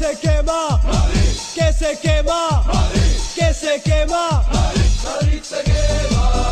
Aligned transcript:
se 0.00 0.16
quema, 0.16 0.80
que 1.54 1.72
se 1.74 1.94
quema, 1.96 2.64
que 3.34 3.52
se 3.52 3.80
quema. 3.80 4.42
Madrid 5.04 5.42
quema, 5.42 5.44
se 5.44 5.62
quema 5.62 6.49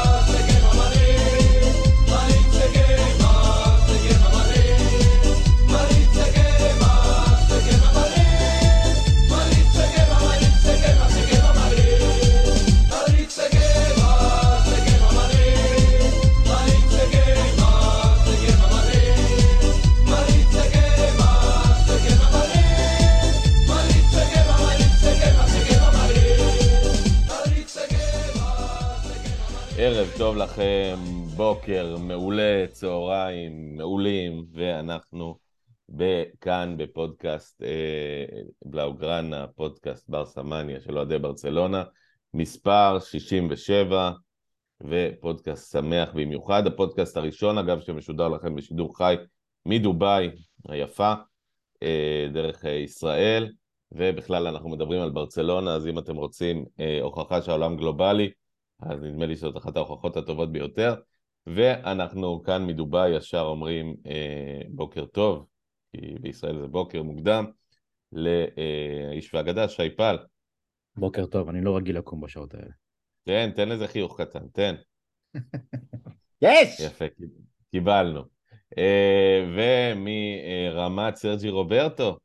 טוב 30.28 30.36
לכם, 30.36 30.96
בוקר 31.36 31.96
מעולה, 31.98 32.64
צהריים 32.70 33.76
מעולים, 33.76 34.44
ואנחנו 34.52 35.38
כאן 36.40 36.74
בפודקאסט 36.78 37.62
אה, 37.62 38.24
בלאוגרנה, 38.64 39.46
פודקאסט 39.46 40.08
בר 40.08 40.26
סמניה 40.26 40.80
של 40.80 40.96
אוהדי 40.96 41.18
ברצלונה, 41.18 41.84
מספר 42.34 42.98
67, 43.00 44.10
ופודקאסט 44.80 45.72
שמח 45.72 46.08
במיוחד, 46.14 46.66
הפודקאסט 46.66 47.16
הראשון 47.16 47.58
אגב 47.58 47.80
שמשודר 47.80 48.28
לכם 48.28 48.54
בשידור 48.54 48.96
חי 48.96 49.16
מדובאי 49.66 50.30
היפה, 50.68 51.12
אה, 51.82 52.28
דרך 52.32 52.64
אה, 52.64 52.70
ישראל, 52.70 53.52
ובכלל 53.92 54.46
אנחנו 54.46 54.68
מדברים 54.68 55.00
על 55.00 55.10
ברצלונה, 55.10 55.74
אז 55.74 55.86
אם 55.86 55.98
אתם 55.98 56.16
רוצים 56.16 56.64
אה, 56.80 56.98
הוכחה 57.02 57.42
שהעולם 57.42 57.76
גלובלי, 57.76 58.30
אז 58.80 59.02
נדמה 59.02 59.26
לי 59.26 59.36
שזאת 59.36 59.56
אחת 59.56 59.76
ההוכחות 59.76 60.16
הטובות 60.16 60.52
ביותר. 60.52 60.94
ואנחנו 61.46 62.42
כאן 62.42 62.66
מדובאי 62.66 63.16
ישר 63.16 63.40
אומרים 63.40 63.96
אה, 64.06 64.60
בוקר 64.68 65.06
טוב, 65.06 65.46
כי 65.92 66.14
בישראל 66.20 66.60
זה 66.60 66.66
בוקר 66.66 67.02
מוקדם, 67.02 67.44
לאיש 68.12 69.34
והאגדה, 69.34 69.68
שי 69.68 69.90
פל. 69.96 70.16
בוקר 70.96 71.26
טוב, 71.26 71.48
אני 71.48 71.60
לא 71.60 71.76
רגיל 71.76 71.98
לקום 71.98 72.20
בשעות 72.20 72.54
האלה. 72.54 72.70
תן, 73.24 73.50
תן 73.56 73.72
איזה 73.72 73.88
חיוך 73.88 74.20
קטן, 74.20 74.48
תן. 74.48 74.74
יש! 76.42 76.80
יפה, 76.80 77.04
קיבלנו. 77.70 78.22
אה, 78.78 79.44
ומרמת 79.56 81.14
סרג'י 81.14 81.48
רוברטו, 81.48 82.18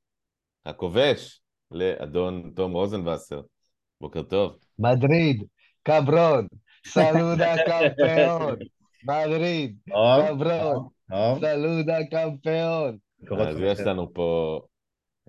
הכובש, 0.65 1.41
לאדון 1.71 2.51
תום 2.55 2.71
רוזנבסר. 2.71 3.41
בוקר 4.01 4.23
טוב. 4.23 4.57
Madrid, 4.81 5.43
cabrón, 5.83 6.49
saluda 6.83 7.63
campeón. 7.63 8.59
Madrid, 9.03 9.77
cabrón, 9.85 10.89
saluda 11.41 12.07
campeón. 12.09 12.99
אז 13.39 13.59
יש 13.59 13.79
לנו 13.79 14.13
פה 14.13 14.61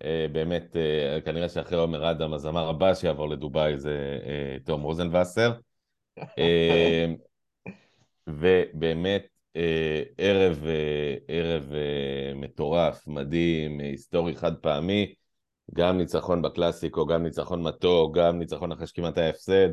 אה, 0.04 0.26
באמת, 0.32 0.76
אה, 0.76 1.20
כנראה 1.24 1.48
שאחרי 1.48 1.78
עומר 1.78 2.10
אדם, 2.10 2.32
הזמר 2.32 2.68
הבא 2.68 2.94
שיעבור 2.94 3.28
לדובאי 3.28 3.78
זה 3.78 4.18
אה, 4.26 4.56
תום 4.64 4.82
רוזנבסר. 4.82 5.52
אה, 6.38 7.06
ובאמת 8.26 9.26
אה, 9.56 10.02
ערב, 10.18 10.64
אה, 10.66 11.16
ערב 11.28 11.72
אה, 11.72 12.34
מטורף, 12.34 13.06
מדהים, 13.06 13.80
היסטורי 13.80 14.36
חד 14.36 14.56
פעמי, 14.56 15.14
גם 15.74 15.98
ניצחון 15.98 16.42
בקלאסיקו, 16.42 17.06
גם 17.06 17.22
ניצחון 17.22 17.62
מתוק, 17.62 18.16
גם 18.16 18.38
ניצחון 18.38 18.72
אחרי 18.72 18.86
שכמעט 18.86 19.18
היה 19.18 19.30
הפסד, 19.30 19.68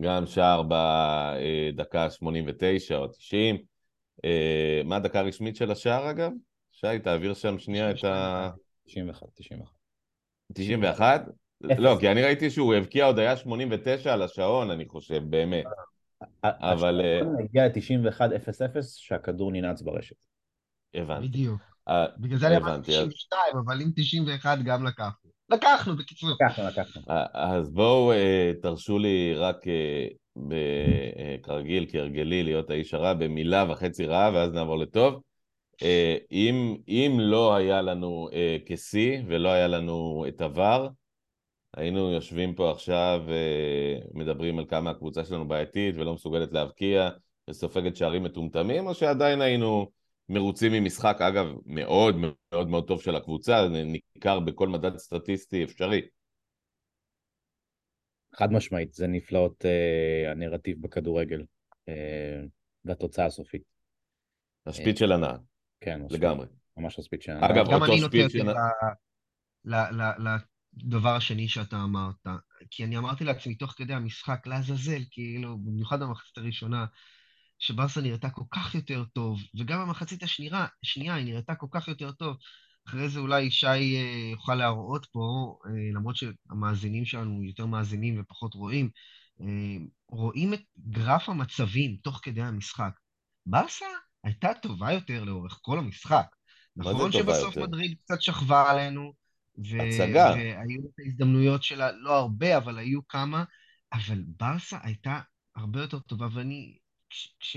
גם 0.00 0.26
שער 0.26 0.62
בדקה 0.68 2.10
89 2.10 2.96
או 2.96 3.06
90. 3.08 3.56
אה, 4.24 4.82
מה 4.84 4.96
הדקה 4.96 5.20
הרשמית 5.20 5.56
של 5.56 5.70
השער 5.70 6.10
אגב? 6.10 6.30
שי, 6.72 6.98
תעביר 7.04 7.34
שם 7.34 7.58
שנייה 7.58 7.90
את 7.90 8.04
ה... 8.04 8.50
91, 8.86 9.26
91. 9.34 9.70
91? 10.52 11.22
לא, 11.60 11.96
כי 12.00 12.10
אני 12.10 12.22
ראיתי 12.22 12.50
שהוא 12.50 12.74
הבקיע 12.74 13.04
עוד 13.04 13.18
היה 13.18 13.36
89 13.36 14.12
על 14.12 14.22
השעון, 14.22 14.70
אני 14.70 14.88
חושב, 14.88 15.22
באמת. 15.30 15.64
אבל, 16.44 17.00
אה, 17.00 17.16
השעון 17.16 17.36
הגיע 17.44 17.66
ל-91-0-0 17.68 18.82
שהכדור 18.82 19.52
ננעץ 19.52 19.82
ברשת. 19.82 20.16
הבנתי. 20.94 21.28
בדיוק. 21.28 21.60
אה, 21.88 22.06
בגלל 22.18 22.38
זה 22.38 22.46
אני 22.46 22.56
אמרתי 22.56 22.72
הבנתי, 22.72 22.98
אז- 22.98 23.08
92, 23.08 23.42
אבל 23.66 23.80
עם 23.80 23.90
91 23.96 24.58
גם 24.64 24.86
לקחנו. 24.86 25.23
לקחנו, 25.50 25.96
בקיצור. 25.96 26.30
לקחנו, 26.30 26.64
לקחנו. 26.64 27.02
אז 27.34 27.70
בואו 27.70 28.12
אה, 28.12 28.52
תרשו 28.62 28.98
לי 28.98 29.34
רק 29.34 29.68
אה, 29.68 30.06
אה, 30.52 31.36
כרגיל, 31.42 31.86
כהרגלי, 31.88 32.42
להיות 32.42 32.70
האיש 32.70 32.94
הרע 32.94 33.14
במילה 33.14 33.64
וחצי 33.68 34.06
רעה, 34.06 34.30
ואז 34.34 34.52
נעבור 34.52 34.78
לטוב. 34.78 35.22
אם, 36.32 36.76
אם 36.88 37.16
לא 37.20 37.54
היה 37.54 37.82
לנו 37.82 38.28
כשיא 38.66 39.18
ולא 39.26 39.48
היה 39.48 39.68
לנו 39.68 40.24
את 40.28 40.40
עבר, 40.40 40.88
היינו 41.76 42.10
יושבים 42.10 42.54
פה 42.54 42.70
עכשיו 42.70 43.22
ומדברים 44.14 44.58
על 44.58 44.64
כמה 44.68 44.90
הקבוצה 44.90 45.24
שלנו 45.24 45.48
בעייתית 45.48 45.94
ולא 45.96 46.14
מסוגלת 46.14 46.52
להבקיע 46.52 47.08
וסופגת 47.50 47.96
שערים 47.96 48.22
מטומטמים, 48.22 48.86
או 48.86 48.94
שעדיין 48.94 49.40
היינו 49.40 49.90
מרוצים 50.28 50.72
ממשחק, 50.72 51.16
אגב, 51.20 51.46
מאוד 51.66 52.16
מאוד 52.16 52.68
מאוד 52.68 52.88
טוב 52.88 53.02
של 53.02 53.16
הקבוצה, 53.16 53.68
ניכר 53.68 54.40
בכל 54.40 54.68
מדד 54.68 54.96
סטטיסטי 54.96 55.64
אפשרי. 55.64 56.02
חד 58.34 58.52
משמעית, 58.52 58.94
זה 58.94 59.06
נפלאות 59.06 59.64
אה, 59.64 60.30
הנרטיב 60.30 60.82
בכדורגל 60.82 61.42
אה, 61.88 62.42
והתוצאה 62.84 63.26
הסופית. 63.26 63.62
השפיץ 64.66 64.98
של 64.98 65.12
הנער, 65.12 65.36
כן, 65.80 66.00
לגמרי. 66.10 66.46
ממש 66.76 66.98
הספיץ 66.98 67.24
שלנו. 67.24 67.46
אגב, 67.46 67.66
גם 67.72 67.82
אותו 67.82 67.98
שפיץ 67.98 68.32
של- 68.32 68.48
ל- 69.64 70.36
לדבר 70.76 71.16
השני 71.16 71.48
שאתה 71.48 71.76
אמרת. 71.76 72.26
כי 72.70 72.84
אני 72.84 72.98
אמרתי 72.98 73.24
לעצמי 73.24 73.54
תוך 73.54 73.70
כדי 73.70 73.94
המשחק, 73.94 74.46
לעזאזל, 74.46 75.00
כאילו, 75.10 75.58
במיוחד 75.58 76.00
במחצית 76.02 76.38
הראשונה, 76.38 76.86
שברסה 77.64 78.00
נראתה 78.00 78.30
כל 78.30 78.44
כך 78.50 78.74
יותר 78.74 79.04
טוב, 79.04 79.40
וגם 79.58 79.80
במחצית 79.80 80.22
השנייה, 80.22 80.66
השנייה 80.82 81.14
היא 81.14 81.24
נראתה 81.24 81.54
כל 81.54 81.66
כך 81.70 81.88
יותר 81.88 82.12
טוב. 82.12 82.36
אחרי 82.88 83.08
זה 83.08 83.20
אולי 83.20 83.50
שי 83.50 83.66
אה, 83.66 84.30
יוכל 84.32 84.54
להראות 84.54 85.06
פה, 85.12 85.56
אה, 85.66 85.70
למרות 85.94 86.16
שהמאזינים 86.16 87.04
שלנו 87.04 87.44
יותר 87.44 87.66
מאזינים 87.66 88.20
ופחות 88.20 88.54
רואים, 88.54 88.90
אה, 89.40 89.76
רואים 90.08 90.54
את 90.54 90.60
גרף 90.78 91.28
המצבים 91.28 91.96
תוך 92.02 92.20
כדי 92.22 92.42
המשחק. 92.42 92.92
ברסה 93.46 93.86
הייתה 94.24 94.48
טובה 94.62 94.92
יותר 94.92 95.24
לאורך 95.24 95.58
כל 95.62 95.78
המשחק. 95.78 96.26
נכון 96.76 97.12
שבסוף 97.12 97.56
יותר? 97.56 97.68
מדריד 97.68 97.96
קצת 98.04 98.22
שכבה 98.22 98.70
עלינו, 98.70 99.12
ו- 99.58 99.82
הצגה. 99.82 100.32
והיו 100.34 100.80
את 100.80 101.00
ההזדמנויות 101.04 101.62
שלה, 101.62 101.92
לא 101.92 102.16
הרבה, 102.16 102.56
אבל 102.56 102.78
היו 102.78 103.08
כמה, 103.08 103.44
אבל 103.92 104.24
ברסה 104.26 104.78
הייתה 104.82 105.20
הרבה 105.56 105.80
יותר 105.80 105.98
טובה, 105.98 106.28
ואני, 106.32 106.78
כש, 107.14 107.28
כש, 107.40 107.56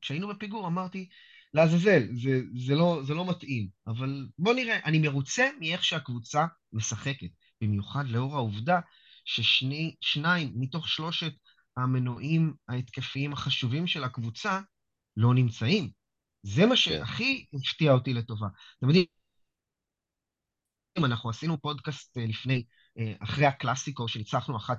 כשהיינו 0.00 0.28
בפיגור 0.28 0.66
אמרתי, 0.66 1.08
לעזאזל, 1.54 2.02
זה, 2.12 2.40
זה, 2.66 2.74
לא, 2.74 3.00
זה 3.06 3.14
לא 3.14 3.30
מתאים, 3.30 3.68
אבל 3.86 4.26
בוא 4.38 4.54
נראה, 4.54 4.78
אני 4.84 4.98
מרוצה 4.98 5.50
מאיך 5.60 5.84
שהקבוצה 5.84 6.46
משחקת, 6.72 7.28
במיוחד 7.60 8.08
לאור 8.08 8.34
העובדה 8.34 8.80
ששניים 9.24 10.52
מתוך 10.56 10.88
שלושת 10.88 11.32
המנועים 11.76 12.54
ההתקפיים 12.68 13.32
החשובים 13.32 13.86
של 13.86 14.04
הקבוצה 14.04 14.60
לא 15.16 15.34
נמצאים. 15.34 15.90
זה 16.42 16.66
מה 16.66 16.76
שהכי 16.76 17.46
הפתיע 17.52 17.92
אותי 17.92 18.12
לטובה. 18.12 18.46
אתם 18.78 18.86
יודעים, 18.86 19.06
אנחנו 20.98 21.30
עשינו 21.30 21.60
פודקאסט 21.60 22.18
אה, 22.18 22.26
לפני, 22.26 22.64
אחרי 23.18 23.46
הקלאסיקו 23.46 24.08
שניצחנו 24.08 24.56
1-0, 24.58 24.70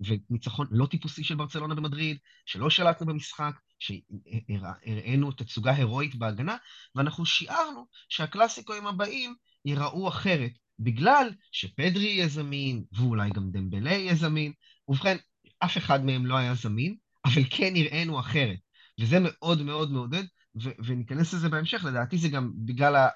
וניצחון 0.00 0.66
לא 0.70 0.86
טיפוסי 0.86 1.24
של 1.24 1.34
ברצלונה 1.34 1.74
במדריד, 1.74 2.18
שלא 2.46 2.70
שלטנו 2.70 3.06
במשחק, 3.06 3.54
שהראינו 3.78 5.32
תצוגה 5.32 5.74
הירואית 5.74 6.14
בהגנה, 6.14 6.56
ואנחנו 6.94 7.26
שיערנו 7.26 7.86
שהקלאסיקוים 8.08 8.86
הבאים 8.86 9.34
ייראו 9.64 10.08
אחרת, 10.08 10.50
בגלל 10.78 11.30
שפדרי 11.52 12.04
יהיה 12.04 12.28
זמין, 12.28 12.84
ואולי 12.92 13.30
גם 13.30 13.50
דמבלה 13.50 13.90
יהיה 13.90 14.14
זמין. 14.14 14.52
ובכן, 14.88 15.16
אף 15.58 15.78
אחד 15.78 16.04
מהם 16.04 16.26
לא 16.26 16.36
היה 16.36 16.54
זמין, 16.54 16.96
אבל 17.24 17.42
כן 17.50 17.72
נראינו 17.72 18.20
אחרת. 18.20 18.58
וזה 19.00 19.18
מאוד 19.20 19.62
מאוד 19.62 19.92
מעודד, 19.92 20.24
ו- 20.62 20.84
וניכנס 20.86 21.34
לזה 21.34 21.48
בהמשך, 21.48 21.84
לדעתי 21.84 22.18
זה 22.18 22.28
גם 22.28 22.52
בגלל 22.56 23.08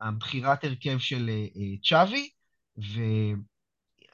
הבחירת 0.00 0.64
הרכב 0.64 0.98
של 0.98 1.30
אה, 1.30 1.76
צ'אבי, 1.84 2.30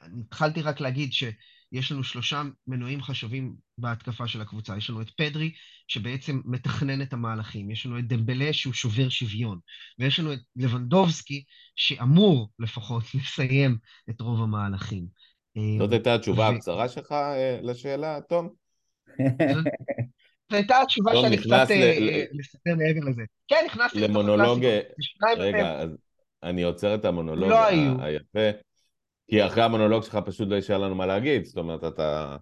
והתחלתי 0.03 0.61
רק 0.61 0.79
להגיד 0.79 1.13
ש... 1.13 1.23
יש 1.71 1.91
לנו 1.91 2.03
שלושה 2.03 2.41
מנועים 2.67 3.01
חשובים 3.01 3.55
בהתקפה 3.77 4.27
של 4.27 4.41
הקבוצה. 4.41 4.77
יש 4.77 4.89
לנו 4.89 5.01
את 5.01 5.09
פדרי, 5.09 5.51
שבעצם 5.87 6.41
מתכנן 6.45 7.01
את 7.01 7.13
המהלכים. 7.13 7.71
יש 7.71 7.85
לנו 7.85 7.99
את 7.99 8.07
דמבלה, 8.07 8.53
שהוא 8.53 8.73
שובר 8.73 9.09
שוויון. 9.09 9.59
ויש 9.99 10.19
לנו 10.19 10.33
את 10.33 10.39
לבנדובסקי, 10.55 11.43
שאמור 11.75 12.49
לפחות 12.59 13.03
לסיים 13.15 13.77
את 14.09 14.21
רוב 14.21 14.41
המהלכים. 14.41 15.05
זאת 15.79 15.91
הייתה 15.91 16.15
התשובה 16.15 16.49
הקצרה 16.49 16.89
שלך 16.89 17.11
אה, 17.11 17.59
לשאלה, 17.63 18.19
תום? 18.29 18.49
זו 20.51 20.55
הייתה 20.55 20.81
התשובה 20.81 21.11
שאני 21.21 21.37
קצת 21.37 21.67
אה, 21.71 21.97
אה, 21.97 22.23
לספר 22.31 22.75
מעבר 22.77 23.09
לזה. 23.09 23.23
כן, 23.47 23.63
נכנסתי 23.65 23.99
לתוך 23.99 24.09
למונולוג, 24.09 24.65
אה, 24.65 24.79
רגע, 25.37 25.79
אז 25.79 25.97
אני 26.43 26.63
עוצר 26.63 26.95
את 26.95 27.05
המונולוג 27.05 27.49
לא 27.49 27.59
ה-. 27.59 28.05
היפה, 28.05 28.49
כי 29.29 29.45
אחרי 29.45 29.63
המונולוג 29.63 30.03
שלך 30.03 30.19
פשוט 30.25 30.49
לא 30.49 30.55
יישאר 30.55 30.77
לנו 30.77 30.95
מה 30.95 31.05
להגיד, 31.05 31.45
זאת 31.45 31.57
אומרת, 31.57 31.83
אתה 31.83 32.37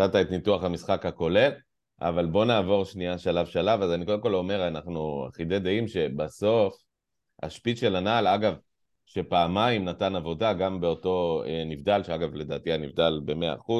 נתת 0.00 0.16
את 0.20 0.30
ניתוח 0.30 0.64
המשחק 0.64 1.06
הכולל, 1.06 1.52
אבל 2.00 2.26
בוא 2.26 2.44
נעבור 2.44 2.84
שנייה 2.84 3.18
שלב 3.18 3.46
שלב, 3.46 3.82
אז 3.82 3.92
אני 3.92 4.06
קודם 4.06 4.20
כל 4.20 4.34
אומר, 4.34 4.68
אנחנו 4.68 5.26
אחידי 5.28 5.58
דעים 5.58 5.88
שבסוף 5.88 6.76
השפיץ 7.42 7.80
של 7.80 7.96
הנעל, 7.96 8.26
אגב, 8.26 8.54
שפעמיים 9.06 9.84
נתן 9.84 10.16
עבודה, 10.16 10.52
גם 10.52 10.80
באותו 10.80 11.42
אה, 11.46 11.62
נבדל, 11.66 12.02
שאגב 12.02 12.34
לדעתי 12.34 12.72
הנבדל 12.72 13.20
ב-100%, 13.24 13.72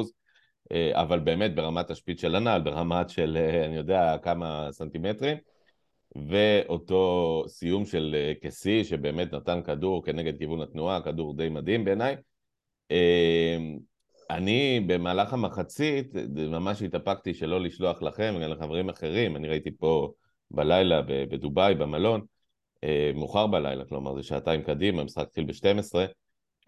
אה, 0.71 1.01
אבל 1.01 1.19
באמת 1.19 1.55
ברמת 1.55 1.91
השפיץ 1.91 2.21
של 2.21 2.35
הנעל, 2.35 2.61
ברמת 2.61 3.09
של, 3.09 3.37
אה, 3.37 3.65
אני 3.65 3.75
יודע, 3.75 4.17
כמה 4.21 4.67
סנטימטרים, 4.71 5.37
ואותו 6.15 7.43
סיום 7.47 7.85
של 7.85 8.15
אה, 8.17 8.33
קסי, 8.41 8.83
שבאמת 8.83 9.33
נתן 9.33 9.61
כדור 9.63 10.05
כנגד 10.05 10.37
כיוון 10.37 10.61
התנועה, 10.61 11.01
כדור 11.01 11.37
די 11.37 11.49
מדהים 11.49 11.85
בעיניי. 11.85 12.15
אה, 12.91 13.57
אני 14.29 14.79
במהלך 14.87 15.33
המחצית, 15.33 16.13
ממש 16.35 16.81
התאפקתי 16.81 17.33
שלא 17.33 17.61
לשלוח 17.61 18.01
לכם 18.01 18.33
וגם 18.37 18.51
לחברים 18.51 18.89
אחרים, 18.89 19.35
אני 19.35 19.47
ראיתי 19.47 19.71
פה 19.77 20.11
בלילה 20.51 21.01
בדובאי, 21.01 21.75
במלון, 21.75 22.21
אה, 22.83 23.11
מאוחר 23.15 23.47
בלילה, 23.47 23.85
כלומר 23.85 24.15
זה 24.15 24.23
שעתיים 24.23 24.61
קדימה, 24.61 25.01
המשחק 25.01 25.27
התחיל 25.27 25.45
ב-12, 25.45 25.95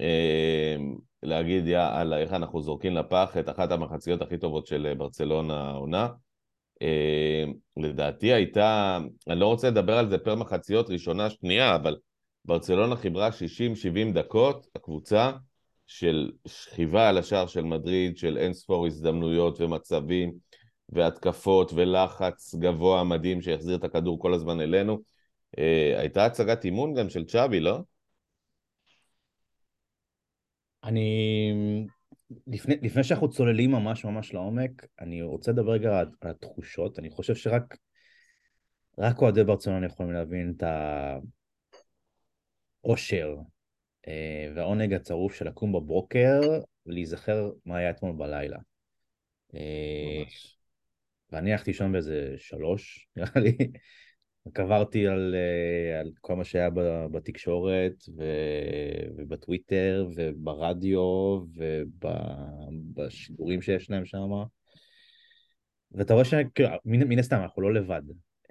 אה, 0.02 0.76
להגיד 1.24 1.68
יאללה, 1.68 2.18
איך 2.18 2.34
אנחנו 2.34 2.62
זורקים 2.62 2.96
לפח 2.96 3.38
את 3.40 3.50
אחת 3.50 3.72
המחציות 3.72 4.22
הכי 4.22 4.38
טובות 4.38 4.68
של 4.68 4.86
אה, 4.86 4.96
ברצלונה 4.96 5.70
העונה. 5.70 6.08
אה, 6.82 7.44
לדעתי 7.78 8.34
הייתה, 8.34 9.00
אני 9.28 9.40
לא 9.40 9.48
רוצה 9.48 9.70
לדבר 9.70 9.98
על 9.98 10.10
זה 10.10 10.18
פר 10.18 10.36
מחציות 10.36 10.90
ראשונה, 10.90 11.30
שנייה, 11.30 11.76
אבל 11.76 11.98
ברצלונה 12.46 12.96
חיברה 12.96 13.30
60-70 13.30 14.14
דקות, 14.14 14.68
הקבוצה, 14.76 15.32
של 15.88 16.32
שכיבה 16.48 17.10
על 17.10 17.18
השער 17.18 17.48
של 17.48 17.64
מדריד, 17.64 18.18
של 18.18 18.38
אין 18.38 18.54
ספור 18.54 18.86
הזדמנויות 18.86 19.62
ומצבים 19.62 20.34
והתקפות 20.90 21.72
ולחץ 21.76 22.56
גבוה 22.56 23.04
מדהים 23.04 23.42
שהחזיר 23.42 23.76
את 23.76 23.84
הכדור 23.84 24.20
כל 24.20 24.34
הזמן 24.34 24.62
אלינו. 24.62 25.00
אה, 25.58 26.00
הייתה 26.00 26.26
הצגת 26.26 26.66
אימון 26.66 26.94
גם 26.94 27.10
של 27.10 27.26
צ'אבי, 27.26 27.60
לא? 27.60 27.80
אני... 30.84 31.54
לפני, 32.48 32.76
לפני 32.82 33.04
שאנחנו 33.04 33.30
צוללים 33.30 33.72
ממש 33.72 34.06
ממש 34.06 34.34
לעומק, 34.34 34.86
אני 35.00 35.22
רוצה 35.22 35.52
לדבר 35.52 35.72
רגע 35.72 36.00
על, 36.00 36.08
על 36.22 36.32
התחושות. 36.32 37.00
אני 37.00 37.10
חושב 37.10 37.36
שרק 37.36 37.78
רק 38.98 39.22
אוהדי 39.22 39.44
ברצלונה 39.44 39.86
יכולים 39.86 40.12
להבין 40.12 40.54
את 40.58 40.64
האושר 42.84 43.36
אה, 44.08 44.52
והעונג 44.56 44.94
הצרוף 44.94 45.34
של 45.34 45.48
לקום 45.48 45.72
בבוקר 45.72 46.40
ולהיזכר 46.86 47.52
מה 47.66 47.78
היה 47.78 47.90
אתמול 47.90 48.12
בלילה. 48.18 48.58
אה. 49.56 50.24
ואני 51.32 51.52
הלכתי 51.52 51.72
לישון 51.72 51.92
באיזה 51.92 52.34
שלוש, 52.38 53.08
נראה 53.16 53.30
לי. 53.36 53.58
קברתי 54.54 55.08
על, 55.08 55.36
אה, 55.36 56.00
על 56.00 56.12
כל 56.22 56.36
מה 56.36 56.44
שהיה 56.44 56.70
בתקשורת 57.12 58.04
ו- 58.18 59.08
ובטוויטר 59.18 60.08
וברדיו 60.16 61.40
ובשידורים 62.96 63.62
שיש 63.62 63.90
להם 63.90 64.06
שם. 64.06 64.30
ואתה 65.92 66.14
רואה 66.14 66.26
שמן 66.26 66.44
מן 66.86 67.20
הסתם 67.20 67.38
אנחנו 67.42 67.62
לא 67.62 67.74
לבד, 67.74 68.02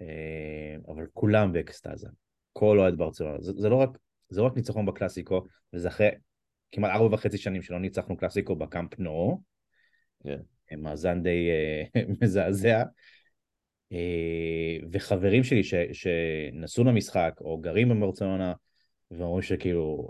אה, 0.01 0.77
אבל 0.89 1.07
כולם 1.13 1.53
באקסטזה. 1.53 2.09
כל 2.53 2.79
אוהד 2.79 2.99
ברצלונה. 2.99 3.41
זה, 3.41 3.53
זה, 3.57 3.69
לא 3.69 3.77
רק, 3.77 3.99
זה 4.29 4.41
לא 4.41 4.47
רק 4.47 4.57
ניצחון 4.57 4.87
בקלאסיקו, 4.87 5.45
וזה 5.73 5.89
אחרי 5.89 6.09
כמעט 6.73 6.91
ארבע 6.91 7.15
וחצי 7.15 7.39
שנים 7.39 7.63
שלא 7.63 7.81
ניצחנו 7.81 8.17
קלאסיקו 8.17 8.57
בקאמפ 8.57 8.99
נו. 8.99 9.43
כן. 10.23 10.39
מאזן 10.79 11.23
די 11.23 11.49
אה, 11.51 12.03
מזעזע. 12.23 12.83
אה, 13.93 14.77
וחברים 14.93 15.45
שלי 15.45 15.65
ש, 15.65 15.75
שנסעו 15.93 16.85
למשחק 16.85 17.33
או 17.41 17.59
גרים 17.59 17.89
בברצלונה 17.89 18.53
ואומרים 19.11 19.43
שכאילו 19.43 20.09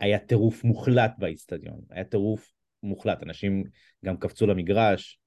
היה 0.00 0.18
טירוף 0.18 0.64
מוחלט 0.64 1.12
באיצטדיון, 1.18 1.80
היה 1.90 2.04
טירוף 2.04 2.52
מוחלט, 2.82 3.22
אנשים 3.22 3.64
גם 4.04 4.16
קפצו 4.16 4.46
למגרש, 4.46 5.20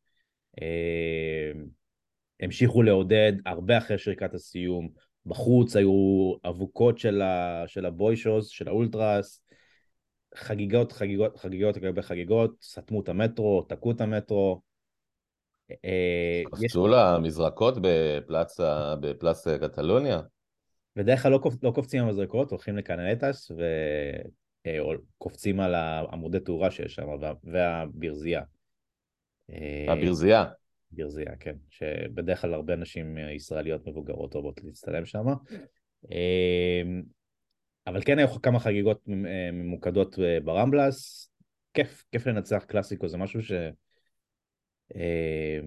אה, 0.61 1.51
המשיכו 2.39 2.83
לעודד 2.83 3.33
הרבה 3.45 3.77
אחרי 3.77 3.97
שריקת 3.97 4.33
הסיום, 4.33 4.89
בחוץ 5.25 5.75
היו 5.75 6.33
אבוקות 6.45 6.99
של, 6.99 7.21
ה, 7.21 7.63
של 7.67 7.85
הבוישוז, 7.85 8.47
של 8.49 8.67
האולטרס, 8.67 9.43
חגיגות, 10.35 10.91
חגיגות, 10.91 11.37
חגיגות 11.37 11.77
לגבי 11.77 12.01
חגיגות, 12.01 12.55
סתמו 12.61 13.01
את 13.01 13.09
המטרו, 13.09 13.61
תקעו 13.61 13.91
את 13.91 14.01
המטרו. 14.01 14.61
אה, 15.85 16.41
קפצו 16.51 16.87
למזרקות 16.87 17.77
בפלאץ, 17.81 18.59
ה- 18.59 18.95
בפלאץ 18.99 19.47
קטלוניה? 19.47 20.21
בדרך 20.95 21.23
כלל 21.23 21.31
לא, 21.31 21.37
קופ, 21.37 21.53
לא 21.63 21.71
קופצים 21.71 22.03
על 22.03 22.09
מזרקות, 22.09 22.51
הולכים 22.51 22.77
לקנלטס 22.77 23.51
וקופצים 24.67 25.59
על 25.59 25.75
העמודי 25.75 26.39
תאורה 26.39 26.71
שיש 26.71 26.95
שם 26.95 27.07
וה- 27.07 27.33
והברזייה. 27.43 28.41
אה, 29.51 29.85
הברזייה. 29.93 30.45
ברזייה, 30.91 31.35
כן. 31.39 31.55
שבדרך 31.69 32.41
כלל 32.41 32.53
הרבה 32.53 32.75
נשים 32.75 33.17
ישראליות 33.17 33.87
מבוגרות 33.87 34.35
אוהבות 34.35 34.61
להצטלם 34.63 35.05
שם. 35.05 35.25
אה, 36.11 36.81
אבל 37.87 38.01
כן 38.01 38.19
היו 38.19 38.27
כמה 38.27 38.59
חגיגות 38.59 39.01
אה, 39.09 39.51
ממוקדות 39.51 40.19
אה, 40.19 40.37
ברמבלס. 40.43 41.29
כיף, 41.73 42.05
כיף 42.11 42.27
לנצח 42.27 42.63
קלאסיקו, 42.67 43.07
זה 43.07 43.17
משהו 43.17 43.41
ש... 43.43 43.51
אה, 44.95 45.59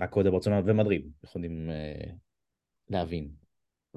רק 0.00 0.16
אוהדי 0.16 0.30
ברצלונה 0.30 0.60
ומדריד 0.64 1.10
יכולים 1.24 1.70
אה, 1.70 2.10
להבין. 2.90 3.28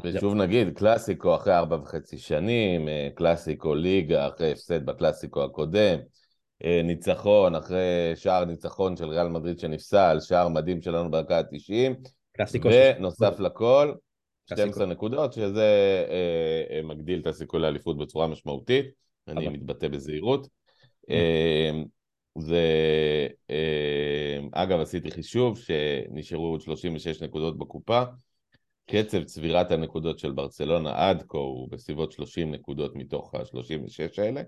ושוב 0.03 0.33
נגיד, 0.33 0.77
קלאסיקו 0.77 1.35
אחרי 1.35 1.55
ארבע 1.55 1.75
וחצי 1.75 2.17
שנים, 2.17 2.87
אה, 2.87 3.09
קלאסיקו 3.15 3.75
ליגה 3.75 4.27
אחרי 4.27 4.51
הפסד 4.51 4.85
בקלאסיקו 4.85 5.43
הקודם, 5.43 5.99
ניצחון 6.83 7.55
אחרי 7.55 8.11
שער 8.15 8.45
ניצחון 8.45 8.95
של 8.97 9.05
ריאל 9.05 9.27
מדריד 9.27 9.59
שנפסל, 9.59 10.17
שער 10.19 10.47
מדהים 10.47 10.81
שלנו 10.81 11.11
בדקה 11.11 11.37
ה-90, 11.37 12.09
קלאסיקו 12.31 12.69
ונוסף 12.97 13.39
לכל, 13.39 13.93
קלאסיקו. 14.47 14.69
12 14.69 14.85
נקודות, 14.85 15.33
שזה 15.33 16.05
אה, 16.09 16.81
מגדיל 16.83 17.19
את 17.19 17.27
הסיכוי 17.27 17.59
לאליפות 17.59 17.97
בצורה 17.97 18.27
משמעותית, 18.27 18.85
אני 19.27 19.47
אבל- 19.47 19.53
מתבטא 19.53 19.87
בזהירות. 19.87 20.47
אה, 21.09 21.71
זה, 22.37 22.63
אה, 23.49 24.39
אגב, 24.51 24.79
עשיתי 24.79 25.11
חישוב 25.11 25.59
שנשארו 25.59 26.45
עוד 26.45 26.61
36 26.61 27.21
נקודות 27.21 27.57
בקופה. 27.57 28.03
קצב 28.85 29.23
צבירת 29.23 29.71
הנקודות 29.71 30.19
של 30.19 30.31
ברצלונה 30.31 31.09
עד 31.09 31.23
כה 31.27 31.37
הוא 31.37 31.71
בסביבות 31.71 32.11
30 32.11 32.51
נקודות 32.51 32.95
מתוך 32.95 33.35
ה-36 33.35 34.21
האלה. 34.21 34.41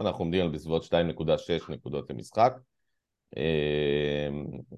אנחנו 0.00 0.24
עומדים 0.24 0.42
על 0.42 0.48
בסביבות 0.48 0.84
2.6 0.84 1.72
נקודות 1.72 2.10
למשחק. 2.10 2.52
אה, 3.36 4.28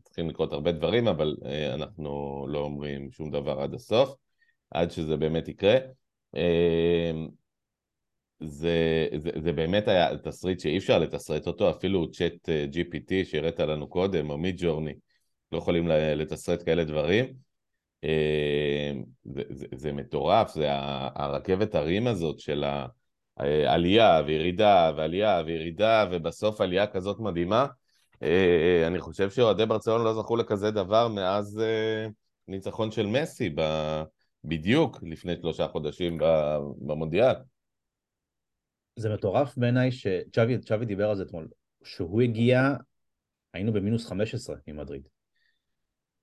צריכים 0.03 0.31
לקרות 0.31 0.53
הרבה 0.53 0.73
דברים, 0.73 1.09
אבל 1.09 1.37
אה, 1.47 1.75
אנחנו 1.75 2.47
לא 2.49 2.59
אומרים 2.59 3.11
שום 3.11 3.31
דבר 3.31 3.61
עד 3.61 3.75
הסוף, 3.75 4.15
עד 4.71 4.91
שזה 4.91 5.17
באמת 5.17 5.49
יקרה. 5.49 5.79
אה, 8.43 8.49
זה, 8.49 9.09
זה, 9.19 9.31
זה 9.43 9.53
באמת 9.53 9.89
היה 9.89 10.19
תסריט 10.19 10.61
שאי 10.61 10.79
אפשר 10.79 10.99
לתסרט 10.99 11.47
אותו, 11.47 11.71
אפילו 11.71 12.11
צ'אט 12.11 12.49
אה, 12.49 12.67
GPT 12.73 13.25
שהראית 13.25 13.61
לנו 13.61 13.89
קודם, 13.89 14.31
או 14.31 14.39
מיד 14.39 14.57
ג'ורני, 14.59 14.95
לא 15.53 15.59
יכולים 15.59 15.89
לתסרט 15.89 16.63
כאלה 16.65 16.85
דברים. 16.85 17.35
אה, 18.05 18.93
זה, 19.25 19.43
זה, 19.51 19.67
זה 19.75 19.93
מטורף, 19.93 20.55
זה 20.55 20.67
הרכבת 21.15 21.75
הרים 21.75 22.07
הזאת 22.07 22.41
של 22.41 22.65
העלייה 23.37 24.23
וירידה 24.27 24.93
ועלייה 24.97 25.43
וירידה, 25.47 26.07
ובסוף 26.11 26.61
עלייה 26.61 26.87
כזאת 26.87 27.21
מדהימה. 27.21 27.67
אה, 28.23 28.87
אני 28.87 29.01
חושב 29.01 29.31
שאוהדי 29.31 29.67
ברצלונה 29.67 30.05
לא 30.05 30.15
זכו 30.15 30.37
לכזה 30.37 30.71
דבר 30.71 31.09
מאז 31.09 31.61
אה, 31.61 32.07
ניצחון 32.49 32.91
של 32.91 33.07
מסי, 33.07 33.55
בדיוק 34.45 34.99
לפני 35.03 35.37
שלושה 35.41 35.69
חודשים 35.69 36.19
במונדיאל. 36.79 37.35
זה 38.97 39.09
מטורף 39.09 39.57
בעיניי 39.57 39.93
שצ'אבי 39.93 40.59
צ'אבי 40.59 40.87
דיבר 40.87 41.11
על 41.11 41.17
זה 41.17 41.23
אתמול, 41.23 41.49
שהוא 41.85 42.23
הגיע 42.23 42.61
היינו 43.53 43.73
במינוס 43.73 44.07
15 44.07 44.57
עם 44.67 44.77
מדריד. 44.77 45.09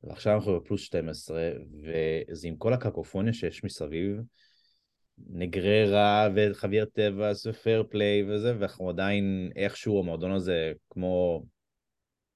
ועכשיו 0.04 0.36
אנחנו 0.36 0.60
בפלוס 0.60 0.82
12, 0.82 1.51
וזה 1.84 2.48
עם 2.48 2.56
כל 2.56 2.74
הקקופוניה 2.74 3.34
שיש 3.34 3.63
מסביב, 3.63 4.18
נגריירה 5.18 6.28
וחבייר 6.36 6.86
טבאס 6.86 7.46
ו 7.46 7.53
fair 7.53 7.84
play 7.90 8.24
וזה, 8.24 8.60
ואנחנו 8.60 8.90
עדיין 8.90 9.51
איכשהו 9.56 10.00
המועדון 10.00 10.32
הזה 10.32 10.74
כמו, 10.90 11.46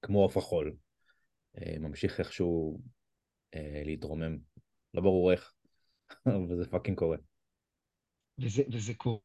כמו 0.02 0.22
עוף 0.22 0.36
החול. 0.36 0.76
אה, 1.58 1.78
ממשיך 1.78 2.20
איכשהו 2.20 2.80
אה, 3.54 3.82
להתרומם. 3.84 4.38
לא 4.94 5.02
ברור 5.02 5.32
איך, 5.32 5.54
אבל 6.26 6.56
זה 6.56 6.70
fucking 6.70 6.98
קורה. 6.98 7.16
וזה, 8.38 8.62
וזה 8.72 8.94
קורה 8.94 9.18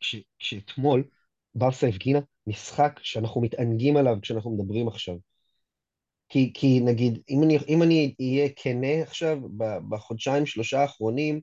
כש, 0.00 0.16
כשאתמול 0.38 1.04
ברסה 1.54 1.86
הפגינה 1.86 2.20
משחק 2.46 3.00
שאנחנו 3.02 3.40
מתענגים 3.40 3.96
עליו 3.96 4.16
כשאנחנו 4.22 4.56
מדברים 4.56 4.88
עכשיו. 4.88 5.16
כי, 6.28 6.50
כי 6.54 6.80
נגיד, 6.80 7.18
אם 7.30 7.42
אני, 7.42 7.58
אם 7.68 7.82
אני 7.82 8.14
אהיה 8.20 8.48
כנה 8.56 9.02
עכשיו, 9.02 9.38
בחודשיים, 9.88 10.46
שלושה 10.46 10.80
האחרונים, 10.80 11.40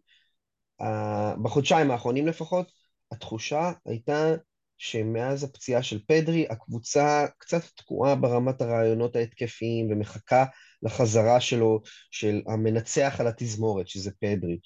בחודשיים 1.43 1.91
האחרונים 1.91 2.27
לפחות, 2.27 2.71
התחושה 3.11 3.71
הייתה 3.85 4.35
שמאז 4.77 5.43
הפציעה 5.43 5.83
של 5.83 5.99
פדרי, 6.07 6.47
הקבוצה 6.49 7.25
קצת 7.37 7.61
תקועה 7.75 8.15
ברמת 8.15 8.61
הרעיונות 8.61 9.15
ההתקפיים 9.15 9.91
ומחכה 9.91 10.45
לחזרה 10.83 11.41
שלו, 11.41 11.81
של 12.11 12.41
המנצח 12.47 13.15
על 13.19 13.27
התזמורת, 13.27 13.87
שזה 13.87 14.11
פדרי. 14.19 14.59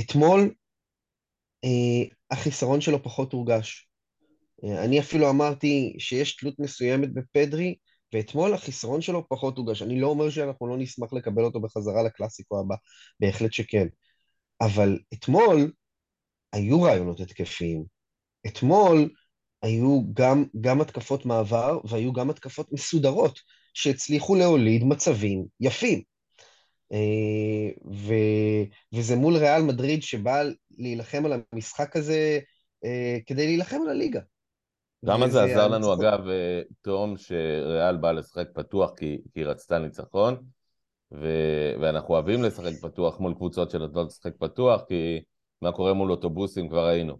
אתמול 0.00 0.54
החיסרון 2.30 2.80
שלו 2.80 3.02
פחות 3.02 3.32
הורגש. 3.32 3.88
אה, 4.64 4.84
אני 4.84 5.00
אפילו 5.00 5.30
אמרתי 5.30 5.96
שיש 5.98 6.36
תלות 6.36 6.54
מסוימת 6.58 7.14
בפדרי, 7.14 7.74
ואתמול 8.12 8.54
החיסרון 8.54 9.02
שלו 9.02 9.28
פחות 9.28 9.58
הורגש. 9.58 9.82
אני 9.82 10.00
לא 10.00 10.06
אומר 10.06 10.30
שאנחנו 10.30 10.66
לא 10.66 10.76
נשמח 10.78 11.12
לקבל 11.12 11.44
אותו 11.44 11.60
בחזרה 11.60 12.02
לקלאסיקו 12.02 12.60
הבא, 12.60 12.74
בהחלט 13.20 13.52
שכן. 13.52 13.86
אבל 14.60 14.98
אתמול 15.14 15.72
היו 16.52 16.82
רעיונות 16.82 17.20
התקפיים. 17.20 17.84
אתמול 18.46 19.10
היו 19.62 20.02
גם, 20.12 20.44
גם 20.60 20.80
התקפות 20.80 21.26
מעבר 21.26 21.78
והיו 21.84 22.12
גם 22.12 22.30
התקפות 22.30 22.72
מסודרות 22.72 23.40
שהצליחו 23.74 24.34
להוליד 24.34 24.84
מצבים 24.84 25.44
יפים. 25.60 26.02
אה, 26.92 27.92
ו, 27.92 28.14
וזה 28.92 29.16
מול 29.16 29.36
ריאל 29.36 29.62
מדריד 29.62 30.02
שבא 30.02 30.42
להילחם 30.70 31.26
על 31.26 31.32
המשחק 31.52 31.96
הזה 31.96 32.38
אה, 32.84 33.18
כדי 33.26 33.46
להילחם 33.46 33.78
על 33.82 33.88
הליגה. 33.88 34.20
כמה 35.06 35.28
זה 35.28 35.42
עזר 35.42 35.68
לנו, 35.68 35.94
אגב, 35.94 36.28
אה, 36.28 36.60
תום, 36.82 37.16
שריאל 37.16 37.96
באה 37.96 38.12
לשחק 38.12 38.46
פתוח 38.54 38.90
כי, 38.96 39.18
כי 39.34 39.40
היא 39.40 39.46
רצתה 39.46 39.78
ניצחון, 39.78 40.36
ו... 41.12 41.26
ואנחנו 41.80 42.14
אוהבים 42.14 42.42
לשחק 42.42 42.72
פתוח 42.82 43.20
מול 43.20 43.34
קבוצות 43.34 43.70
שנותנות 43.70 44.06
לשחק 44.08 44.32
פתוח, 44.38 44.82
כי 44.88 45.20
מה 45.62 45.72
קורה 45.72 45.92
מול 45.92 46.10
אוטובוסים 46.10 46.68
כבר 46.68 46.86
ראינו. 46.88 47.18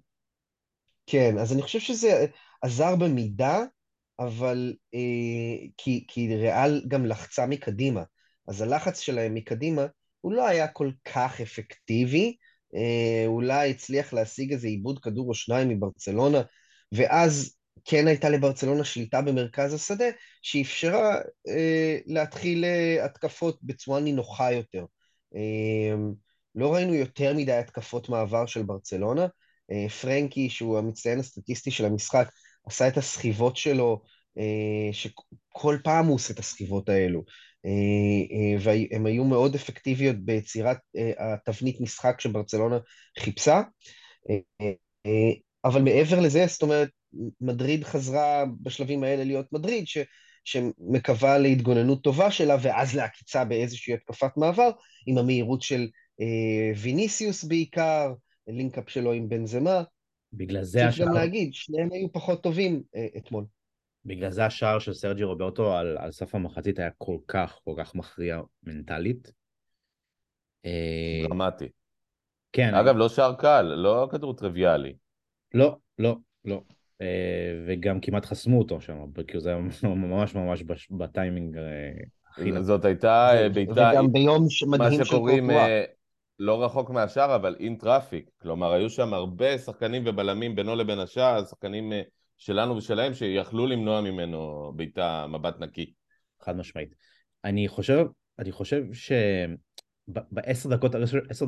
כן, 1.07 1.39
אז 1.39 1.53
אני 1.53 1.63
חושב 1.63 1.79
שזה 1.79 2.27
עזר 2.63 2.97
במידה, 2.97 3.65
אבל 4.19 4.75
אה, 4.95 5.67
כי, 5.77 6.05
כי 6.09 6.37
ריאל 6.37 6.85
גם 6.89 7.07
לחצה 7.07 7.47
מקדימה, 7.47 8.03
אז 8.49 8.61
הלחץ 8.63 9.01
שלהם 9.01 9.35
מקדימה 9.35 9.87
הוא 10.21 10.33
לא 10.33 10.47
היה 10.47 10.69
כל 10.69 10.91
כך 11.05 11.41
אפקטיבי, 11.41 12.37
אה, 12.75 13.25
אולי 13.27 13.71
הצליח 13.71 14.13
להשיג 14.13 14.53
איזה 14.53 14.69
עיבוד 14.69 14.99
כדור 14.99 15.29
או 15.29 15.35
שניים 15.35 15.69
מברצלונה, 15.69 16.43
ואז 16.93 17.57
כן 17.85 18.07
הייתה 18.07 18.29
לברצלונה 18.29 18.85
שליטה 18.85 19.23
במרכז 19.23 19.75
השדה, 19.75 20.05
שאפשרה 20.43 21.15
אה, 21.49 21.99
להתחיל 22.07 22.65
אה, 22.65 23.05
התקפות 23.05 23.59
בצורה 23.63 24.01
נינוחה 24.01 24.53
יותר. 24.53 24.85
אה, 25.37 25.95
לא 26.55 26.75
ראינו 26.75 26.95
יותר 26.95 27.35
מדי 27.35 27.53
התקפות 27.53 28.09
מעבר 28.09 28.47
של 28.47 28.63
ברצלונה. 28.63 29.27
אה, 29.71 29.89
פרנקי, 29.89 30.51
שהוא 30.51 30.79
המצטיין 30.79 31.19
הסטטיסטי 31.19 31.71
של 31.71 31.85
המשחק, 31.85 32.29
עשה 32.67 32.89
את 32.89 32.97
הסחיבות 32.97 33.57
שלו, 33.57 34.03
אה, 34.39 34.93
שכל 34.93 35.79
פעם 35.85 36.07
הוא 36.07 36.15
עושה 36.15 36.33
את 36.33 36.39
הסחיבות 36.39 36.89
האלו. 36.89 37.23
אה, 37.67 37.71
אה, 38.37 38.57
והן 38.61 39.07
היו 39.07 39.25
מאוד 39.25 39.55
אפקטיביות 39.55 40.17
ביצירת 40.17 40.79
אה, 40.97 41.35
התבנית 41.35 41.81
משחק 41.81 42.21
שברצלונה 42.21 42.79
חיפשה. 43.19 43.63
אבל 45.65 45.83
מעבר 45.83 46.21
לזה, 46.21 46.47
זאת 46.49 46.63
אומרת, 46.63 46.89
מדריד 47.41 47.85
חזרה 47.85 48.45
בשלבים 48.63 49.05
האלה 49.05 49.25
להיות 49.25 49.47
מדריד, 49.53 49.87
ש, 49.87 49.99
שמקווה 50.45 51.39
להתגוננות 51.39 52.03
טובה 52.03 52.31
שלה, 52.31 52.57
ואז 52.63 52.97
לעקיצה 52.97 53.45
באיזושהי 53.45 53.95
התקפת 53.95 54.31
מעבר, 54.37 54.71
עם 55.07 55.19
המהירות 55.19 55.63
של 55.63 55.89
אה, 56.21 56.73
ויניסיוס 56.77 57.45
בעיקר, 57.45 58.13
לינקאפ 58.49 58.91
שלו 58.91 59.13
עם 59.13 59.29
בנזמה. 59.29 59.83
בגלל 60.33 60.65
זה 60.65 60.79
השער... 60.87 60.91
צריך 60.91 61.09
גם 61.09 61.15
להגיד, 61.15 61.55
שניהם 61.55 61.93
היו 61.93 62.13
פחות 62.13 62.43
טובים 62.43 62.83
אה, 62.97 63.07
אתמול. 63.17 63.45
בגלל 64.07 64.31
זה 64.31 64.47
השער 64.47 64.79
של 64.79 64.95
סרג'י 64.95 65.25
רוברטו 65.25 65.77
על, 65.77 65.99
על 65.99 66.11
סף 66.11 66.35
המחצית 66.35 66.79
היה 66.79 66.91
כל 66.99 67.17
כך, 67.29 67.61
כל 67.65 67.75
כך 67.79 67.95
מכריע 67.95 68.41
מנטלית. 68.63 69.33
אה, 70.65 71.23
דרמטי. 71.29 71.69
כן. 72.53 72.75
אגב, 72.75 72.89
אני... 72.89 72.99
לא 72.99 73.09
שער 73.09 73.35
קל, 73.35 73.63
לא 73.63 74.09
כדור 74.13 74.35
טריוויאלי. 74.35 74.95
לא, 75.55 75.77
לא, 75.99 76.17
לא. 76.45 76.61
אה, 77.01 77.65
וגם 77.67 78.01
כמעט 78.01 78.27
חסמו 78.27 78.59
אותו 78.59 78.81
שם, 78.81 79.05
כי 79.29 79.41
זה 79.41 79.49
היה 79.49 79.59
ממש 79.83 80.35
ממש 80.35 80.63
בטיימינג 80.91 81.57
אה, 81.57 81.63
הכי 82.31 82.51
נכון. 82.51 82.63
זאת 82.63 82.85
הייתה 82.85 83.31
בעיטה, 83.55 83.91
וגם 83.93 84.13
ביום 84.13 84.47
מדהים 84.67 84.99
מה 84.99 85.05
שקוראים 85.05 85.51
לא 86.39 86.65
רחוק 86.65 86.91
מהשאר, 86.91 87.35
אבל 87.35 87.57
אין 87.61 87.77
טראפיק. 87.77 88.31
כלומר, 88.43 88.73
היו 88.73 88.91
שם 88.91 89.15
הרבה 89.15 89.59
שחקנים 89.59 90.03
ובלמים 90.07 90.55
בינו 90.55 90.77
לבין 90.77 90.99
השאר, 90.99 91.45
שחקנים 91.45 91.93
שלנו 92.39 92.77
ושלהם, 92.77 93.15
שיכלו 93.15 93.67
למנוע 93.67 94.01
ממנו 94.01 94.73
בעיטה 94.77 95.27
מבט 95.27 95.61
נקי. 95.61 95.93
חד 96.41 96.57
משמעית. 96.57 96.95
אני 97.45 97.69
חושב, 97.69 98.07
אני 98.39 98.53
חושב 98.53 98.83
שבעשר 98.93 100.69
דקות, 100.69 100.93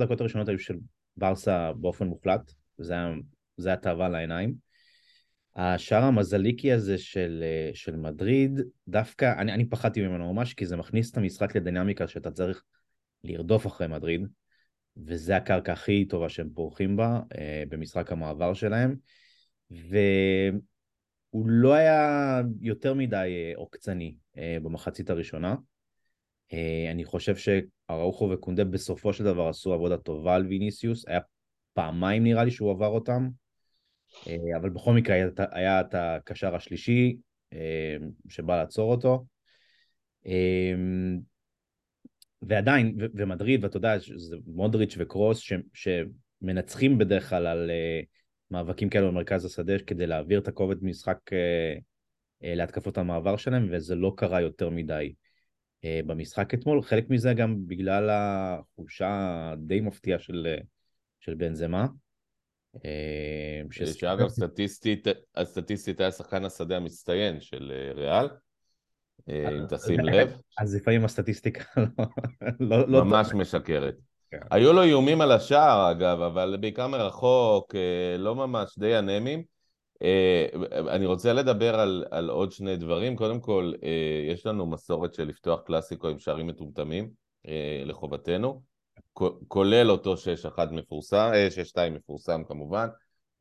דקות 0.01 0.21
הראשונות 0.21 0.49
היו 0.49 0.59
של 0.59 0.77
ברסה 1.17 1.73
באופן 1.73 2.07
מוחלט, 2.07 2.53
זה 2.79 2.93
היה, 2.93 3.15
זה 3.57 3.69
היה 3.69 3.77
תאווה 3.77 4.09
לעיניים. 4.09 4.55
השער 5.57 6.05
המזליקי 6.05 6.73
הזה 6.73 6.99
של, 6.99 7.45
של 7.75 7.97
מדריד, 7.97 8.61
דווקא, 8.89 9.35
אני, 9.39 9.53
אני 9.53 9.65
פחדתי 9.69 10.03
ממנו 10.03 10.33
ממש, 10.35 10.55
כי 10.55 10.67
זה 10.67 10.77
מכניס 10.77 11.13
את 11.13 11.17
המשחק 11.17 11.57
לדינמיקה 11.57 12.09
שאתה 12.09 12.31
צריך 12.31 12.63
לרדוף 13.25 13.67
אחרי 13.67 13.87
מדריד, 13.87 14.27
וזה 14.97 15.37
הקרקע 15.37 15.73
הכי 15.73 16.05
טובה 16.05 16.29
שהם 16.29 16.51
פורחים 16.55 16.97
בה, 16.97 17.21
אה, 17.39 17.63
במשחק 17.69 18.13
המעבר 18.13 18.55
שלהם, 18.55 18.97
והוא 21.33 21.49
לא 21.49 21.75
היה 21.75 22.41
יותר 22.61 22.95
מדי 22.95 23.17
אה, 23.17 23.53
עוקצני 23.57 24.15
אה, 24.37 24.57
במחצית 24.63 25.11
הראשונה. 25.11 25.55
אה, 26.53 26.89
אני 26.91 27.05
חושב 27.05 27.37
שאראוחו 27.37 28.31
וקונדה 28.31 28.65
בסופו 28.65 29.13
של 29.13 29.25
דבר 29.25 29.49
עשו 29.49 29.73
עבודה 29.73 29.97
טובה 29.97 30.35
על 30.35 30.47
ויניסיוס, 30.47 31.09
היה 31.09 31.21
פעמיים 31.73 32.25
נראה 32.25 32.45
לי 32.45 32.51
שהוא 32.51 32.71
עבר 32.71 32.87
אותם, 32.87 33.29
אבל 34.57 34.71
בכל 34.71 34.93
מקרה 34.93 35.15
היה, 35.15 35.29
היה 35.51 35.81
את 35.81 35.95
הקשר 35.95 36.55
השלישי 36.55 37.17
שבא 38.29 38.57
לעצור 38.57 38.91
אותו. 38.91 39.27
ועדיין, 42.43 42.97
ומדריד, 43.15 43.65
ואתה 43.65 43.77
יודע, 43.77 43.99
זה 43.99 44.37
מודריץ' 44.47 44.95
וקרוס 44.99 45.39
ש, 45.39 45.53
שמנצחים 45.73 46.99
בדרך 46.99 47.29
כלל 47.29 47.47
על 47.47 47.71
מאבקים 48.51 48.89
כאלה 48.89 49.07
במרכז 49.07 49.45
השדה 49.45 49.79
כדי 49.79 50.07
להעביר 50.07 50.41
את 50.41 50.49
הכובד 50.49 50.85
משחק 50.85 51.19
להתקפות 52.43 52.99
המעבר 52.99 53.37
שלהם, 53.37 53.69
וזה 53.73 53.95
לא 53.95 54.13
קרה 54.17 54.41
יותר 54.41 54.71
מדי 54.71 55.15
במשחק 55.85 56.55
אתמול. 56.55 56.83
חלק 56.83 57.11
מזה 57.11 57.33
גם 57.33 57.67
בגלל 57.67 58.11
החולשה 58.11 59.51
הדי 59.53 59.81
מפתיעה 59.81 60.19
של, 60.19 60.57
של 61.21 61.35
בנזמה. 61.35 61.87
אה, 62.85 63.63
שאגב, 63.93 64.29
סטטיסטית, 64.29 65.07
הסטטיסטית 65.37 66.01
היה 66.01 66.11
שחקן 66.11 66.45
השדה 66.45 66.77
המצטיין 66.77 67.41
של 67.41 67.73
אה, 67.75 67.93
ריאל, 67.93 68.29
אה, 69.29 69.59
אם 69.59 69.67
תשים 69.69 70.01
לב. 70.01 70.41
אז 70.59 70.75
לפעמים 70.75 71.05
הסטטיסטיקה 71.05 71.65
לא... 72.61 72.89
לא 72.89 73.05
ממש 73.05 73.35
משקרת. 73.35 73.95
כן. 74.31 74.39
היו 74.51 74.73
לו 74.73 74.83
איומים 74.83 75.21
על 75.21 75.33
השער, 75.33 75.91
אגב, 75.91 76.21
אבל 76.21 76.57
בעיקר 76.61 76.87
מרחוק, 76.87 77.75
לא 78.19 78.35
ממש, 78.35 78.79
די 78.79 78.99
אנמים. 78.99 79.43
אני 80.89 81.07
רוצה 81.07 81.33
לדבר 81.33 81.81
על, 81.81 82.05
על 82.11 82.31
עוד 82.31 82.53
שני 82.53 82.77
דברים. 82.77 83.17
קודם 83.17 83.41
כל, 83.41 83.73
יש 84.29 84.47
לנו 84.47 84.67
מסורת 84.67 85.15
של 85.15 85.25
לפתוח 85.25 85.61
קלאסיקו 85.61 86.09
עם 86.09 86.19
שערים 86.19 86.47
מטומטמים, 86.47 87.11
לחובתנו. 87.85 88.63
כולל 89.49 89.91
אותו 89.91 90.15
6-1 90.15 90.71
מפורסם, 90.73 91.31
6-2 91.75 91.79
אה, 91.79 91.91
מפורסם 91.91 92.43
כמובן, 92.45 92.89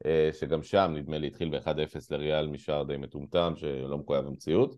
אה, 0.06 0.30
שגם 0.34 0.64
שם 0.64 0.92
נדמה 0.96 1.18
לי 1.18 1.28
התחיל 1.28 1.50
ב-1-0 1.50 2.08
לריאל 2.12 2.48
משער 2.48 2.84
די 2.84 2.98
מטומטם 2.98 3.54
שלא 3.56 3.98
מחויב 3.98 4.26
במציאות. 4.26 4.76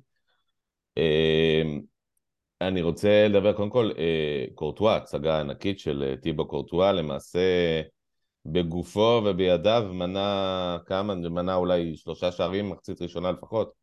אני 2.61 2.81
רוצה 2.81 3.27
לדבר 3.27 3.53
קודם 3.53 3.69
כל, 3.69 3.91
אה, 3.97 4.45
קורטואה, 4.55 4.95
הצגה 4.95 5.39
ענקית 5.39 5.79
של 5.79 6.03
אה, 6.03 6.17
טיבו 6.17 6.47
קורטואה, 6.47 6.91
למעשה 6.91 7.39
בגופו 8.45 9.21
ובידיו 9.25 9.89
מנה 9.93 10.77
כמה, 10.85 11.15
מנה 11.15 11.55
אולי 11.55 11.95
שלושה 11.95 12.31
שערים, 12.31 12.69
מחצית 12.69 13.01
ראשונה 13.01 13.31
לפחות. 13.31 13.73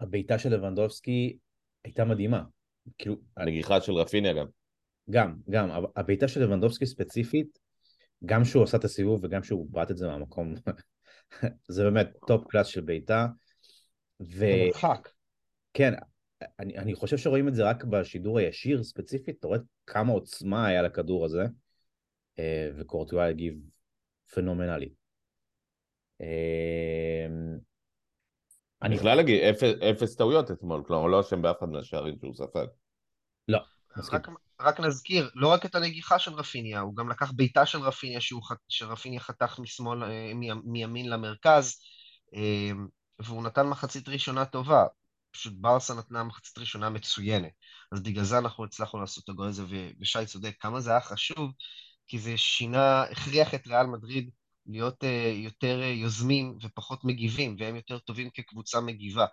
הבעיטה 0.00 0.38
של 0.38 0.54
לבנדובסקי 0.54 1.36
הייתה 1.84 2.04
מדהימה. 2.04 2.42
כאילו, 2.98 3.16
הנגיחה 3.36 3.80
של 3.80 3.92
רפיניה 3.92 4.32
גם. 4.32 4.46
גם, 5.10 5.34
גם. 5.50 5.70
הבעיטה 5.96 6.28
של 6.28 6.42
לבנדובסקי 6.42 6.86
ספציפית, 6.86 7.58
גם 8.24 8.44
שהוא 8.44 8.62
עשה 8.62 8.76
את 8.76 8.84
הסיבוב 8.84 9.24
וגם 9.24 9.42
שהוא 9.42 9.66
בעט 9.70 9.90
את 9.90 9.96
זה 9.96 10.08
מהמקום, 10.08 10.54
זה 11.68 11.84
באמת 11.84 12.08
top 12.26 12.44
class 12.48 12.66
של 12.66 12.80
בעיטה. 12.80 13.26
ו... 14.20 14.46
מרחק. 14.66 15.08
כן, 15.74 15.92
אני, 16.58 16.78
אני 16.78 16.94
חושב 16.94 17.18
שרואים 17.18 17.48
את 17.48 17.54
זה 17.54 17.64
רק 17.64 17.84
בשידור 17.84 18.38
הישיר 18.38 18.82
ספציפית, 18.82 19.36
אתה 19.38 19.46
רואה 19.46 19.58
כמה 19.86 20.12
עוצמה 20.12 20.66
היה 20.66 20.82
לכדור 20.82 21.24
הזה, 21.24 21.44
אה, 22.38 22.70
וקורטואה 22.78 23.26
הגיב 23.28 23.54
פנומנלי. 24.34 24.88
אה, 26.20 27.26
אני 28.82 28.96
בכלל 28.96 29.20
אגיד, 29.20 29.40
אפס, 29.90 30.16
טעויות 30.16 30.50
אתמול, 30.50 30.82
כלומר 30.86 31.06
לא 31.06 31.20
אשם 31.20 31.42
באף 31.42 31.58
אחד 31.58 31.68
מהשערים 31.68 32.14
שהוא 32.20 32.34
ספג. 32.34 32.66
לא, 33.48 33.58
מסכים. 33.96 34.18
רק, 34.18 34.28
רק 34.60 34.80
נזכיר, 34.80 35.30
לא 35.34 35.48
רק 35.48 35.66
את 35.66 35.74
הנגיחה 35.74 36.18
של 36.18 36.32
רפיניה, 36.32 36.80
הוא 36.80 36.96
גם 36.96 37.10
לקח 37.10 37.32
בעיטה 37.36 37.66
של 37.66 37.78
רפיניה 37.78 38.18
שרפיניה 38.68 39.20
חתך 39.20 39.58
משמאל, 39.58 40.04
אה, 40.04 40.34
מי- 40.34 40.50
מימין 40.64 41.10
למרכז, 41.10 41.78
אה, 42.34 42.70
והוא 43.18 43.42
נתן 43.42 43.66
מחצית 43.66 44.08
ראשונה 44.08 44.44
טובה. 44.44 44.84
פשוט 45.32 45.52
ברסה 45.56 45.94
נתנה 45.94 46.24
מחצית 46.24 46.58
ראשונה 46.58 46.90
מצוינת. 46.90 47.52
אז 47.92 48.02
בגלל 48.02 48.24
זה 48.24 48.38
אנחנו 48.38 48.64
הצלחנו 48.64 49.00
לעשות 49.00 49.24
את 49.24 49.28
הגול 49.28 49.48
הזה, 49.48 49.62
ושי 50.00 50.26
צודק, 50.26 50.54
כמה 50.60 50.80
זה 50.80 50.90
היה 50.90 51.00
חשוב, 51.00 51.52
כי 52.06 52.18
זה 52.18 52.36
שינה, 52.36 53.02
הכריח 53.02 53.54
את 53.54 53.66
ריאל 53.66 53.86
מדריד 53.86 54.30
להיות 54.66 55.04
אה, 55.04 55.32
יותר 55.34 55.82
אה, 55.82 55.86
יוזמים 55.86 56.58
ופחות 56.62 57.04
מגיבים, 57.04 57.56
והם 57.58 57.76
יותר 57.76 57.98
טובים 57.98 58.30
כקבוצה 58.30 58.80
מגיבה. 58.80 59.26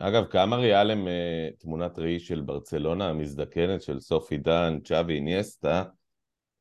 אגב, 0.00 0.24
כמה 0.26 0.56
ריאל 0.56 0.90
הם 0.90 1.06
uh, 1.06 1.60
תמונת 1.60 1.98
ראי 1.98 2.20
של 2.20 2.40
ברצלונה 2.40 3.08
המזדקנת 3.08 3.82
של 3.82 4.00
סופי 4.00 4.36
דן, 4.36 4.78
צ'אבי, 4.84 5.14
איניאסטה, 5.14 5.84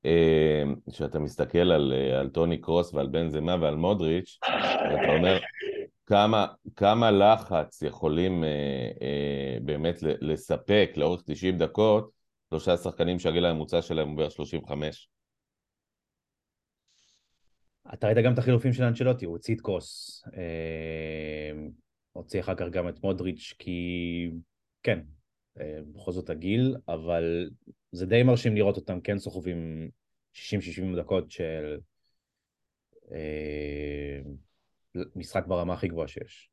uh, 0.07 0.91
שאתה 0.91 1.19
מסתכל 1.19 1.71
על, 1.71 1.93
uh, 1.93 2.19
על 2.19 2.29
טוני 2.29 2.61
קרוס 2.61 2.93
ועל 2.93 3.07
בן 3.07 3.29
זמה 3.29 3.55
ועל 3.61 3.75
מודריץ', 3.75 4.39
ואתה 4.43 5.13
אומר, 5.17 5.39
כמה, 6.11 6.47
כמה 6.75 7.11
לחץ 7.11 7.81
יכולים 7.81 8.43
uh, 8.43 8.47
uh, 8.97 9.63
באמת 9.63 9.95
לספק 10.01 10.91
לאורך 10.95 11.21
90 11.25 11.57
דקות 11.57 12.11
שלושה 12.49 12.77
שחקנים 12.77 13.19
שהגיל 13.19 13.45
הממוצע 13.45 13.81
שלהם 13.81 14.09
הוא 14.09 14.17
בערך 14.17 14.31
35. 14.31 15.09
אתה 17.93 18.07
ראית 18.07 18.17
גם 18.25 18.33
את 18.33 18.37
החילופים 18.37 18.73
של 18.73 18.83
אנצ'לוטי, 18.83 19.25
הוא 19.25 19.33
הוציא 19.33 19.55
את 19.55 19.61
קרוס. 19.61 20.23
אה, 20.37 21.51
הוציא 22.11 22.39
אחר 22.39 22.55
כך 22.55 22.65
גם 22.71 22.89
את 22.89 23.03
מודריץ', 23.03 23.53
כי 23.59 24.31
כן, 24.83 24.99
אה, 25.59 25.79
בכל 25.91 26.11
זאת 26.11 26.29
הגיל, 26.29 26.75
אבל 26.87 27.49
זה 27.91 28.05
די 28.05 28.23
מרשים 28.23 28.55
לראות 28.55 28.77
אותם 28.77 29.01
כן 29.01 29.17
סוחבים 29.17 29.89
60-70 30.33 30.39
דקות 30.97 31.31
של 31.31 31.77
אה, 33.11 34.19
משחק 35.15 35.45
ברמה 35.47 35.73
הכי 35.73 35.87
גבוהה 35.87 36.07
שיש. 36.07 36.49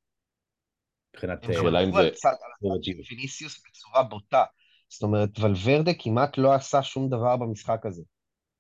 מבחינת... 1.15 1.45
הם 1.45 1.75
אה, 1.75 1.85
אם 1.85 1.93
זה- 1.93 2.11
צד 2.15 2.29
על 2.29 2.71
הצד 2.73 2.83
של 2.85 2.93
ויניסיוס 3.11 3.63
בצורה 3.67 4.03
בוטה. 4.03 4.45
זאת 4.89 5.03
אומרת, 5.03 5.39
ולוורדה 5.41 5.91
כמעט 5.99 6.39
לא 6.39 6.55
עשה 6.55 6.83
שום 6.83 7.09
דבר 7.09 7.37
במשחק 7.37 7.87
הזה. 7.87 8.03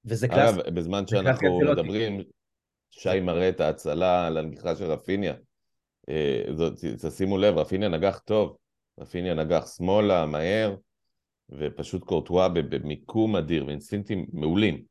וזה 0.04 0.28
קלאס, 0.28 0.54
אגב, 0.54 0.68
בזמן 0.74 1.06
שאנחנו. 1.06 1.60
מדברים, 1.60 2.22
שי 2.90 3.20
מראה 3.20 3.48
את 3.48 3.60
ההצלה 3.60 4.26
על 4.26 4.36
הנגיחה 4.36 4.76
של 4.76 4.84
רפיניה. 4.84 5.34
אה, 6.08 6.42
תשימו 7.08 7.38
לב, 7.38 7.58
רפיניה 7.58 7.88
נגח 7.88 8.18
טוב. 8.18 8.56
רפיניה 9.00 9.34
נגח 9.34 9.66
שמאלה, 9.76 10.26
מהר, 10.26 10.76
ופשוט 11.50 12.04
קורטואה 12.04 12.48
במיקום 12.48 13.36
אדיר, 13.36 13.66
ואינסטינקטים 13.66 14.26
מעולים. 14.32 14.82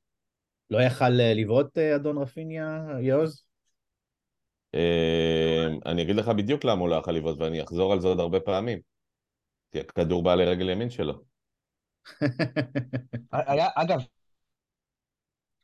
לא 0.69 0.81
יכל 0.81 1.19
אה, 1.19 1.33
לבעוט 1.33 1.77
אדון 1.77 2.17
רפיניה, 2.17 2.85
יעוז? 3.01 3.46
אה, 4.75 5.67
אני 5.86 6.01
אגיד 6.01 6.15
לך 6.15 6.27
בדיוק 6.27 6.63
למה 6.65 6.82
הוא 6.82 6.89
לא 6.89 6.95
יכול 6.95 7.13
לבעוט, 7.13 7.38
ואני 7.39 7.63
אחזור 7.63 7.93
על 7.93 8.01
זה 8.01 8.08
עוד 8.08 8.19
הרבה 8.19 8.39
פעמים. 8.39 8.80
כי 9.71 9.80
הכדור 9.80 10.23
בא 10.23 10.36
לרגל 10.36 10.69
ימין 10.69 10.89
שלו. 10.89 11.13
היה, 13.32 13.67
אגב, 13.75 13.99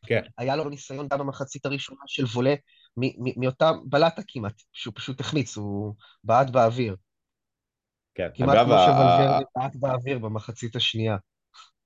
כן. 0.06 0.22
היה 0.38 0.56
לו 0.56 0.70
ניסיון 0.70 1.08
גם 1.08 1.20
במחצית 1.20 1.66
הראשונה 1.66 2.02
של 2.08 2.24
וולה 2.26 2.54
מ- 2.98 3.24
מ- 3.30 3.42
מאותה 3.42 3.72
בלטה 3.86 4.22
כמעט, 4.28 4.62
שהוא 4.74 4.94
פשוט 4.96 5.20
החמיץ, 5.20 5.58
הוא 5.58 5.94
בעט 6.24 6.50
באוויר. 6.50 6.96
כן. 8.16 8.28
כמעט 8.36 8.56
אגב, 8.56 8.66
כמו 8.66 8.74
ה- 8.74 8.86
שוולברדה 8.86 9.40
בעט 9.56 9.76
באוויר 9.76 10.20
במחצית 10.20 10.76
השנייה. 10.76 11.18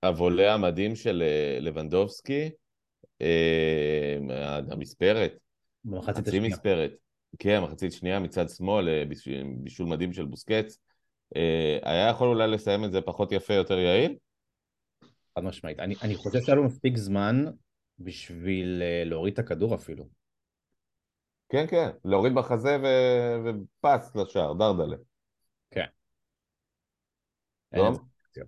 הוולה 0.06 0.54
המדהים 0.54 0.96
של 0.96 1.24
אה, 1.26 1.60
לבנדובסקי, 1.62 2.50
אה, 3.22 4.18
המספרת, 4.72 5.34
במחצית 5.86 6.18
חצי 6.18 6.30
השנייה. 6.30 6.48
מספרת. 6.48 6.92
כן, 7.40 7.64
מחצית 7.64 7.92
שנייה 7.92 8.20
מצד 8.20 8.50
שמאל, 8.50 8.90
אה, 8.90 9.06
בישול- 9.06 9.64
בישול 9.64 9.88
מדהים 9.88 10.14
של 10.14 10.26
בוסקץ. 10.26 10.78
אה, 11.36 11.80
היה 11.84 12.10
יכול 12.10 12.28
אולי 12.28 12.48
לסיים 12.48 12.86
את 12.86 12.92
זה 12.92 13.02
פחות 13.02 13.32
יפה, 13.32 13.54
יותר 13.54 13.78
יעיל? 13.78 14.18
חד 15.36 15.44
משמעית. 15.44 15.80
אני, 15.80 15.96
אני 16.02 16.16
חושב 16.16 16.42
שהיה 16.42 16.56
לו 16.56 16.64
מספיק 16.64 16.98
זמן 16.98 17.46
בשביל 18.00 18.82
אה, 18.82 19.04
להוריד 19.06 19.34
את 19.34 19.40
הכדור 19.40 19.76
אפילו. 19.76 20.08
כן, 21.50 21.68
כן, 21.68 21.90
להוריד 22.06 22.36
בחזה 22.36 22.78
ו... 22.84 22.86
ופס 23.46 24.16
לשער, 24.16 24.54
דרדלה. 24.54 24.98
זה. 28.34 28.42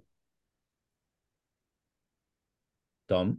תום? 3.05 3.35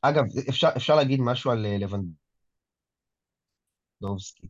אגב, 0.00 0.24
אפשר, 0.48 0.68
אפשר 0.76 0.96
להגיד 0.96 1.20
משהו 1.22 1.50
על 1.50 1.66
לבנדובסקי. 4.00 4.48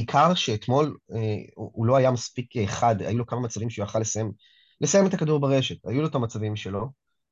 בעיקר 0.00 0.34
שאתמול 0.34 0.96
אה, 1.12 1.42
הוא 1.54 1.86
לא 1.86 1.96
היה 1.96 2.10
מספיק 2.10 2.66
חד, 2.66 3.02
היו 3.02 3.18
לו 3.18 3.26
כמה 3.26 3.40
מצבים 3.40 3.70
שהוא 3.70 3.84
יכל 3.84 3.98
לסיים, 3.98 4.32
לסיים 4.80 5.06
את 5.06 5.14
הכדור 5.14 5.40
ברשת, 5.40 5.86
היו 5.86 6.00
לו 6.00 6.08
את 6.08 6.14
המצבים 6.14 6.56
שלו. 6.56 6.86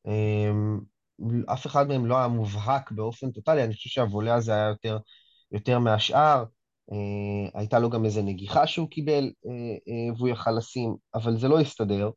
אה, 0.07 0.51
אף 1.53 1.67
אחד 1.67 1.89
מהם 1.89 2.07
לא 2.07 2.19
היה 2.19 2.29
מובהק 2.29 2.93
באופן 2.93 3.31
טוטאלי, 3.31 3.65
אני 3.65 3.75
חושב 3.75 3.91
שהוולה 3.91 4.35
הזה 4.35 4.53
היה 4.55 4.69
יותר, 4.69 4.99
יותר 5.53 5.79
מהשאר. 5.79 6.45
אה, 6.93 7.61
הייתה 7.61 7.79
לו 7.79 7.91
גם 7.91 8.05
איזו 8.05 8.23
נגיחה 8.23 8.67
שהוא 8.67 8.89
קיבל 8.91 9.31
והוא 10.17 10.29
יכל 10.29 10.51
לשים, 10.51 10.97
אבל 11.15 11.37
זה 11.37 11.49
לא 11.49 11.61
הסתדר. 11.61 12.11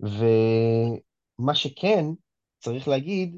ומה 0.00 1.54
שכן, 1.54 2.04
צריך 2.58 2.88
להגיד, 2.88 3.36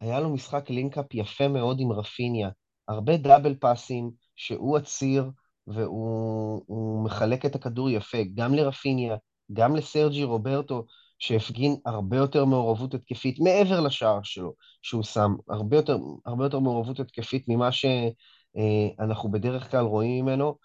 היה 0.00 0.20
לו 0.20 0.34
משחק 0.34 0.70
לינקאפ 0.70 1.14
יפה 1.14 1.48
מאוד 1.48 1.76
עם 1.80 1.92
רפיניה. 1.92 2.48
הרבה 2.88 3.16
דאבל 3.16 3.54
פאסים, 3.54 4.10
שהוא 4.36 4.76
הציר 4.78 5.30
והוא 5.66 6.62
הוא 6.66 7.04
מחלק 7.04 7.46
את 7.46 7.54
הכדור 7.54 7.90
יפה, 7.90 8.18
גם 8.34 8.54
לרפיניה, 8.54 9.16
גם 9.52 9.76
לסרג'י 9.76 10.24
רוברטו, 10.24 10.84
שהפגין 11.18 11.76
הרבה 11.86 12.16
יותר 12.16 12.44
מעורבות 12.44 12.94
התקפית, 12.94 13.40
מעבר 13.40 13.80
לשער 13.80 14.20
שלו, 14.22 14.54
שהוא 14.82 15.02
שם, 15.02 15.34
הרבה 15.48 15.76
יותר, 15.76 15.98
הרבה 16.26 16.44
יותר 16.44 16.58
מעורבות 16.58 17.00
התקפית 17.00 17.44
ממה 17.48 17.68
שאנחנו 17.72 19.30
בדרך 19.30 19.70
כלל 19.70 19.84
רואים 19.84 20.24
ממנו, 20.24 20.56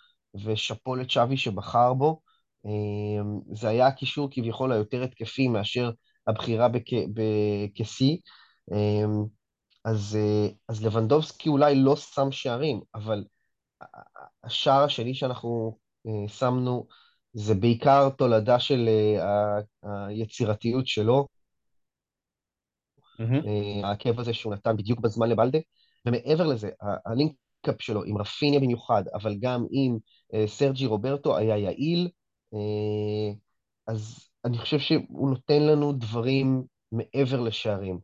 ושאפו 0.46 0.96
לצ'אבי 0.96 1.38
שבחר 1.38 1.94
בו. 1.94 2.22
אה, 2.66 2.72
זה 3.56 3.70
היה 3.70 3.88
הקישור 3.88 4.28
כביכול 4.32 4.72
היותר 4.72 5.04
התקפי 5.04 5.48
מאשר 5.48 5.92
הבחירה. 6.28 6.68
אז, 9.86 10.16
אה, 10.16 10.48
אז 10.68 10.86
לבנדובסקי 10.86 11.50
אולי 11.50 11.76
לא 11.76 11.96
שם 11.96 12.32
שערים, 12.32 12.82
אבל 12.96 13.24
השער 14.44 14.84
השני 14.84 15.14
שאנחנו 15.14 15.78
אה, 16.08 16.28
שמנו 16.28 16.88
זה 17.34 17.56
בעיקר 17.56 18.10
תולדה 18.10 18.60
של 18.60 18.90
אה, 18.90 19.60
היצירתיות 20.08 20.88
שלו. 20.88 21.28
אה, 23.20 23.88
העקב 23.88 24.20
הזה 24.20 24.34
שהוא 24.34 24.54
נתן 24.54 24.78
בדיוק 24.78 25.00
בזמן 25.00 25.30
לבלדה, 25.30 25.60
ומעבר 26.06 26.48
לזה, 26.48 26.70
הלינקאפ 27.06 27.82
שלו 27.82 28.04
עם 28.04 28.18
רפיניה 28.18 28.60
במיוחד, 28.60 29.04
אבל 29.14 29.36
גם 29.40 29.66
עם 29.72 29.98
סרג'י 30.46 30.86
רוברטו 30.86 31.38
היה 31.38 31.58
יעיל, 31.58 32.10
אז 33.88 34.30
אני 34.46 34.58
חושב 34.58 34.80
שהוא 34.80 35.30
נותן 35.30 35.64
לנו 35.64 35.94
דברים 35.94 36.64
מעבר 36.92 37.40
לשערים, 37.40 38.00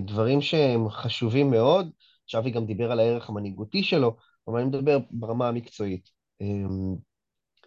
דברים 0.00 0.40
שהם 0.40 0.90
חשובים 0.90 1.50
מאוד, 1.50 1.90
שווי 2.26 2.50
גם 2.50 2.66
דיבר 2.66 2.92
על 2.92 3.00
הערך 3.00 3.28
המנהיגותי 3.28 3.82
שלו, 3.82 4.16
אבל 4.50 4.60
אני 4.60 4.68
מדבר 4.68 4.98
ברמה 5.10 5.48
המקצועית. 5.48 6.10
אה, 6.42 6.46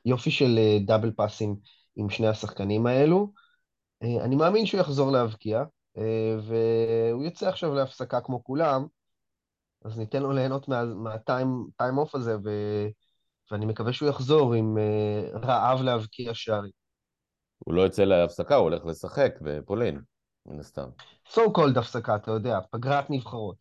יופי 0.06 0.32
של 0.32 0.58
אה, 0.58 0.78
דאבל 0.86 1.12
פאסים 1.12 1.56
עם 1.96 2.10
שני 2.10 2.28
השחקנים 2.28 2.86
האלו. 2.86 3.32
אה, 4.04 4.24
אני 4.24 4.36
מאמין 4.36 4.66
שהוא 4.66 4.82
יחזור 4.82 5.12
להבקיע, 5.12 5.64
אה, 5.98 6.36
והוא 6.48 7.24
יוצא 7.24 7.50
עכשיו 7.50 7.74
להפסקה 7.74 8.22
כמו 8.22 8.44
כולם, 8.44 8.86
אז 9.86 9.98
ניתן 9.98 10.22
לו 10.22 10.32
ליהנות 10.32 10.68
מהטיים 10.68 11.98
אוף 11.98 12.16
הזה, 12.16 12.38
ו... 12.44 12.50
ואני 13.52 13.66
מקווה 13.66 13.94
שהוא 13.94 14.10
יחזור 14.10 14.54
עם 14.54 14.78
רעב 15.34 15.82
להבקיע 15.82 16.34
שערים. 16.34 16.72
הוא 17.60 17.74
לא 17.74 17.82
יוצא 17.82 18.04
להפסקה, 18.04 18.56
הוא 18.56 18.64
הולך 18.64 18.86
לשחק 18.86 19.36
בפולין, 19.42 20.02
מן 20.46 20.60
הסתם. 20.60 20.90
so 21.30 21.40
called 21.40 21.80
הפסקה, 21.80 22.16
אתה 22.16 22.32
יודע, 22.32 22.60
פגרת 22.72 23.10
נבחרות. 23.10 23.56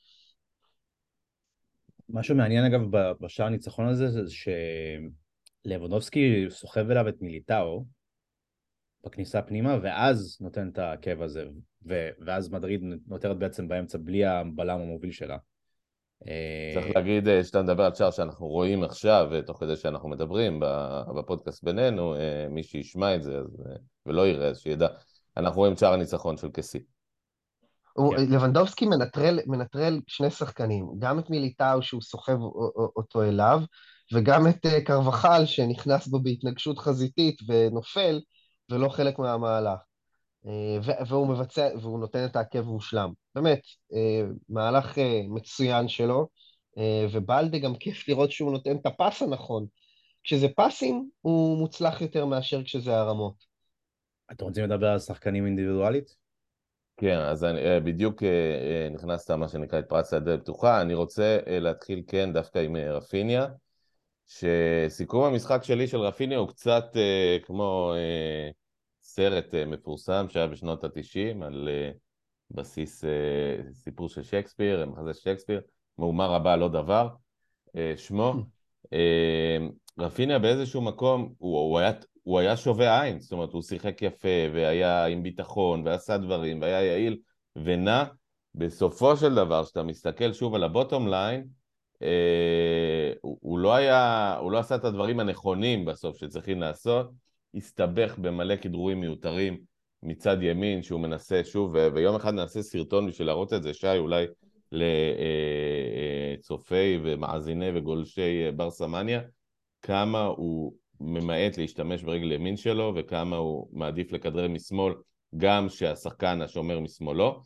משהו 2.13 2.37
מעניין 2.37 2.65
אגב 2.65 2.81
בשער 3.21 3.47
הניצחון 3.47 3.89
הזה, 3.89 4.09
זה 4.09 4.21
שלבונובסקי 5.67 6.47
סוחב 6.49 6.91
אליו 6.91 7.09
את 7.09 7.15
מיליטאו 7.21 7.85
בכניסה 9.05 9.43
פנימה, 9.43 9.79
ואז 9.83 10.39
נותן 10.41 10.69
את 10.69 10.79
העקב 10.79 11.23
הזה, 11.23 11.45
ו- 11.89 12.11
ואז 12.27 12.49
מדריד 12.49 12.83
נותרת 13.07 13.39
בעצם 13.39 13.69
באמצע 13.69 13.99
בלי 13.99 14.25
הבלם 14.25 14.81
המוביל 14.81 15.11
שלה. 15.11 15.37
צריך 16.75 16.97
להגיד 16.97 17.29
אה, 17.29 17.45
שאתה 17.45 17.63
מדבר 17.63 17.85
על 17.85 17.95
שער 17.95 18.11
שאנחנו 18.11 18.47
רואים 18.47 18.85
עכשיו, 18.85 19.29
אה, 19.35 19.43
תוך 19.43 19.61
כדי 19.61 19.77
שאנחנו 19.77 20.09
מדברים 20.09 20.61
בפודקאסט 21.17 21.65
בינינו, 21.65 22.15
אה, 22.15 22.47
מי 22.51 22.63
שישמע 22.63 23.15
את 23.15 23.23
זה 23.23 23.39
ולא 24.07 24.29
יראה, 24.29 24.49
אז 24.49 24.59
שידע. 24.59 24.89
אנחנו 25.37 25.61
רואים 25.61 25.77
שער 25.77 25.93
הניצחון 25.93 26.37
של 26.37 26.49
קסי. 26.53 26.79
כן. 27.97 28.33
לבנדובסקי 28.35 28.87
מנטרל, 28.87 29.39
מנטרל 29.47 30.01
שני 30.07 30.31
שחקנים, 30.31 30.87
גם 30.99 31.19
את 31.19 31.31
מיליטאו 31.31 31.83
שהוא 31.83 32.03
סוחב 32.03 32.39
אותו 32.97 33.23
אליו, 33.23 33.61
וגם 34.13 34.47
את 34.49 34.67
קרבחל 34.85 35.47
שנכנס 35.47 36.07
בו 36.07 36.21
בהתנגשות 36.21 36.79
חזיתית 36.79 37.39
ונופל, 37.49 38.21
ולא 38.71 38.89
חלק 38.89 39.19
מהמהלך. 39.19 39.79
והוא 41.07 41.27
מבצע, 41.27 41.69
והוא 41.81 41.99
נותן 41.99 42.25
את 42.25 42.37
העקב 42.37 42.61
מושלם. 42.61 43.13
באמת, 43.35 43.61
מהלך 44.49 44.99
מצוין 45.29 45.89
שלו, 45.89 46.29
ובלדה 47.13 47.59
גם 47.59 47.75
כיף 47.75 48.09
לראות 48.09 48.33
שהוא 48.33 48.53
נותן 48.53 48.77
את 48.77 48.87
הפס 48.87 49.23
הנכון. 49.23 49.67
כשזה 50.25 50.49
פסים, 50.57 51.11
הוא 51.21 51.59
מוצלח 51.59 52.01
יותר 52.01 52.27
מאשר 52.27 52.63
כשזה 52.63 52.97
הרמות. 52.97 53.35
אתם 54.33 54.45
רוצים 54.45 54.65
לדבר 54.65 54.87
על 54.87 54.99
שחקנים 54.99 55.47
אינדיבידואלית? 55.47 56.22
כן, 57.03 57.19
אז 57.19 57.45
אני, 57.45 57.61
אה, 57.61 57.81
בדיוק 57.81 58.23
אה, 58.23 58.29
אה, 58.29 58.89
נכנסת 58.91 59.31
מה 59.31 59.49
שנקרא, 59.49 59.79
התפרצת 59.79 60.17
לדלת 60.17 60.41
פתוחה. 60.41 60.81
אני 60.81 60.95
רוצה 60.95 61.39
להתחיל 61.47 62.03
כן 62.07 62.33
דווקא 62.33 62.59
עם 62.59 62.77
רפיניה, 62.77 63.47
שסיכום 64.27 65.25
המשחק 65.25 65.65
שלי 65.65 65.87
של 65.87 65.99
רפיניה 65.99 66.39
הוא 66.39 66.49
קצת 66.49 66.85
כמו 67.43 67.93
סרט 69.03 69.55
מפורסם 69.55 70.27
שהיה 70.29 70.47
בשנות 70.47 70.85
התשעים 70.85 71.43
על 71.43 71.69
בסיס 72.51 73.05
סיפור 73.73 74.09
של 74.09 74.23
שייקספיר, 74.23 74.87
מחזה 74.87 75.15
שייקספיר, 75.15 75.61
מהומה 75.99 76.27
רבה 76.27 76.57
לא 76.57 76.69
דבר, 76.69 77.09
שמו. 77.97 78.35
רפיניה 79.99 80.39
באיזשהו 80.39 80.81
מקום, 80.81 81.35
הוא, 81.39 81.59
הוא, 81.59 81.79
היה, 81.79 81.93
הוא 82.23 82.39
היה 82.39 82.57
שובה 82.57 83.03
עין, 83.03 83.21
זאת 83.21 83.33
אומרת, 83.33 83.53
הוא 83.53 83.63
שיחק 83.63 84.03
יפה, 84.03 84.29
והיה 84.55 85.07
עם 85.07 85.23
ביטחון, 85.23 85.87
ועשה 85.87 86.19
דברים, 86.19 86.61
והיה 86.61 86.83
יעיל, 86.83 87.19
ונע. 87.57 88.05
בסופו 88.55 89.17
של 89.17 89.35
דבר, 89.35 89.65
כשאתה 89.65 89.83
מסתכל 89.83 90.33
שוב 90.33 90.55
על 90.55 90.65
הבוטום 90.65 91.09
ליין, 91.09 91.47
אה, 92.03 93.13
הוא, 93.21 93.39
הוא, 93.41 93.59
לא 93.59 93.75
היה, 93.75 94.37
הוא 94.41 94.53
לא 94.53 94.59
עשה 94.59 94.75
את 94.75 94.85
הדברים 94.85 95.21
הנכונים 95.21 95.85
בסוף 95.85 96.17
שצריכים 96.17 96.61
לעשות, 96.61 97.11
הסתבך 97.55 98.19
במלא 98.19 98.57
כדרורים 98.57 99.01
מיותרים 99.01 99.59
מצד 100.03 100.43
ימין, 100.43 100.83
שהוא 100.83 101.01
מנסה 101.01 101.45
שוב, 101.45 101.75
ו- 101.75 101.89
ויום 101.95 102.17
אחד 102.17 102.35
נעשה 102.35 102.63
סרטון 102.63 103.07
בשביל 103.07 103.27
להראות 103.27 103.53
את 103.53 103.63
זה, 103.63 103.75
שי, 103.75 103.99
אולי 103.99 104.27
לצופי 106.39 106.99
ומאזיני 107.03 107.71
וגולשי 107.75 108.51
בר 108.57 108.71
סמניה, 108.71 109.21
כמה 109.83 110.25
הוא 110.25 110.75
ממעט 111.01 111.59
להשתמש 111.59 112.03
ברגל 112.03 112.33
ימין 112.33 112.57
שלו 112.57 112.93
וכמה 112.97 113.37
הוא 113.37 113.69
מעדיף 113.73 114.13
לכדרר 114.13 114.49
משמאל 114.49 114.95
גם 115.37 115.69
שהשחקן 115.69 116.43
השומר 116.43 116.81
משמאלו. 116.81 117.43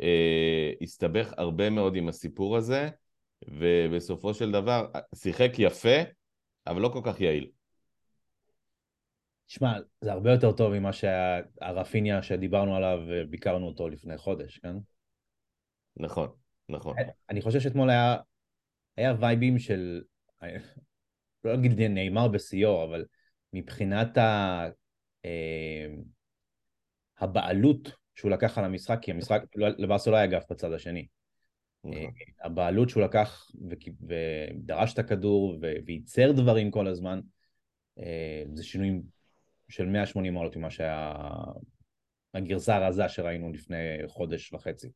אה, 0.00 0.72
הסתבך 0.82 1.32
הרבה 1.36 1.70
מאוד 1.70 1.96
עם 1.96 2.08
הסיפור 2.08 2.56
הזה 2.56 2.88
ובסופו 3.48 4.34
של 4.34 4.52
דבר 4.52 4.86
שיחק 5.14 5.50
יפה 5.58 5.96
אבל 6.66 6.80
לא 6.80 6.88
כל 6.88 7.00
כך 7.04 7.20
יעיל. 7.20 7.50
תשמע, 9.46 9.72
זה 10.00 10.12
הרבה 10.12 10.32
יותר 10.32 10.52
טוב 10.52 10.78
ממה 10.78 10.92
שהיה 10.92 11.40
הרפיניה 11.60 12.22
שדיברנו 12.22 12.76
עליו 12.76 12.98
וביקרנו 13.08 13.66
אותו 13.66 13.88
לפני 13.88 14.18
חודש, 14.18 14.58
כן? 14.58 14.76
נכון, 15.96 16.28
נכון. 16.68 16.96
אני 17.30 17.42
חושב 17.42 17.60
שאתמול 17.60 17.90
היה, 17.90 18.16
היה 18.96 19.14
וייבים 19.20 19.58
של, 19.58 20.02
לא 21.46 21.54
אגיד 21.54 21.80
נאמר 21.80 22.28
בשיאו, 22.28 22.84
אבל 22.84 23.04
מבחינת 23.52 24.18
ה... 24.18 24.64
אה, 25.24 25.86
הבעלות 27.18 27.92
שהוא 28.14 28.30
לקח 28.30 28.58
על 28.58 28.64
המשחק, 28.64 28.98
כי 29.02 29.10
המשחק, 29.10 29.42
לא, 29.56 29.68
לברסה 29.68 30.10
לא 30.10 30.16
היה 30.16 30.24
אגף 30.24 30.44
בצד 30.50 30.72
השני. 30.72 31.06
נכון. 31.84 31.98
אה, 31.98 32.08
הבעלות 32.46 32.88
שהוא 32.88 33.02
לקח 33.02 33.50
ודרש 34.06 34.92
את 34.92 34.98
הכדור 34.98 35.58
וייצר 35.86 36.32
דברים 36.32 36.70
כל 36.70 36.86
הזמן, 36.86 37.20
אה, 37.98 38.42
זה 38.52 38.64
שינויים 38.64 39.02
של 39.68 39.86
180 39.86 40.34
מעלות 40.34 40.56
ממה 40.56 40.70
שהיה 40.70 41.14
הגרסה 42.34 42.76
הרזה 42.76 43.08
שראינו 43.08 43.52
לפני 43.52 43.98
חודש 44.08 44.52
וחצי. 44.52 44.88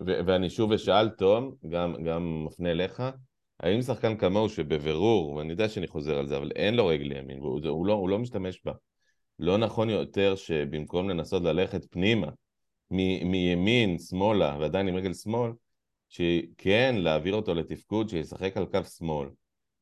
ואני 0.00 0.50
שוב 0.50 0.72
אשאל, 0.72 1.08
תום, 1.08 1.54
גם, 1.68 1.94
גם 2.04 2.44
מפנה 2.44 2.70
אליך, 2.70 3.02
האם 3.60 3.82
שחקן 3.82 4.16
כמוהו 4.16 4.48
שבבירור, 4.48 5.32
ואני 5.32 5.50
יודע 5.50 5.68
שאני 5.68 5.86
חוזר 5.86 6.18
על 6.18 6.26
זה, 6.26 6.36
אבל 6.36 6.50
אין 6.56 6.74
לו 6.74 6.86
רגל 6.86 7.12
ימין, 7.12 7.40
והוא 7.40 7.60
הוא 7.68 7.86
לא, 7.86 7.92
הוא 7.92 8.08
לא 8.08 8.18
משתמש 8.18 8.60
בה, 8.64 8.72
לא 9.38 9.58
נכון 9.58 9.90
יותר 9.90 10.36
שבמקום 10.36 11.08
לנסות 11.08 11.42
ללכת 11.42 11.84
פנימה, 11.90 12.26
מ, 12.90 13.30
מימין, 13.30 13.98
שמאלה, 13.98 14.56
ועדיין 14.60 14.88
עם 14.88 14.94
רגל 14.94 15.14
שמאל, 15.14 15.52
שכן 16.08 16.94
להעביר 16.98 17.34
אותו 17.34 17.54
לתפקוד 17.54 18.08
שישחק 18.08 18.56
על 18.56 18.66
קו 18.66 18.84
שמאל. 18.84 19.28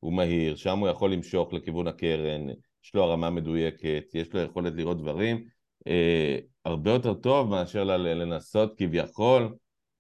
הוא 0.01 0.13
מהיר, 0.13 0.57
שם 0.57 0.79
הוא 0.79 0.89
יכול 0.89 1.13
למשוך 1.13 1.53
לכיוון 1.53 1.87
הקרן, 1.87 2.49
יש 2.85 2.95
לו 2.95 3.03
הרמה 3.03 3.31
מדויקת, 3.31 4.05
יש 4.15 4.33
לו 4.33 4.41
יכולת 4.41 4.73
לראות 4.77 4.99
דברים, 4.99 5.45
אה, 5.87 6.39
הרבה 6.65 6.91
יותר 6.91 7.15
טוב 7.15 7.49
מאשר 7.49 7.85
לנסות 7.85 8.75
כביכול 8.77 9.55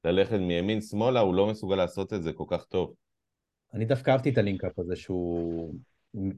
ללכת 0.04 0.38
מימין 0.38 0.80
שמאלה, 0.80 1.20
הוא 1.20 1.34
לא 1.34 1.46
מסוגל 1.46 1.76
לעשות 1.76 2.12
את 2.12 2.22
זה 2.22 2.32
כל 2.32 2.44
כך 2.48 2.64
טוב. 2.64 2.94
אני 3.74 3.84
דווקא 3.84 4.10
אהבתי 4.10 4.30
את 4.30 4.38
הלינקאפ 4.38 4.78
הזה 4.78 4.96
שהוא 4.96 5.74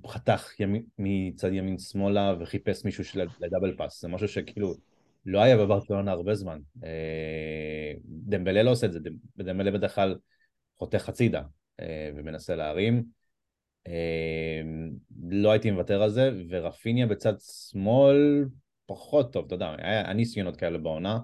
חתך 0.06 0.60
ימין, 0.60 0.82
מצד 0.98 1.52
ימין 1.52 1.78
שמאלה 1.78 2.34
וחיפש 2.40 2.84
מישהו 2.84 3.04
של 3.04 3.26
לדאבל 3.40 3.76
פאס, 3.76 4.02
זה 4.02 4.08
משהו 4.08 4.28
שכאילו 4.28 4.74
לא 5.26 5.42
היה 5.42 5.56
בברצלונה 5.56 6.10
הרבה 6.10 6.34
זמן. 6.34 6.60
אה, 6.84 7.92
דמבלה 8.06 8.62
לא 8.62 8.70
עושה 8.70 8.86
את 8.86 8.92
זה, 8.92 8.98
דמבלה 9.36 9.70
בדרך 9.70 9.94
כלל 9.94 10.18
חותך 10.78 11.08
הצידה 11.08 11.42
אה, 11.80 12.10
ומנסה 12.16 12.56
להרים. 12.56 13.04
אה, 13.88 14.62
לא 15.30 15.50
הייתי 15.50 15.70
מוותר 15.70 16.02
על 16.02 16.10
זה, 16.10 16.30
ורפיניה 16.48 17.06
בצד 17.06 17.34
שמאל 17.40 18.44
פחות 18.86 19.32
טוב, 19.32 19.44
אתה 19.44 19.54
יודע, 19.54 19.74
היה 19.78 20.12
ניסיונות 20.12 20.56
כאלה 20.56 20.78
בעונה. 20.78 21.18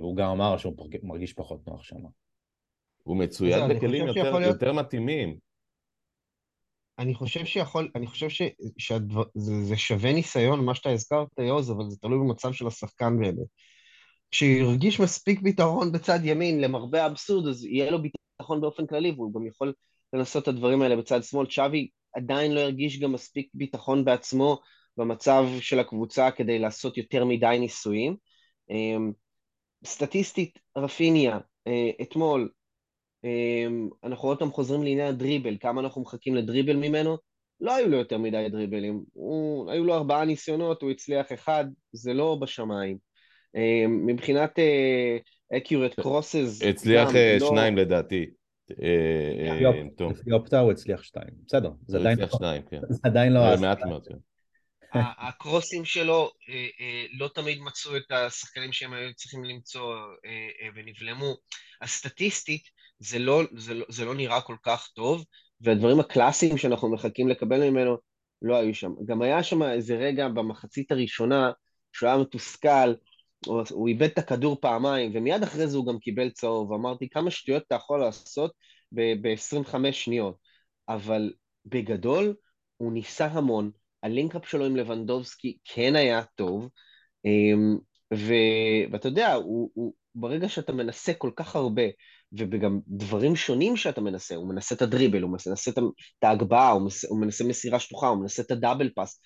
הוא 0.00 0.16
גם 0.16 0.28
אמר 0.28 0.56
שהוא 0.56 0.74
מרגיש 1.02 1.32
פחות 1.32 1.66
נוח 1.66 1.82
שם. 1.82 2.21
הוא 3.02 3.16
מצויד 3.16 3.62
בכלים 3.70 4.06
יותר, 4.06 4.38
להיות... 4.38 4.54
יותר 4.54 4.72
מתאימים. 4.72 5.36
אני 6.98 7.14
חושב 7.14 7.44
שיכול, 7.44 7.90
אני 7.94 8.06
חושב 8.06 8.28
ש, 8.28 8.42
שזה 8.78 9.76
שווה 9.76 10.12
ניסיון, 10.12 10.64
מה 10.64 10.74
שאתה 10.74 10.90
הזכרת, 10.90 11.28
יוז, 11.38 11.70
אבל 11.70 11.90
זה 11.90 11.96
תלוי 12.00 12.18
במצב 12.18 12.52
של 12.52 12.66
השחקן 12.66 13.18
באמת. 13.20 13.46
כשירגיש 14.30 15.00
מספיק 15.00 15.42
ביטחון 15.42 15.92
בצד 15.92 16.18
ימין, 16.22 16.60
למרבה 16.60 17.04
האבסורד, 17.04 17.46
אז 17.46 17.64
יהיה 17.64 17.90
לו 17.90 17.98
ביטחון 18.02 18.60
באופן 18.60 18.86
כללי, 18.86 19.10
והוא 19.10 19.34
גם 19.34 19.46
יכול 19.46 19.72
לנסות 20.12 20.42
את 20.42 20.48
הדברים 20.48 20.82
האלה 20.82 20.96
בצד 20.96 21.22
שמאל. 21.22 21.46
צ'אבי 21.46 21.88
עדיין 22.16 22.52
לא 22.52 22.60
הרגיש 22.60 23.00
גם 23.00 23.12
מספיק 23.12 23.48
ביטחון 23.54 24.04
בעצמו 24.04 24.60
במצב 24.96 25.44
של 25.60 25.78
הקבוצה 25.78 26.30
כדי 26.30 26.58
לעשות 26.58 26.96
יותר 26.98 27.24
מדי 27.24 27.56
ניסויים. 27.60 28.16
אמ, 28.70 29.12
סטטיסטית, 29.84 30.58
רפיניה, 30.76 31.38
אה, 31.66 31.90
אתמול 32.02 32.50
אנחנו 34.04 34.28
עוד 34.28 34.38
פעם 34.38 34.50
חוזרים 34.50 34.82
לעניין 34.82 35.08
הדריבל, 35.08 35.56
כמה 35.60 35.80
אנחנו 35.80 36.02
מחכים 36.02 36.34
לדריבל 36.34 36.76
ממנו? 36.76 37.18
לא 37.60 37.74
היו 37.74 37.88
לו 37.88 37.96
יותר 37.96 38.18
מדי 38.18 38.46
דריבלים. 38.50 39.02
הוא, 39.12 39.70
היו 39.70 39.84
לו 39.84 39.94
ארבעה 39.94 40.24
ניסיונות, 40.24 40.82
הוא 40.82 40.90
הצליח 40.90 41.32
אחד, 41.32 41.64
זה 41.92 42.14
לא 42.14 42.38
בשמיים. 42.40 42.96
אמ, 43.56 44.06
מבחינת 44.06 44.58
accurate 45.54 46.00
crosses... 46.00 46.68
הצליח 46.68 47.08
גם, 47.08 47.14
לא- 47.40 47.48
שניים 47.48 47.76
לא... 47.76 47.82
לדעתי. 47.82 48.26
אה, 48.82 49.66
אה, 50.30 50.32
אופטה 50.32 50.60
הוא 50.60 50.72
הצליח 50.72 51.02
שתיים. 51.02 51.30
בסדר, 51.46 51.70
זה 51.86 51.98
עדיין 51.98 52.18
לא- 52.18 52.26
שניים, 52.38 52.62
כן. 52.70 52.80
זה 52.88 53.00
עדיין 53.02 53.32
לא... 53.32 53.56
זה. 53.56 53.62
מעט 53.62 53.78
מאוד, 53.84 54.06
כן. 54.06 54.14
הקרוסים 54.94 55.84
שלו 55.84 56.30
אה, 56.48 56.54
אה, 56.54 57.04
לא 57.18 57.28
תמיד 57.34 57.58
מצאו 57.60 57.96
את 57.96 58.10
השחקנים 58.10 58.72
שהם 58.72 58.92
היו 58.92 59.14
צריכים 59.14 59.44
למצוא 59.44 59.94
אה, 60.24 60.30
אה, 60.62 60.68
ונבלמו. 60.74 61.34
הסטטיסטית 61.82 62.62
זה 63.02 63.18
לא, 63.18 63.42
זה, 63.56 63.74
לא, 63.74 63.86
זה 63.88 64.04
לא 64.04 64.14
נראה 64.14 64.40
כל 64.40 64.56
כך 64.62 64.88
טוב, 64.94 65.24
והדברים 65.60 66.00
הקלאסיים 66.00 66.58
שאנחנו 66.58 66.92
מחכים 66.92 67.28
לקבל 67.28 67.70
ממנו 67.70 67.96
לא 68.42 68.56
היו 68.56 68.74
שם. 68.74 68.92
גם 69.06 69.22
היה 69.22 69.42
שם 69.42 69.62
איזה 69.62 69.96
רגע 69.96 70.28
במחצית 70.28 70.92
הראשונה 70.92 71.52
שהוא 71.92 72.08
היה 72.08 72.18
מתוסכל, 72.18 72.94
הוא, 73.46 73.62
הוא 73.70 73.88
איבד 73.88 74.02
את 74.02 74.18
הכדור 74.18 74.58
פעמיים, 74.60 75.10
ומיד 75.14 75.42
אחרי 75.42 75.66
זה 75.66 75.76
הוא 75.76 75.86
גם 75.86 75.98
קיבל 75.98 76.30
צהוב. 76.30 76.72
אמרתי, 76.72 77.08
כמה 77.08 77.30
שטויות 77.30 77.62
אתה 77.66 77.74
יכול 77.74 78.00
לעשות 78.00 78.52
ב-25 78.92 79.92
שניות. 79.92 80.36
אבל 80.88 81.32
בגדול, 81.66 82.34
הוא 82.76 82.92
ניסה 82.92 83.26
המון, 83.26 83.70
הלינקאפ 84.02 84.48
שלו 84.48 84.66
עם 84.66 84.76
לבנדובסקי 84.76 85.58
כן 85.64 85.96
היה 85.96 86.22
טוב, 86.34 86.68
אמ. 87.24 87.76
ואתה 88.90 89.08
יודע, 89.08 89.34
הוא, 89.34 89.70
הוא, 89.74 89.94
ברגע 90.14 90.48
שאתה 90.48 90.72
מנסה 90.72 91.14
כל 91.14 91.30
כך 91.36 91.56
הרבה, 91.56 91.82
וגם 92.38 92.80
דברים 92.88 93.36
שונים 93.36 93.76
שאתה 93.76 94.00
מנסה, 94.00 94.34
הוא 94.34 94.48
מנסה 94.48 94.74
את 94.74 94.82
הדריבל, 94.82 95.22
הוא 95.22 95.30
מנסה 95.30 95.70
את 95.70 96.24
ההגבהה, 96.24 96.70
הוא 96.70 96.90
הוא 97.08 97.20
מנסה 97.20 97.44
מסירה 97.44 97.78
שטוחה, 97.78 98.08
הוא 98.08 98.20
מנסה 98.20 98.42
את 98.42 98.50
הדאבל 98.50 98.90
פאס, 98.94 99.20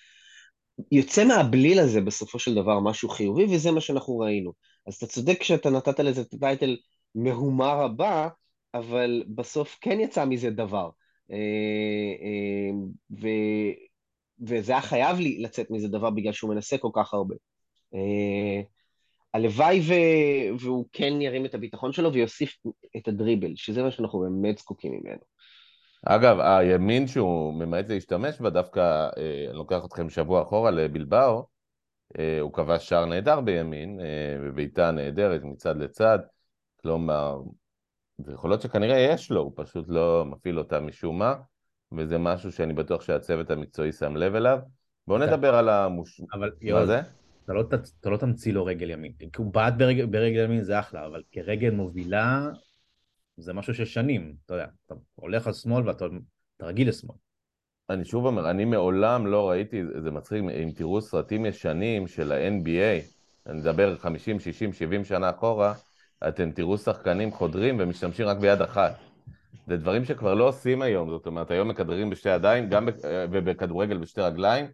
יוצא 0.91 1.25
מהבליל 1.25 1.79
הזה 1.79 2.01
בסופו 2.01 2.39
של 2.39 2.55
דבר 2.55 2.79
משהו 2.79 3.09
חיובי, 3.09 3.55
וזה 3.55 3.71
מה 3.71 3.81
שאנחנו 3.81 4.19
ראינו. 4.19 4.53
אז 4.87 4.95
אתה 4.95 5.07
צודק 5.07 5.43
שאתה 5.43 5.69
נתת 5.69 5.99
לזה 5.99 6.21
את 6.21 6.33
הטייטל 6.33 6.77
מהומה 7.15 7.73
רבה, 7.73 8.29
אבל 8.73 9.23
בסוף 9.35 9.77
כן 9.81 9.99
יצא 9.99 10.25
מזה 10.25 10.49
דבר. 10.49 10.89
אה, 11.31 11.37
אה, 12.21 12.71
ו... 13.21 13.27
וזה 14.47 14.71
היה 14.71 14.81
חייב 14.81 15.19
לי 15.19 15.37
לצאת 15.39 15.71
מזה 15.71 15.87
דבר 15.87 16.09
בגלל 16.09 16.33
שהוא 16.33 16.53
מנסה 16.53 16.77
כל 16.77 16.89
כך 16.93 17.13
הרבה. 17.13 17.35
הלוואי 19.37 19.79
ו... 19.79 19.93
והוא 20.59 20.85
כן 20.93 21.21
ירים 21.21 21.45
את 21.45 21.55
הביטחון 21.55 21.91
שלו 21.91 22.13
ויוסיף 22.13 22.57
את 22.97 23.07
הדריבל, 23.07 23.51
שזה 23.55 23.83
מה 23.83 23.91
שאנחנו 23.91 24.19
באמת 24.19 24.57
זקוקים 24.57 24.91
ממנו. 24.91 25.19
אגב, 26.05 26.39
הימין 26.39 27.07
שהוא 27.07 27.53
ממעט 27.53 27.89
להשתמש 27.89 28.41
בה, 28.41 28.49
דווקא, 28.49 28.79
אה, 29.17 29.45
אני 29.49 29.57
לוקח 29.57 29.85
אתכם 29.85 30.09
שבוע 30.09 30.41
אחורה 30.41 30.71
לבלבאו, 30.71 31.45
אה, 32.19 32.39
הוא 32.41 32.53
כבש 32.53 32.89
שער 32.89 33.05
נהדר 33.05 33.41
בימין, 33.41 33.99
אה, 33.99 34.37
בבעיטה 34.47 34.91
נהדרת 34.91 35.43
מצד 35.43 35.77
לצד, 35.77 36.19
כלומר, 36.81 37.41
זה 38.17 38.31
יכול 38.33 38.49
להיות 38.49 38.61
שכנראה 38.61 38.97
יש 38.99 39.31
לו, 39.31 39.41
הוא 39.41 39.51
פשוט 39.55 39.85
לא 39.89 40.25
מפעיל 40.25 40.59
אותה 40.59 40.79
משום 40.79 41.19
מה, 41.19 41.35
וזה 41.91 42.17
משהו 42.17 42.51
שאני 42.51 42.73
בטוח 42.73 43.01
שהצוות 43.01 43.51
המקצועי 43.51 43.91
שם 43.91 44.15
לב 44.15 44.35
אליו. 44.35 44.59
בואו 45.07 45.23
אתה- 45.23 45.31
נדבר 45.31 45.55
על 45.55 45.69
המוש... 45.69 46.21
אבל 46.33 46.49
מה 46.49 46.69
יואל, 46.69 46.85
זה? 46.85 47.01
אתה 47.47 47.55
לא, 47.55 47.63
אתה 48.01 48.09
לא 48.09 48.17
תמציא 48.17 48.53
לו 48.53 48.65
רגל 48.65 48.89
ימין. 48.89 49.13
כי 49.17 49.27
הוא 49.37 49.53
בעט 49.53 49.73
ברגל, 49.77 50.05
ברגל 50.05 50.43
ימין 50.43 50.63
זה 50.63 50.79
אחלה, 50.79 51.05
אבל 51.05 51.23
כרגל 51.31 51.71
מובילה 51.71 52.49
זה 53.37 53.53
משהו 53.53 53.73
של 53.73 53.85
שנים. 53.85 54.35
אתה 54.45 54.53
יודע, 54.53 54.65
אתה 54.85 54.95
הולך 55.15 55.47
על 55.47 55.53
שמאל 55.53 55.87
ואתה 55.87 56.05
אתה 56.57 56.65
רגיל 56.65 56.89
לשמאל. 56.89 57.15
אני 57.89 58.05
שוב 58.05 58.25
אומר, 58.25 58.49
אני 58.49 58.65
מעולם 58.65 59.27
לא 59.27 59.49
ראיתי, 59.49 59.81
זה 60.03 60.11
מצחיק, 60.11 60.43
אם 60.63 60.71
תראו 60.75 61.01
סרטים 61.01 61.45
ישנים 61.45 62.07
של 62.07 62.31
ה-NBA, 62.31 63.03
אני 63.49 63.59
מדבר 63.59 63.97
50, 63.97 64.39
60, 64.39 64.73
70 64.73 65.05
שנה 65.05 65.29
אחורה, 65.29 65.73
אתם 66.27 66.51
תראו 66.51 66.77
שחקנים 66.77 67.31
חודרים 67.31 67.77
ומשתמשים 67.79 68.25
רק 68.25 68.37
ביד 68.37 68.61
אחת. 68.61 68.95
זה 69.67 69.77
דברים 69.77 70.05
שכבר 70.05 70.33
לא 70.33 70.47
עושים 70.47 70.81
היום, 70.81 71.09
זאת 71.09 71.25
אומרת, 71.25 71.51
היום 71.51 71.67
מכדררים 71.67 72.09
בשתי 72.09 72.29
ידיים, 72.29 72.69
גם 72.69 72.85
ב- 72.85 73.25
ובכדורגל 73.31 73.97
בשתי 73.97 74.21
רגליים. 74.21 74.65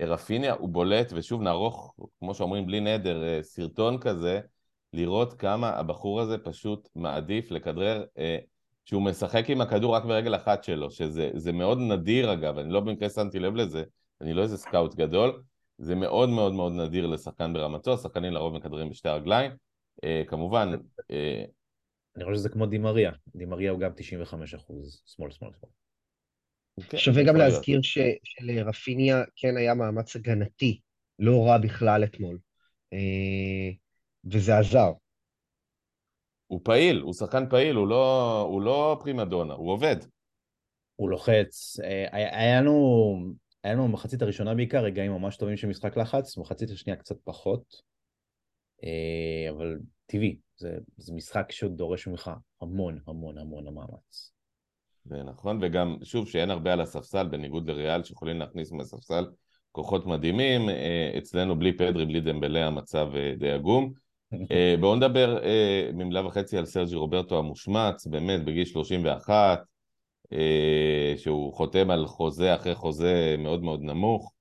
רפיניה 0.00 0.54
הוא 0.54 0.68
בולט, 0.68 1.12
ושוב 1.14 1.42
נערוך, 1.42 1.94
כמו 2.18 2.34
שאומרים, 2.34 2.66
בלי 2.66 2.80
נדר, 2.80 3.24
אה, 3.24 3.42
סרטון 3.42 3.98
כזה, 3.98 4.40
לראות 4.92 5.32
כמה 5.32 5.70
הבחור 5.70 6.20
הזה 6.20 6.38
פשוט 6.38 6.88
מעדיף 6.96 7.50
לכדרר, 7.50 8.04
אה, 8.18 8.38
שהוא 8.84 9.02
משחק 9.02 9.50
עם 9.50 9.60
הכדור 9.60 9.94
רק 9.94 10.04
ברגל 10.04 10.36
אחת 10.36 10.64
שלו, 10.64 10.90
שזה 10.90 11.30
זה 11.34 11.52
מאוד 11.52 11.78
נדיר 11.78 12.32
אגב, 12.32 12.58
אני 12.58 12.72
לא 12.72 12.80
במקרה 12.80 13.08
שמתי 13.08 13.38
לב 13.38 13.54
לזה, 13.54 13.84
אני 14.20 14.32
לא 14.32 14.42
איזה 14.42 14.56
סקאוט 14.56 14.94
גדול, 14.94 15.42
זה 15.78 15.94
מאוד 15.94 16.28
מאוד 16.28 16.52
מאוד 16.52 16.72
נדיר 16.72 17.06
לשחקן 17.06 17.52
ברמתו, 17.52 17.98
שחקנים 17.98 18.32
לרוב 18.32 18.54
מכדרים 18.54 18.90
בשתי 18.90 19.08
רגליים. 19.08 19.50
אה, 20.04 20.22
כמובן, 20.26 20.72
אני 22.16 22.24
חושב 22.24 22.36
שזה 22.36 22.48
כמו 22.48 22.66
דימריה. 22.66 23.12
דימריה 23.34 23.70
הוא 23.70 23.80
גם 23.80 23.90
95 23.96 24.54
אחוז 24.54 25.02
שמאל, 25.06 25.30
שמאל, 25.30 25.50
שמאל. 25.60 25.77
כן, 26.88 26.98
שווה 26.98 27.24
גם. 27.24 27.36
להזכיר 27.36 27.82
ש- 27.82 27.98
שלרפיניה 28.24 29.22
כן 29.36 29.56
היה 29.56 29.74
מאמץ 29.74 30.16
הגנתי, 30.16 30.80
לא 31.18 31.46
רע 31.46 31.58
בכלל 31.58 32.04
אתמול. 32.04 32.38
אה, 32.92 33.70
וזה 34.24 34.58
עזר. 34.58 34.92
הוא 36.46 36.60
פעיל, 36.64 37.00
הוא 37.00 37.14
שחקן 37.14 37.48
פעיל, 37.50 37.76
הוא 37.76 37.88
לא, 37.88 38.40
הוא 38.40 38.62
לא 38.62 38.98
פרימדונה, 39.00 39.54
הוא 39.54 39.72
עובד. 39.72 39.96
הוא 40.96 41.10
לוחץ. 41.10 41.80
אה, 41.84 42.06
היה 42.12 42.60
לנו, 42.60 43.16
היה 43.64 43.74
לנו 43.74 43.88
במחצית 43.88 44.22
הראשונה 44.22 44.54
בעיקר 44.54 44.84
רגעים 44.84 45.12
ממש 45.12 45.36
טובים 45.36 45.56
של 45.56 45.68
משחק 45.68 45.96
לחץ, 45.96 46.36
במחצית 46.38 46.70
השנייה 46.70 46.96
קצת 46.96 47.16
פחות. 47.24 47.82
אה, 48.84 49.50
אבל 49.50 49.78
טבעי, 50.06 50.38
זה, 50.56 50.78
זה 50.96 51.14
משחק 51.14 51.52
שדורש 51.52 52.06
ממך 52.06 52.30
המון 52.60 52.98
המון 53.06 53.38
המון 53.38 53.74
מאמץ. 53.74 54.32
זה 55.08 55.22
נכון, 55.22 55.58
וגם, 55.62 55.96
שוב, 56.02 56.28
שאין 56.28 56.50
הרבה 56.50 56.72
על 56.72 56.80
הספסל, 56.80 57.26
בניגוד 57.26 57.70
לריאל, 57.70 58.02
שיכולים 58.02 58.38
להכניס 58.38 58.72
מהספסל 58.72 59.26
כוחות 59.72 60.06
מדהימים. 60.06 60.68
אה, 60.68 61.10
אצלנו 61.18 61.58
בלי 61.58 61.76
פדרי, 61.76 62.06
בלי 62.06 62.20
דמבלה, 62.20 62.66
המצב 62.66 63.08
אה, 63.16 63.34
די 63.38 63.50
עגום. 63.50 63.92
אה, 64.52 64.74
בואו 64.80 64.96
נדבר 64.96 65.38
ממילה 65.92 66.26
וחצי 66.26 66.58
על 66.58 66.66
סרג'י 66.66 66.94
רוברטו 66.96 67.38
המושמץ, 67.38 68.06
באמת 68.06 68.44
בגיל 68.44 68.64
31, 68.64 69.60
אה, 70.32 71.14
שהוא 71.16 71.54
חותם 71.54 71.90
על 71.90 72.06
חוזה 72.06 72.54
אחרי 72.54 72.74
חוזה 72.74 73.36
מאוד 73.38 73.62
מאוד 73.62 73.82
נמוך, 73.82 74.32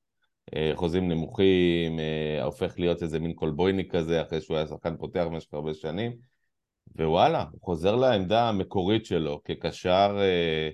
חוזים 0.73 1.09
נמוכים, 1.09 1.99
הופך 2.43 2.79
להיות 2.79 3.03
איזה 3.03 3.19
מין 3.19 3.33
קולבויניק 3.33 3.95
כזה, 3.95 4.21
אחרי 4.21 4.41
שהוא 4.41 4.57
היה 4.57 4.67
שחקן 4.67 4.97
פותח 4.97 5.25
במשך 5.31 5.53
הרבה 5.53 5.73
שנים, 5.73 6.15
ווואלה, 6.95 7.45
הוא 7.51 7.61
חוזר 7.61 7.95
לעמדה 7.95 8.49
המקורית 8.49 9.05
שלו 9.05 9.41
כקשר, 9.43 10.17
אה, 10.19 10.69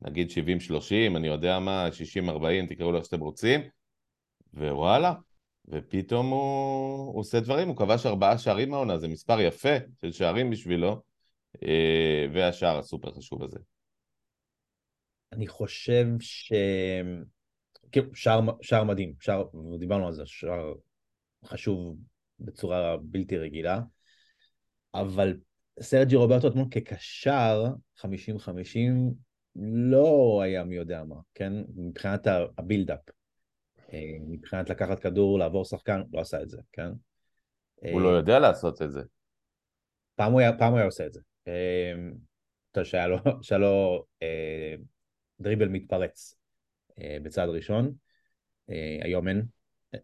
נגיד 0.00 0.30
70-30, 0.30 1.16
אני 1.16 1.26
יודע 1.26 1.58
מה, 1.58 1.88
60-40, 1.92 2.68
תקראו 2.68 2.92
לו 2.92 2.98
איך 2.98 3.04
שאתם 3.04 3.20
רוצים, 3.20 3.60
ווואלה, 4.54 5.14
ופתאום 5.68 6.26
הוא, 6.26 7.06
הוא 7.12 7.20
עושה 7.20 7.40
דברים, 7.40 7.68
הוא 7.68 7.76
כבש 7.76 8.06
ארבעה 8.06 8.38
שערים 8.38 8.70
מהעונה, 8.70 8.98
זה 8.98 9.08
מספר 9.08 9.40
יפה 9.40 9.76
של 10.00 10.12
שערים 10.12 10.50
בשבילו, 10.50 11.02
אה, 11.62 12.26
והשער 12.34 12.78
הסופר 12.78 13.12
חשוב 13.12 13.42
הזה. 13.42 13.58
אני 15.32 15.46
חושב 15.46 16.06
ש... 16.20 16.52
כאילו, 17.92 18.14
שער, 18.14 18.40
שער 18.62 18.84
מדהים, 18.84 19.14
שער, 19.20 19.44
דיברנו 19.78 20.06
על 20.06 20.12
זה, 20.12 20.22
שער 20.26 20.74
חשוב 21.44 21.96
בצורה 22.40 22.96
בלתי 23.02 23.38
רגילה, 23.38 23.80
אבל 24.94 25.36
סרג'י 25.80 26.16
רוברטו 26.16 26.48
אתמול 26.48 26.66
כקשר 26.70 27.64
50-50 27.98 28.04
לא 29.90 30.40
היה 30.44 30.64
מי 30.64 30.76
יודע 30.76 31.04
מה, 31.04 31.16
כן? 31.34 31.52
מבחינת 31.76 32.26
ה 32.58 32.62
build-up. 32.62 33.00
אה, 33.92 34.16
מבחינת 34.20 34.70
לקחת 34.70 35.00
כדור, 35.00 35.38
לעבור 35.38 35.64
שחקן, 35.64 36.02
לא 36.12 36.20
עשה 36.20 36.42
את 36.42 36.50
זה, 36.50 36.60
כן? 36.72 36.88
הוא 37.74 38.00
אה, 38.00 38.04
לא 38.04 38.08
יודע 38.08 38.38
לעשות 38.38 38.82
את 38.82 38.92
זה. 38.92 39.02
פעם 40.14 40.32
הוא 40.32 40.40
היה, 40.40 40.58
פעם 40.58 40.70
הוא 40.70 40.78
היה 40.78 40.86
עושה 40.86 41.06
את 41.06 41.12
זה. 41.12 41.20
אה, 41.48 41.92
יודע, 42.72 42.84
שהיה 42.84 43.06
לו, 43.06 43.18
שהיה 43.42 43.58
לו 43.58 44.04
דריבל 45.40 45.68
מתפרץ 45.68 46.34
בצעד 47.22 47.48
ראשון, 47.48 47.92
היום 49.02 49.28
אין, 49.28 49.42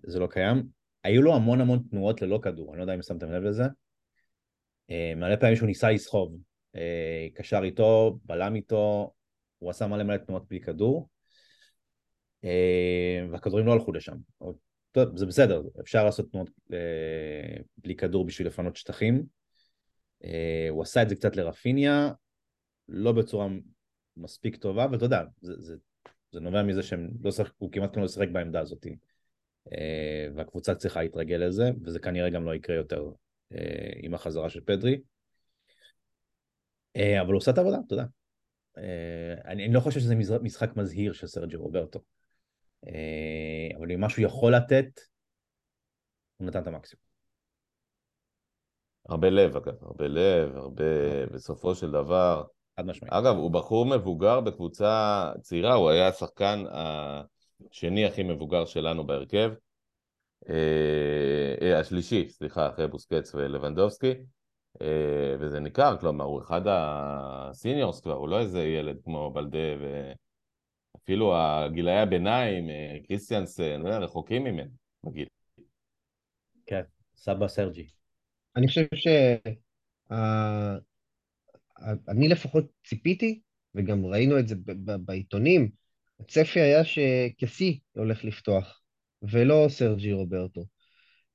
זה 0.02 0.18
לא 0.18 0.26
קיים. 0.26 0.68
היו 1.04 1.22
לו 1.22 1.34
המון 1.34 1.60
המון 1.60 1.82
תנועות 1.90 2.22
ללא 2.22 2.38
כדור, 2.42 2.70
אני 2.70 2.78
לא 2.78 2.82
יודע 2.82 2.94
אם 2.94 3.02
שמתם 3.02 3.32
לב 3.32 3.42
לזה. 3.42 3.64
אה, 4.90 5.12
מלא 5.16 5.36
פעמים 5.36 5.56
שהוא 5.56 5.66
ניסה 5.66 5.90
לסחוב, 5.90 6.38
אה, 6.76 7.26
קשר 7.34 7.60
איתו, 7.64 8.18
בלם 8.24 8.54
איתו, 8.54 9.12
הוא 9.58 9.70
עשה 9.70 9.86
מלא 9.86 10.02
מלא 10.02 10.16
תנועות 10.16 10.48
בלי 10.48 10.60
כדור, 10.60 11.08
אה, 12.44 13.26
והכדורים 13.30 13.66
לא 13.66 13.72
הלכו 13.72 13.92
לשם. 13.92 14.16
טוב, 14.92 15.16
זה 15.16 15.26
בסדר, 15.26 15.62
אפשר 15.80 16.04
לעשות 16.04 16.30
תנועות 16.30 16.50
בלי 17.78 17.96
כדור 17.96 18.26
בשביל 18.26 18.48
לפנות 18.48 18.76
שטחים. 18.76 19.22
הוא 20.70 20.82
עשה 20.82 21.02
את 21.02 21.08
זה 21.08 21.14
קצת 21.14 21.36
לרפיניה, 21.36 22.12
לא 22.88 23.12
בצורה 23.12 23.48
מספיק 24.16 24.56
טובה, 24.56 24.86
ואתה 24.92 25.04
יודע, 25.04 25.22
זה, 25.40 25.52
זה, 25.58 25.76
זה 26.32 26.40
נובע 26.40 26.62
מזה 26.62 26.82
שהם 26.82 27.10
לא 27.22 27.30
שחק, 27.30 27.52
הוא 27.58 27.72
כמעט 27.72 27.96
לא 27.96 28.08
שיחק 28.08 28.28
בעמדה 28.32 28.60
הזאת. 28.60 28.86
והקבוצה 30.34 30.74
צריכה 30.74 31.02
להתרגל 31.02 31.36
לזה, 31.36 31.70
וזה 31.84 31.98
כנראה 31.98 32.30
גם 32.30 32.44
לא 32.44 32.54
יקרה 32.54 32.76
יותר 32.76 33.10
עם 34.02 34.14
החזרה 34.14 34.50
של 34.50 34.60
פדרי. 34.60 35.00
אה, 36.96 37.20
אבל 37.20 37.28
הוא 37.28 37.36
עושה 37.36 37.50
את 37.50 37.58
העבודה, 37.58 37.78
יודע. 37.90 38.04
אה, 38.78 39.34
אני, 39.44 39.64
אני 39.64 39.74
לא 39.74 39.80
חושב 39.80 40.00
שזה 40.00 40.14
משחק 40.42 40.76
מזהיר 40.76 41.12
של 41.12 41.26
סרג'י 41.26 41.56
רוברטו. 41.56 42.00
אה, 42.86 43.78
אבל 43.78 43.92
אם 43.92 44.00
משהו 44.00 44.22
יכול 44.22 44.54
לתת, 44.54 45.00
הוא 46.36 46.46
נתן 46.46 46.62
את 46.62 46.66
המקסימום. 46.66 47.04
הרבה 49.08 49.30
לב, 49.30 49.56
אגב, 49.56 49.74
הרבה 49.80 50.06
לב, 50.08 50.56
הרבה... 50.56 51.26
בסופו 51.26 51.74
של 51.74 51.90
דבר... 51.90 52.44
חד 52.76 52.86
משמעית. 52.86 53.12
אגב, 53.12 53.36
הוא 53.36 53.50
בחור 53.50 53.86
מבוגר 53.86 54.40
בקבוצה 54.40 55.32
צעירה, 55.40 55.74
הוא 55.74 55.90
היה 55.90 56.08
השחקן 56.08 56.64
השני 56.70 58.06
הכי 58.06 58.22
מבוגר 58.22 58.64
שלנו 58.64 59.06
בהרכב. 59.06 59.52
אה, 60.48 61.54
אה, 61.62 61.80
השלישי, 61.80 62.28
סליחה, 62.28 62.68
אחרי 62.68 62.88
בוסקץ 62.88 63.34
ולבנדובסקי. 63.34 64.12
אה, 64.82 65.36
וזה 65.40 65.60
ניכר, 65.60 65.96
כלומר, 66.00 66.24
הוא 66.24 66.42
אחד 66.42 66.60
הסיניורס 66.66 68.00
כבר, 68.00 68.12
הוא 68.12 68.28
לא 68.28 68.40
איזה 68.40 68.62
ילד 68.62 68.96
כמו 69.04 69.30
בלדה, 69.30 69.58
ואפילו 70.96 71.36
הגילאי 71.36 71.98
הביניים, 71.98 72.70
אה, 72.70 72.96
קריסטיאנסן, 73.08 73.80
לא 73.82 73.88
יודע, 73.88 73.98
רחוקים 73.98 74.44
ממנו 74.44 74.70
בגיל. 75.04 75.26
כן, 76.66 76.82
סבא 77.16 77.48
סרג'י. 77.48 77.88
אני 78.56 78.68
חושב 78.68 78.86
ש... 78.94 79.06
ה- 80.10 80.78
אני 82.08 82.28
לפחות 82.28 82.64
ציפיתי, 82.86 83.40
וגם 83.74 84.06
ראינו 84.06 84.38
את 84.38 84.48
זה 84.48 84.54
בעיתונים, 85.04 85.70
הצפי 86.20 86.60
היה 86.60 86.84
שקסי 86.84 87.80
הולך 87.96 88.24
לפתוח, 88.24 88.83
ולא 89.30 89.66
סרג'י 89.68 90.12
רוברטו. 90.12 90.64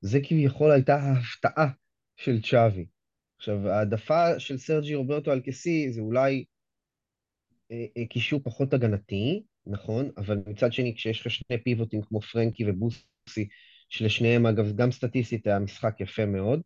זה 0.02 0.20
כביכול 0.24 0.72
הייתה 0.72 0.96
ההפתעה 0.96 1.70
של 2.18 2.42
צ'אבי. 2.42 2.86
עכשיו, 3.38 3.70
העדפה 3.70 4.40
של 4.40 4.58
סרג'י 4.58 4.96
רוברטו 4.96 5.32
על 5.32 5.42
קסי 5.46 5.92
זה 5.92 6.02
אולי 6.02 6.46
אה, 7.72 7.86
אה, 7.98 8.06
קישור 8.06 8.40
פחות 8.44 8.74
הגנתי, 8.74 9.44
נכון? 9.68 10.10
אבל 10.18 10.38
מצד 10.48 10.74
שני, 10.74 10.96
כשיש 10.96 11.22
לך 11.22 11.32
שני 11.32 11.64
פיבוטים 11.64 12.02
כמו 12.02 12.22
פרנקי 12.22 12.70
ובוסי, 12.70 13.48
שלשניהם, 13.90 14.46
אגב, 14.46 14.76
גם 14.76 14.92
סטטיסטית 14.92 15.48
היה 15.48 15.60
משחק 15.60 16.02
יפה 16.02 16.26
מאוד, 16.26 16.62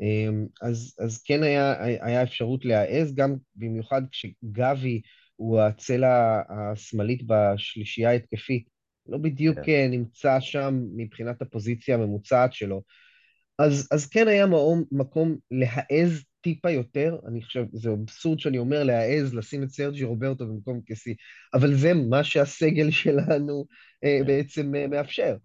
אמ, 0.00 0.46
אז, 0.62 0.94
אז 0.98 1.22
כן 1.22 1.42
היה, 1.42 1.82
היה 1.82 2.22
אפשרות 2.22 2.64
להעז, 2.64 3.14
גם 3.14 3.36
במיוחד 3.56 4.02
כשגבי 4.10 5.02
הוא 5.36 5.60
הצלע 5.60 6.42
השמאלית 6.48 7.22
בשלישייה 7.26 8.10
ההתקפית, 8.10 8.68
לא 9.10 9.18
בדיוק 9.18 9.56
כן. 9.62 9.72
אה, 9.72 9.88
נמצא 9.90 10.40
שם 10.40 10.80
מבחינת 10.96 11.42
הפוזיציה 11.42 11.94
הממוצעת 11.94 12.52
שלו. 12.52 12.82
אז, 13.58 13.88
אז 13.92 14.06
כן 14.06 14.28
היה 14.28 14.46
מקום, 14.46 14.84
מקום 14.92 15.36
להעז 15.50 16.24
טיפה 16.40 16.70
יותר, 16.70 17.16
אני 17.28 17.42
חושב, 17.42 17.64
זה 17.72 17.90
אבסורד 17.92 18.38
שאני 18.40 18.58
אומר 18.58 18.82
להעז 18.84 19.34
לשים 19.34 19.62
את 19.62 19.68
סרג'י 19.68 20.04
רוברטו 20.04 20.46
במקום 20.46 20.80
קסי, 20.86 21.14
אבל 21.54 21.74
זה 21.74 21.94
מה 21.94 22.24
שהסגל 22.24 22.90
שלנו 23.02 23.64
אה, 24.04 24.18
כן. 24.20 24.26
בעצם 24.26 24.74
אה, 24.74 24.86
מאפשר. 24.86 25.36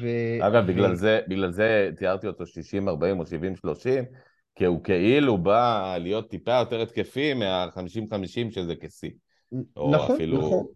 ו, 0.00 0.06
אגב, 0.40 0.64
ו- 0.64 0.66
בגלל 0.66 0.94
זה, 0.94 1.20
בגלל 1.28 1.52
זה 1.52 1.90
תיארתי 1.96 2.26
אותו 2.26 2.44
60-40 2.44 2.46
או 3.18 3.22
70-30, 3.22 4.04
כי 4.54 4.64
הוא 4.64 4.84
כאילו 4.84 5.38
בא 5.38 5.96
להיות 6.00 6.30
טיפה 6.30 6.52
יותר 6.60 6.80
התקפי 6.82 7.34
מה-50-50 7.34 8.26
שזה 8.50 8.74
כשיא. 8.80 9.10
או 9.76 9.90
נכון, 9.94 10.14
אפילו- 10.16 10.38
נכון. 10.38 10.66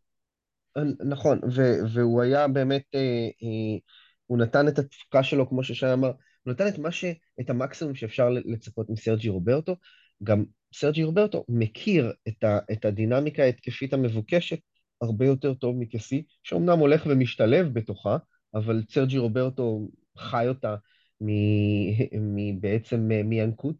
נכון, 1.08 1.40
ו- 1.54 1.78
והוא 1.94 2.22
היה 2.22 2.48
באמת, 2.48 2.82
אה, 2.94 3.00
אה, 3.42 3.78
הוא 4.26 4.38
נתן 4.38 4.68
את 4.68 4.78
התפוקה 4.78 5.22
שלו, 5.22 5.48
כמו 5.48 5.62
ששי 5.64 5.92
אמר, 5.92 6.12
הוא 6.42 6.52
נתן 6.52 6.68
את 6.68 6.92
ש... 6.92 7.04
את 7.40 7.50
המקסימום 7.50 7.94
שאפשר 7.94 8.28
לצפות 8.30 8.90
מסרג'י 8.90 9.28
רוברטו. 9.28 9.76
גם 10.22 10.44
סרג'י 10.74 11.02
רוברטו 11.02 11.44
מכיר 11.48 12.12
את, 12.28 12.44
ה- 12.44 12.58
את 12.72 12.84
הדינמיקה 12.84 13.42
ההתקפית 13.42 13.92
המבוקשת 13.92 14.58
הרבה 15.00 15.26
יותר 15.26 15.54
טוב 15.54 15.76
מקסי, 15.78 16.22
שאומנם 16.42 16.78
הולך 16.78 17.06
ומשתלב 17.06 17.66
בתוכה, 17.72 18.16
אבל 18.54 18.82
סרג'י 18.90 19.18
רוברטו 19.18 19.88
חי 20.18 20.48
אותה 20.48 20.74
מ- 21.20 22.36
מ- 22.36 22.60
בעצם 22.60 23.00
מינקות, 23.24 23.76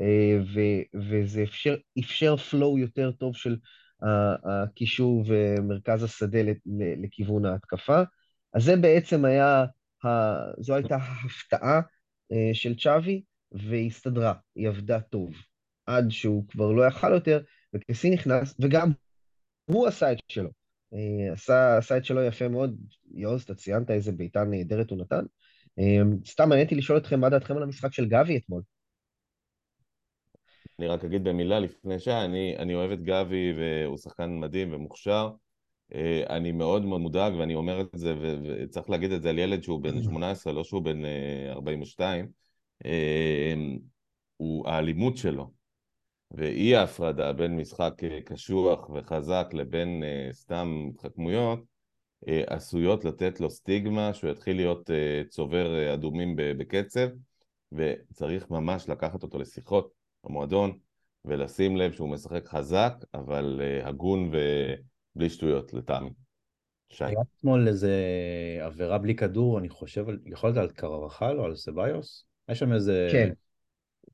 אה, 0.00 0.38
ו- 0.54 0.98
וזה 1.10 1.42
אפשר, 1.42 1.76
אפשר 1.98 2.34
flow 2.50 2.78
יותר 2.78 3.10
טוב 3.12 3.36
של 3.36 3.56
הקישור 4.44 5.24
ומרכז 5.26 6.02
השדה 6.02 6.38
לכיוון 7.02 7.44
ההתקפה. 7.44 8.02
אז 8.54 8.64
זה 8.64 8.76
בעצם 8.76 9.24
היה, 9.24 9.64
זו 10.58 10.74
הייתה 10.74 10.96
ההפתעה 10.96 11.80
אה, 12.32 12.50
של 12.52 12.74
צ'אבי, 12.78 13.22
והיא 13.52 13.86
הסתדרה, 13.86 14.34
היא 14.54 14.68
עבדה 14.68 15.00
טוב. 15.00 15.32
עד 15.86 16.10
שהוא 16.10 16.48
כבר 16.48 16.72
לא 16.72 16.86
יכל 16.86 17.12
יותר, 17.14 17.42
וקסי 17.74 18.10
נכנס, 18.10 18.54
וגם 18.60 18.92
הוא 19.64 19.86
עשה 19.86 20.12
את 20.12 20.18
שלו. 20.28 20.50
אה, 20.94 21.32
עשה, 21.32 21.78
עשה 21.78 21.96
את 21.96 22.04
שלו 22.04 22.22
יפה 22.22 22.48
מאוד. 22.48 22.76
יוז, 23.14 23.42
אתה 23.42 23.54
ציינת 23.54 23.90
איזה 23.90 24.12
בעיטה 24.12 24.44
נהדרת 24.44 24.90
הוא 24.90 24.98
נתן. 24.98 25.24
אה, 25.78 26.00
סתם 26.26 26.48
מעניין 26.48 26.66
אותי 26.66 26.74
לשאול 26.74 26.98
אתכם 26.98 27.20
מה 27.20 27.30
דעתכם 27.30 27.56
על 27.56 27.62
המשחק 27.62 27.92
של 27.92 28.08
גבי 28.08 28.36
אתמול. 28.36 28.62
אני 30.82 30.88
רק 30.88 31.04
אגיד 31.04 31.24
במילה 31.24 31.60
לפני 31.60 31.98
שעה, 31.98 32.24
אני, 32.24 32.74
אוהב 32.74 32.90
את 32.90 33.02
גבי 33.02 33.52
והוא 33.56 33.96
שחקן 33.96 34.40
מדהים 34.40 34.72
ומוכשר. 34.72 35.30
אה, 35.94 36.22
אני 36.30 36.52
מאוד 36.52 36.84
מאוד 36.84 37.00
מודאג 37.00 37.34
ואני 37.34 37.54
אומר 37.54 37.80
את 37.80 37.88
זה 37.94 38.14
וצריך 38.20 38.90
להגיד 38.90 39.12
את 39.12 39.22
זה 39.22 39.30
על 39.30 39.38
ילד 39.38 39.62
שהוא 39.62 39.82
בן 39.82 40.02
18, 40.02 40.52
לא 40.52 40.64
שהוא 40.64 40.82
בן 40.82 41.04
אה, 41.04 41.52
42. 41.52 42.28
אה, 42.84 43.54
הוא 44.36 44.68
האלימות 44.68 45.16
שלו 45.16 45.50
ואי 46.30 46.76
ההפרדה 46.76 47.32
בין 47.32 47.56
משחק 47.56 47.94
אה, 48.04 48.20
קשוח 48.24 48.90
וחזק 48.90 49.46
לבין 49.52 50.02
אה, 50.04 50.28
סתם 50.32 50.88
התחכמויות 50.90 51.60
אה, 52.28 52.42
עשויות 52.46 53.04
לתת 53.04 53.40
לו 53.40 53.50
סטיגמה 53.50 54.14
שהוא 54.14 54.30
יתחיל 54.30 54.56
להיות 54.56 54.90
אה, 54.90 55.22
צובר 55.28 55.78
אה, 55.78 55.94
אדומים 55.94 56.34
בקצב 56.36 57.08
וצריך 57.72 58.50
ממש 58.50 58.88
לקחת 58.88 59.22
אותו 59.22 59.38
לשיחות 59.38 60.01
במועדון 60.24 60.78
ולשים 61.24 61.76
לב 61.76 61.92
שהוא 61.92 62.08
משחק 62.08 62.46
חזק 62.46 62.94
אבל 63.14 63.60
אה, 63.64 63.88
הגון 63.88 64.30
ובלי 64.32 65.30
שטויות 65.30 65.74
לטעמי. 65.74 66.10
שי. 66.88 67.04
היה 67.04 67.18
אתמול 67.38 67.68
איזה 67.68 67.96
עבירה 68.60 68.98
בלי 68.98 69.14
כדור, 69.14 69.58
אני 69.58 69.68
חושב, 69.68 70.04
יכול 70.26 70.50
להיות 70.50 70.58
על 70.58 70.70
קרבחל 70.70 71.38
או 71.38 71.44
על 71.44 71.56
סבאיוס? 71.56 72.24
היה 72.48 72.54
שם 72.54 72.72
איזה... 72.72 73.08
כן. 73.12 73.30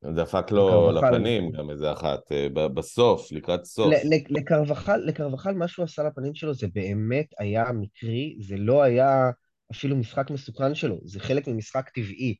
דפק 0.02 0.50
לו. 0.50 0.90
לפנים 0.90 1.50
גם 1.50 1.70
איזה 1.70 1.92
אחת 1.92 2.32
אה, 2.32 2.48
בסוף, 2.68 3.32
לקראת 3.32 3.64
סוף. 3.64 3.92
לקרבחל, 4.30 4.96
לקרבחל, 4.96 5.54
מה 5.54 5.68
שהוא 5.68 5.84
עשה 5.84 6.02
לפנים 6.02 6.34
שלו 6.34 6.54
זה 6.54 6.66
באמת 6.74 7.26
היה 7.38 7.64
מקרי, 7.72 8.36
זה 8.40 8.56
לא 8.56 8.82
היה 8.82 9.30
אפילו 9.72 9.96
משחק 9.96 10.30
מסוכן 10.30 10.74
שלו, 10.74 10.98
זה 11.04 11.20
חלק 11.20 11.48
ממשחק 11.48 11.88
טבעי. 11.88 12.34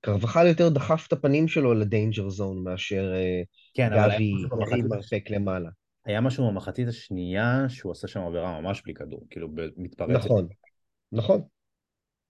קרבחל 0.00 0.46
יותר 0.46 0.68
דחף 0.68 1.04
את 1.08 1.12
הפנים 1.12 1.48
שלו 1.48 1.74
ל 1.74 1.82
danger 1.82 2.28
zone 2.28 2.64
מאשר 2.64 3.12
אה, 3.14 3.42
כן, 3.74 3.88
גבי 3.90 4.32
הרים 4.50 4.86
מרפק 4.88 5.30
למעלה. 5.30 5.70
היה 6.04 6.20
משהו 6.20 6.50
במחצית 6.50 6.88
השנייה 6.88 7.64
שהוא 7.68 7.92
עשה 7.92 8.08
שם 8.08 8.20
עבירה 8.20 8.60
ממש 8.60 8.82
בלי 8.82 8.94
כדור, 8.94 9.26
כאילו 9.30 9.48
מתפרצת. 9.76 10.24
נכון, 10.24 10.48
נכון. 11.12 11.42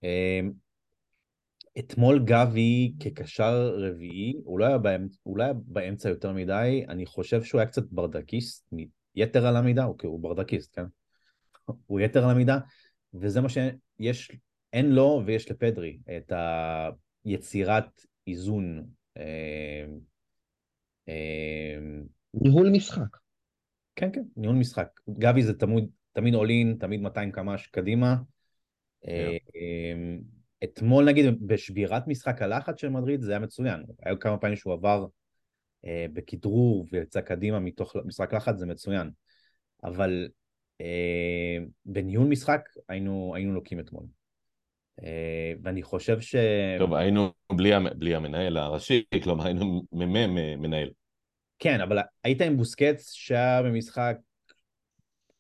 אמ, 0.03 0.53
אתמול 1.79 2.25
גבי 2.25 2.93
כקשר 3.01 3.77
רביעי, 3.77 4.35
הוא 4.45 4.59
לא 4.59 4.67
היה 4.67 4.79
באמצע, 4.79 5.17
הוא 5.23 5.39
לא 5.39 5.43
היה 5.43 5.53
באמצע 5.67 6.09
יותר 6.09 6.33
מדי, 6.33 6.85
אני 6.89 7.07
חושב 7.07 7.43
שהוא 7.43 7.61
היה 7.61 7.69
קצת 7.69 7.83
ברדקיסט, 7.91 8.73
יתר 9.15 9.47
על 9.47 9.57
המידה, 9.57 9.85
הוא 9.85 9.99
כאילו 9.99 10.19
ברדקיסט, 10.19 10.75
כן? 10.75 10.85
הוא 11.87 12.01
יתר 12.01 12.25
על 12.25 12.31
המידה, 12.31 12.59
וזה 13.15 13.41
מה 13.41 13.49
שיש, 13.49 14.31
אין 14.73 14.91
לו 14.91 15.23
ויש 15.27 15.51
לפדרי, 15.51 15.99
את 16.17 16.33
היצירת 17.27 18.03
איזון. 18.27 18.87
אמ, 19.17 19.99
אמ, 21.09 22.05
ניהול 22.35 22.71
משחק. 22.71 23.17
כן, 23.97 24.13
כן, 24.13 24.23
ניהול 24.37 24.57
משחק. 24.57 25.01
גבי 25.19 25.43
זה 25.43 25.59
תמיד, 25.59 25.89
תמיד 26.13 26.35
אולין, 26.35 26.77
תמיד 26.81 27.01
200 27.01 27.33
קמ"ש 27.33 27.67
קדימה. 27.67 28.17
אה, 29.09 29.37
אמ, 29.55 30.21
אתמול 30.65 31.05
נגיד 31.05 31.25
בשבירת 31.47 32.09
משחק 32.09 32.43
הלחץ 32.43 32.81
של 32.81 32.89
מדריד 32.89 33.21
זה 33.21 33.31
היה 33.31 33.41
מצוין. 33.41 33.85
היו 34.03 34.19
כמה 34.19 34.39
פעמים 34.39 34.57
שהוא 34.57 34.73
עבר 34.73 35.07
אה, 35.85 36.07
בכדרור 36.13 36.87
ויצא 36.93 37.21
קדימה 37.21 37.61
מתוך 37.61 37.97
משחק 38.05 38.35
לחץ, 38.35 38.57
זה 38.57 38.67
מצוין. 38.67 39.11
אבל 39.85 40.29
אה, 40.81 41.59
בניהול 41.85 42.27
משחק 42.27 42.69
היינו, 42.89 43.33
היינו 43.35 43.55
לוקים 43.55 43.81
אתמול. 43.81 44.05
אה, 45.03 45.53
ואני 45.63 45.83
חושב 45.83 46.21
ש... 46.21 46.37
טוב, 46.79 46.95
היינו 46.95 47.33
בלי, 47.53 47.71
בלי 47.97 48.15
המנהל 48.15 48.57
הראשי, 48.57 49.05
כלומר 49.23 49.45
היינו 49.47 49.83
מ"מ 49.93 50.35
מנהל. 50.63 50.91
כן, 51.59 51.81
אבל 51.81 51.99
היית 52.25 52.41
עם 52.41 52.57
בוסקץ 52.57 53.13
שהיה 53.13 53.63
במשחק 53.63 54.17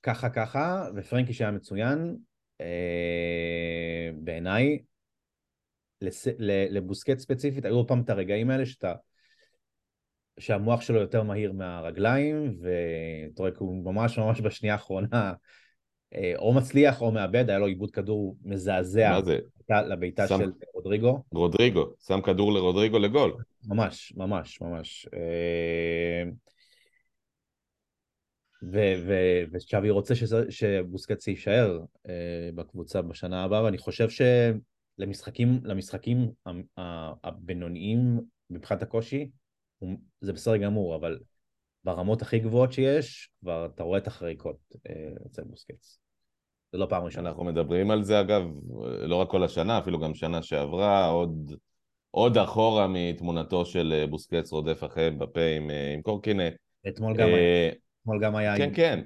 ככה 0.02 0.30
ככה, 0.30 0.88
ופרנקי 0.96 1.32
שהיה 1.32 1.50
מצוין, 1.50 2.16
אה, 2.60 4.10
בעיניי, 4.14 4.78
לס... 6.00 6.26
לבוסקץ 6.70 7.22
ספציפית, 7.22 7.64
היו 7.64 7.86
פעם 7.86 8.00
את 8.00 8.10
הרגעים 8.10 8.50
האלה 8.50 8.66
שאתה 8.66 8.94
שהמוח 10.38 10.80
שלו 10.80 11.00
יותר 11.00 11.22
מהיר 11.22 11.52
מהרגליים, 11.52 12.56
ואתה 12.60 13.42
רואה, 13.42 13.50
הוא 13.58 13.84
ממש 13.84 14.18
ממש 14.18 14.40
בשנייה 14.40 14.74
האחרונה 14.74 15.32
או 16.36 16.54
מצליח 16.54 17.02
או 17.02 17.10
מאבד, 17.12 17.50
היה 17.50 17.58
לו 17.58 17.66
עיבוד 17.66 17.90
כדור 17.90 18.36
מזעזע? 18.44 19.18
לביתה 19.70 20.28
שם- 20.28 20.38
של 20.38 20.50
רודריגו. 20.74 21.22
רודריגו, 21.32 21.86
שם 22.06 22.20
כדור 22.20 22.52
לרודריגו 22.52 22.98
לגול. 22.98 23.36
ממש, 23.66 24.12
ממש, 24.16 24.60
ממש. 24.60 25.08
אה, 25.14 26.30
ו- 28.62 28.94
ו- 29.06 29.42
וצ'אבי 29.52 29.90
רוצה 29.90 30.14
שבוסקץ 30.48 31.28
יישאר 31.28 31.80
אה, 32.08 32.50
בקבוצה 32.54 33.02
בשנה 33.02 33.44
הבאה, 33.44 33.64
ואני 33.64 33.78
חושב 33.78 34.08
שלמשחקים 34.98 35.60
למשחקים 35.64 36.30
הבינוניים 37.24 38.20
מבחינת 38.50 38.82
הקושי, 38.82 39.30
זה 40.20 40.32
בסדר 40.32 40.56
גמור, 40.56 40.96
אבל 40.96 41.18
ברמות 41.84 42.22
הכי 42.22 42.38
גבוהות 42.38 42.72
שיש, 42.72 43.30
כבר 43.40 43.68
אתה 43.74 43.82
רואה 43.82 43.98
את 43.98 44.06
החריקות 44.06 44.56
אה, 44.88 45.08
אצל 45.26 45.42
בוסקץ. 45.42 45.98
זה 46.72 46.78
לא 46.78 46.86
פעם 46.90 47.04
ראשונה. 47.04 47.28
אנחנו 47.28 47.44
מדברים 47.44 47.90
על 47.90 48.02
זה 48.02 48.20
אגב, 48.20 48.42
לא 49.02 49.16
רק 49.16 49.30
כל 49.30 49.44
השנה, 49.44 49.78
אפילו 49.78 49.98
גם 50.00 50.14
שנה 50.14 50.42
שעברה, 50.42 51.06
עוד, 51.08 51.52
עוד 52.10 52.38
אחורה 52.38 52.86
מתמונתו 52.88 53.64
של 53.66 53.92
אה, 53.96 54.06
בוסקץ 54.06 54.52
רודף 54.52 54.84
אחרי 54.84 55.10
בפה 55.10 55.40
עם, 55.56 55.70
אה, 55.70 55.92
עם 55.94 56.02
קורקינט. 56.02 56.54
אתמול 56.88 57.16
גם 57.16 57.28
אה, 57.28 57.70
אתמול 58.02 58.20
גם 58.22 58.36
היה 58.36 58.56
כן, 58.56 58.62
עם- 58.68 58.74
כן, 58.74 59.00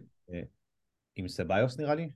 עם 1.16 1.28
סביוס 1.28 1.80
נראה 1.80 1.94
לי. 1.94 2.10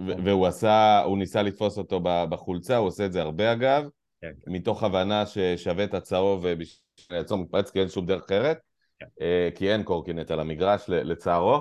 ו- 0.00 0.24
והוא 0.24 0.46
עשה, 0.46 1.02
הוא 1.02 1.18
ניסה 1.18 1.42
לתפוס 1.42 1.78
אותו 1.78 2.00
בחולצה, 2.02 2.76
הוא 2.76 2.86
עושה 2.86 3.06
את 3.06 3.12
זה 3.12 3.22
הרבה 3.22 3.52
אגב, 3.52 3.88
כן. 4.20 4.32
מתוך 4.46 4.82
הבנה 4.82 5.26
ששווה 5.26 5.84
את 5.84 5.94
הצהוב 5.94 6.46
אה, 6.46 6.54
בשביל 6.54 7.18
לעצור 7.18 7.38
מתפרץ, 7.38 7.70
כי 7.70 7.80
אין 7.80 7.88
שום 7.88 8.06
דרך 8.06 8.24
אחרת, 8.24 8.58
כן. 8.98 9.06
אה, 9.20 9.48
כי 9.54 9.72
אין 9.72 9.82
קורקינט 9.82 10.30
על 10.30 10.40
המגרש 10.40 10.88
לצערו. 10.88 11.60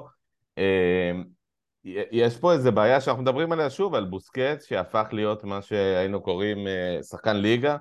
יש 1.86 2.38
פה 2.38 2.54
איזה 2.54 2.72
בעיה 2.72 3.02
שאנחנו 3.02 3.24
מדברים 3.24 3.52
עליה 3.52 3.70
שוב, 3.70 3.96
על 3.96 4.06
בוסקץ, 4.06 4.66
שהפך 4.66 5.08
להיות 5.12 5.44
מה 5.44 5.62
שהיינו 5.62 6.22
קוראים 6.22 6.68
אה, 6.68 7.04
שחקן 7.04 7.36
ליגה, 7.36 7.78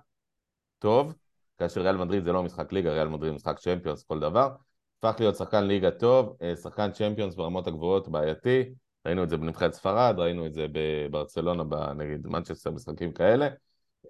טוב, 0.79 1.15
כאשר 1.59 1.81
ריאל 1.81 1.97
מדריד 1.97 2.25
זה 2.25 2.33
לא 2.33 2.43
משחק 2.43 2.73
ליגה, 2.73 2.93
ריאל 2.93 3.09
מדריד 3.09 3.33
משחק 3.33 3.59
צ'מפיונס, 3.59 4.05
כל 4.05 4.21
דבר. 4.21 4.55
הפך 4.99 5.17
להיות 5.21 5.37
שחקן 5.37 5.65
ליגה 5.65 5.91
טוב, 5.91 6.37
אה, 6.43 6.57
שחקן 6.57 6.91
צ'מפיונס 6.91 7.35
ברמות 7.35 7.67
הגבוהות 7.67 8.09
בעייתי, 8.09 8.75
ראינו 9.07 9.23
את 9.25 9.29
זה 9.29 9.37
בנבחרת 9.37 9.73
ספרד, 9.73 10.15
ראינו 10.19 10.47
את 10.47 10.53
זה 10.53 10.67
בברצלונה, 10.73 11.93
נגיד 11.95 12.27
מנצ'סטר, 12.27 12.71
משחקים 12.71 13.13
כאלה. 13.13 13.49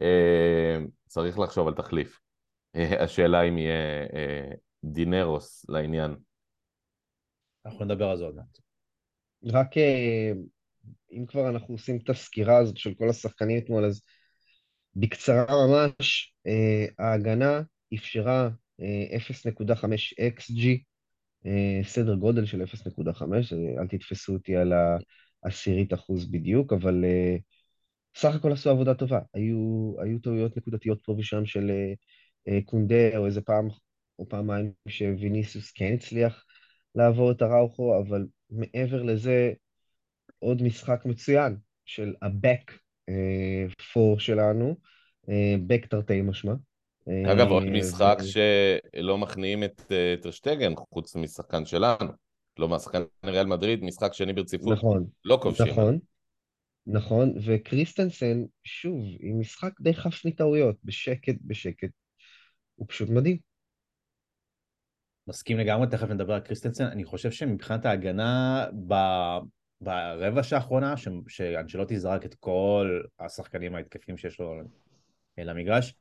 אה, 0.03 0.79
צריך 1.07 1.39
לחשוב 1.39 1.69
על 1.69 1.75
תחליף. 1.75 2.21
השאלה 3.05 3.43
אם 3.43 3.59
יהיה 3.59 4.07
דינרוס 4.85 5.67
לעניין. 5.69 6.17
אנחנו 7.67 7.85
נדבר 7.85 8.09
על 8.09 8.17
זה 8.17 8.25
עוד 8.25 8.35
מעט. 8.35 8.62
רק 9.45 9.77
אה, 9.79 10.33
אם 11.13 11.27
כבר 11.27 11.49
אנחנו 11.49 11.75
עושים 11.75 11.99
את 12.05 12.11
הסקירה 12.11 12.59
הזאת 12.59 12.77
של 12.77 12.95
כל 12.95 13.09
השחקנים 13.11 13.59
אתמול, 13.59 13.85
אז 13.85 14.03
בקצרה 14.97 15.67
ממש, 15.67 16.35
אה, 16.47 16.87
ההגנה 16.99 17.63
אפשרה 17.95 18.49
אה, 18.81 19.17
0.5 19.17 20.15
XG, 20.21 20.67
אה, 21.47 21.81
סדר 21.85 22.15
גודל 22.15 22.47
של 22.47 22.63
0.5, 22.63 23.53
אה, 23.53 23.83
אל 23.83 23.87
תתפסו 23.89 24.33
אותי 24.33 24.57
על 24.57 24.73
העשירית 25.45 25.95
אחוז 25.95 26.31
בדיוק, 26.31 26.73
אבל 26.73 27.05
סך 28.17 28.35
הכל 28.35 28.53
עשו 28.53 28.71
עבודה 28.71 28.95
טובה. 28.95 29.21
היו, 29.35 29.95
היו 30.03 30.19
טעויות 30.19 30.57
נקודתיות 30.57 31.01
פה 31.05 31.15
ושם 31.19 31.47
של 31.47 31.71
קונדה, 32.65 33.17
או 33.19 33.27
איזה 33.27 33.41
פעם 33.41 33.69
או 34.19 34.29
פעמיים 34.29 34.73
שוויניסיוס 34.89 35.73
כן 35.73 35.93
הצליח 35.95 36.45
לעבור 36.95 37.33
את 37.33 37.43
אראוכו, 37.43 37.99
אבל 37.99 38.27
מעבר 38.53 39.03
לזה, 39.03 39.53
עוד 40.39 40.63
משחק 40.63 41.03
מצוין 41.05 41.57
של 41.87 42.15
ה-back 42.23 42.73
אה, 43.09 43.67
four 43.81 44.19
שלנו, 44.19 44.77
אה, 45.29 45.55
back 45.69 45.87
תרתי 45.89 46.23
משמע. 46.23 46.53
אה, 47.09 47.33
אגב, 47.33 47.49
עוד 47.49 47.65
משחק 47.71 48.19
ו- 48.21 48.27
שלא 48.27 49.19
מכניעים 49.19 49.65
את 49.65 49.83
אה, 49.91 50.15
טרשטגן, 50.23 50.73
חוץ 50.77 51.17
משחקן 51.17 51.65
שלנו. 51.65 52.13
לא 52.59 52.69
מהשחקן 52.69 53.03
ריאל 53.27 53.47
מדריד, 53.47 53.85
משחק 53.85 54.13
שני 54.15 54.33
ברציפות, 54.33 54.79
נכון, 54.79 55.07
לא 55.25 55.39
כובשים. 55.43 55.73
נכון, 55.73 55.99
נכון, 56.87 57.35
וקריסטנסן, 57.47 58.43
שוב, 58.65 59.05
עם 59.21 59.41
משחק 59.41 59.81
די 59.81 59.95
חף 59.95 60.25
מטעויות, 60.25 60.77
בשקט, 60.85 61.35
בשקט, 61.47 61.91
הוא 62.77 62.87
פשוט 62.89 63.09
מדהים. 63.11 63.52
מסכים 65.27 65.59
לגמרי, 65.59 65.87
תכף 65.91 66.09
נדבר 66.09 66.35
על 66.35 66.41
קריסטנסן. 66.41 66.85
אני 66.85 67.05
חושב 67.05 67.31
שמבחינת 67.31 67.87
ההגנה, 67.87 68.67
ב... 68.89 68.95
ברבע 69.81 70.43
שעה 70.43 70.59
האחרונה, 70.59 70.97
ש... 70.97 71.09
שאנשלוטי 71.29 71.99
זרק 71.99 72.25
את 72.25 72.35
כל 72.35 73.01
השחקנים 73.19 73.75
ההתקפים 73.75 74.17
שיש 74.17 74.41
לו 74.41 74.55
למגרש, 75.39 75.95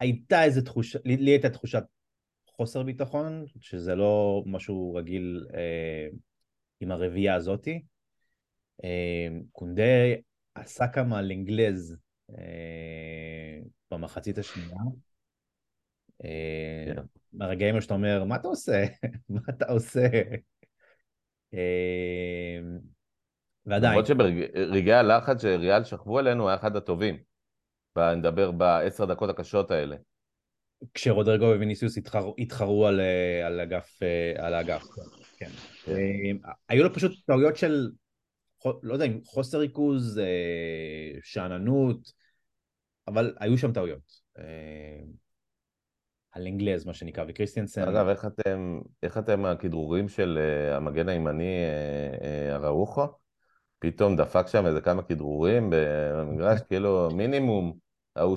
הייתה 0.00 0.44
איזו 0.44 0.60
תחושה, 0.60 0.98
לי, 1.04 1.16
לי 1.16 1.30
הייתה 1.30 1.50
תחושת 1.50 1.82
חוסר 2.46 2.82
ביטחון, 2.82 3.44
שזה 3.60 3.94
לא 3.94 4.42
משהו 4.46 4.94
רגיל 4.94 5.46
אה, 5.54 6.08
עם 6.80 6.90
הרביעייה 6.90 7.34
הזאתי. 7.34 7.82
אה, 8.84 9.28
קונדה 9.52 9.82
עשה 10.54 10.88
כמה 10.88 11.22
לנגלז 11.22 11.96
אה, 12.30 13.60
במחצית 13.90 14.38
השנייה. 14.38 14.78
אה, 16.24 16.94
כן. 16.94 17.02
מהרגעים 17.32 17.74
האלה 17.74 17.82
שאתה 17.82 17.94
אומר, 17.94 18.24
מה 18.24 18.36
אתה 18.36 18.48
עושה? 18.48 18.84
מה 19.28 19.40
אתה 19.50 19.72
עושה? 19.72 20.08
אה, 21.54 22.58
ועדיין, 23.66 23.92
למרות 23.92 24.06
שברגעי 24.06 24.92
הלחץ 24.94 25.42
שריאל 25.42 25.84
שכבו 25.84 26.18
עלינו, 26.18 26.48
היה 26.48 26.56
אחד 26.56 26.76
הטובים. 26.76 27.18
נדבר 28.16 28.50
בעשר 28.50 29.04
דקות 29.04 29.30
הקשות 29.30 29.70
האלה. 29.70 29.96
כשרודריגו 30.94 31.44
וויניסיוס 31.44 31.98
התחרו, 31.98 32.34
התחרו 32.38 32.86
על, 32.86 33.00
אה, 33.00 33.46
על 33.46 33.60
אגף, 33.60 33.98
על 34.36 34.54
האגף, 34.54 34.82
כן. 35.36 35.50
כן. 35.84 36.36
היו 36.68 36.84
לו 36.84 36.94
פשוט 36.94 37.12
טעויות 37.26 37.56
של, 37.56 37.90
לא 38.82 38.92
יודע 38.92 39.04
אם 39.04 39.20
חוסר 39.24 39.58
ריכוז, 39.58 40.20
שאננות, 41.22 42.12
אבל 43.08 43.36
היו 43.40 43.58
שם 43.58 43.72
טעויות. 43.72 44.12
על 46.38 46.46
אנגלז, 46.46 46.86
מה 46.86 46.94
שנקרא, 46.94 47.24
וקריסטיאנסן, 47.28 47.88
אגב, 47.88 48.08
איך 48.08 48.26
אתם, 48.26 48.80
איך 49.02 49.18
אתם 49.18 49.40
מהכדרורים 49.40 50.08
של 50.08 50.38
אה, 50.40 50.76
המגן 50.76 51.08
הימני 51.08 51.44
אה, 51.44 52.50
אה, 52.50 52.56
אראוחו? 52.56 53.06
פתאום 53.78 54.16
דפק 54.16 54.46
שם 54.46 54.66
איזה 54.66 54.80
כמה 54.80 55.02
כדרורים 55.02 55.70
במגרש, 55.72 56.60
כאילו 56.68 57.08
מינימום 57.12 57.72
ההוא 58.16 58.36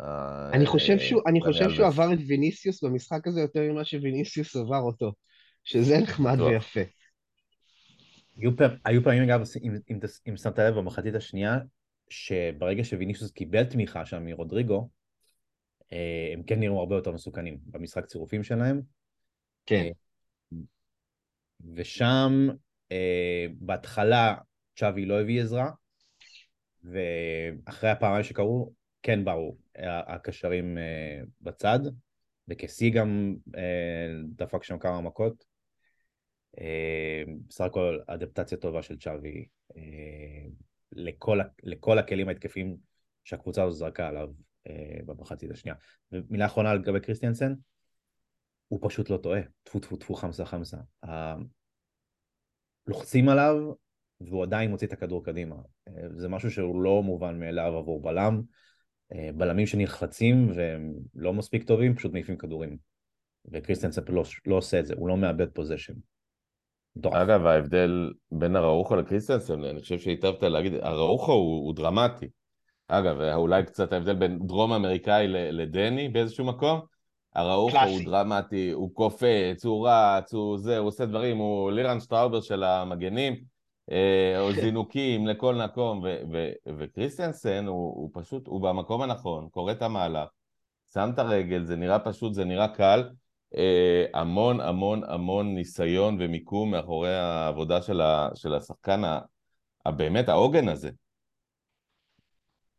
אה, 0.00 0.50
אני 0.52 0.66
חושב 0.66 0.98
שהוא, 0.98 1.22
אני 1.26 1.40
חושב 1.40 1.70
שהוא. 1.70 1.86
עבר 1.86 2.12
את 2.12 2.18
ויניסיוס 2.26 2.84
במשחק 2.84 3.26
הזה 3.26 3.40
יותר 3.40 3.60
ממה 3.60 3.84
שוויניסיוס 3.84 4.56
עבר 4.56 4.80
אותו, 4.80 5.12
שזה 5.64 5.98
נחמד. 5.98 6.40
ויפה. 6.40 6.80
היו, 8.84 9.04
פעמים, 9.04 9.22
אגב, 9.22 9.42
אם, 9.62 9.76
אם, 9.90 9.98
תס- 10.00 10.20
אם 10.28 10.36
שמת 10.36 10.58
לב 10.58 10.74
במחצית 10.74 11.14
השנייה, 11.14 11.58
שברגע 12.10 12.84
שוויניסיוס 12.84 13.30
קיבל 13.30 13.64
תמיכה 13.64 14.06
שם 14.06 14.24
מרודריגו, 14.24 14.88
הם 16.32 16.42
כן 16.42 16.60
נראו 16.60 16.80
הרבה 16.80 16.96
יותר 16.96 17.12
מסוכנים 17.12 17.58
במשחק 17.66 18.06
צירופים 18.06 18.42
שלהם. 18.42 18.80
כן. 19.66 19.90
ושם 21.74 22.48
אה, 22.92 23.46
בהתחלה 23.58 24.34
צ'אבי 24.76 25.06
לא 25.06 25.20
הביא 25.20 25.42
עזרה, 25.42 25.70
ואחרי 26.84 27.90
הפעמיים 27.90 28.24
שקרו, 28.24 28.72
כן 29.02 29.24
באו 29.24 29.56
הקשרים 29.84 30.78
אה, 30.78 31.20
בצד, 31.40 31.80
וכסי 32.48 32.90
גם 32.90 33.34
אה, 33.56 34.08
דפק 34.36 34.64
שם 34.64 34.78
כמה 34.78 35.00
מכות. 35.00 35.44
אה, 36.60 37.22
בסך 37.48 37.64
הכל 37.64 37.98
אדפטציה 38.06 38.58
טובה 38.58 38.82
של 38.82 38.98
צ'אבי 38.98 39.46
אה, 39.76 39.82
לכל, 40.92 41.40
לכל 41.62 41.98
הכלים 41.98 42.28
ההתקפיים 42.28 42.76
שהקבוצה 43.24 43.62
הזו 43.62 43.76
זרקה 43.76 44.08
עליו 44.08 44.28
אה, 44.28 44.45
במחצית 45.06 45.50
השנייה. 45.50 45.76
ומילה 46.12 46.46
אחרונה 46.46 46.74
לגבי 46.74 47.00
קריסטיאנסן, 47.00 47.54
הוא 48.68 48.80
פשוט 48.82 49.10
לא 49.10 49.16
טועה, 49.16 49.40
טפו 49.62 49.80
טפו 49.80 49.96
טפו 49.96 50.14
חמסה 50.14 50.44
חמסה. 50.44 50.76
ה- 51.04 51.36
לוחצים 52.86 53.28
עליו 53.28 53.56
והוא 54.20 54.42
עדיין 54.42 54.70
מוציא 54.70 54.86
את 54.86 54.92
הכדור 54.92 55.24
קדימה. 55.24 55.56
אה, 55.88 55.92
זה 56.16 56.28
משהו 56.28 56.50
שהוא 56.50 56.82
לא 56.82 57.02
מובן 57.02 57.40
מאליו 57.40 57.76
עבור 57.76 58.02
בלם. 58.02 58.42
אה, 59.12 59.30
בלמים 59.34 59.66
שנלחצים 59.66 60.50
והם 60.54 60.92
לא 61.14 61.32
מספיק 61.32 61.64
טובים, 61.64 61.96
פשוט 61.96 62.12
מעיפים 62.12 62.36
כדורים. 62.36 62.76
וקריסטיאנסן 63.52 64.02
לא, 64.08 64.22
לא 64.46 64.54
עושה 64.54 64.80
את 64.80 64.86
זה, 64.86 64.94
הוא 64.94 65.08
לא 65.08 65.16
מאבד 65.16 65.50
possession. 65.50 65.94
אגב, 67.04 67.46
ההבדל 67.46 68.12
בין 68.30 68.56
אראוחו 68.56 68.96
לקריסטנסן, 68.96 69.64
אני 69.64 69.80
חושב 69.80 69.98
שהיטבת 69.98 70.42
להגיד, 70.42 70.74
אראוחו 70.74 71.32
הוא, 71.32 71.66
הוא 71.66 71.74
דרמטי. 71.74 72.26
אגב, 72.88 73.20
אולי 73.20 73.64
קצת 73.64 73.92
ההבדל 73.92 74.14
בין 74.14 74.38
דרום 74.46 74.72
אמריקאי 74.72 75.28
לדני 75.28 76.08
באיזשהו 76.08 76.44
מקום, 76.44 76.80
אראוחו 77.36 77.78
הוא. 77.78 78.00
דרמטי, 78.04 78.70
הוא 78.70 78.94
קופץ, 78.94 79.64
הוא 79.64 79.88
רץ, 79.88 80.34
הוא 80.34 80.58
זה, 80.58 80.78
הוא 80.78 80.88
עושה 80.88 81.06
דברים, 81.06 81.36
הוא 81.36 81.70
לירן 81.70 82.00
שטראובר 82.00 82.40
של 82.40 82.64
המגנים, 82.64 83.36
אה, 83.90 84.34
או 84.40 84.52
זינוקים 84.52 85.26
לכל 85.26 85.54
מקום, 85.54 86.00
ו- 86.04 86.20
ו- 86.32 86.52
וקריסטיאנסן 86.78 87.66
הוא, 87.66 87.94
הוא 87.94 88.10
פשוט, 88.12 88.46
הוא 88.46 88.60
במקום 88.60 89.02
הנכון, 89.02 89.48
קורא 89.50 89.72
את 89.72 89.82
המהלך, 89.82 90.28
שם 90.92 91.10
את 91.14 91.18
הרגל, 91.18 91.64
זה 91.64 91.76
נראה 91.76 91.98
פשוט, 91.98 92.34
זה 92.34 92.44
נראה 92.44 92.68
קל, 92.68 93.08
אה, 93.56 94.04
המון 94.14 94.60
המון 94.60 95.02
המון 95.06 95.54
ניסיון 95.54 96.16
ומיקום 96.20 96.70
מאחורי 96.70 97.14
העבודה 97.14 97.82
של, 97.82 98.00
ה- 98.00 98.28
של 98.34 98.54
השחקן, 98.54 99.04
ה- 99.04 99.20
הבאמת 99.86 100.28
העוגן 100.28 100.68
הזה. 100.68 100.90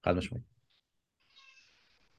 חד 0.06 0.16
משמעית. 0.16 0.58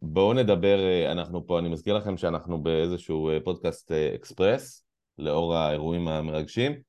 בואו 0.02 0.32
נדבר, 0.32 0.78
אה, 0.78 1.12
אנחנו 1.12 1.46
פה, 1.46 1.58
אני 1.58 1.68
מזכיר 1.68 1.94
לכם 1.94 2.16
שאנחנו 2.16 2.62
באיזשהו 2.62 3.30
אה, 3.30 3.38
פודקאסט 3.44 3.92
אה, 3.92 4.14
אקספרס, 4.14 4.84
לאור 5.18 5.54
האירועים 5.56 6.08
המרגשים. 6.08 6.88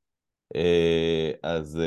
אז 1.44 1.82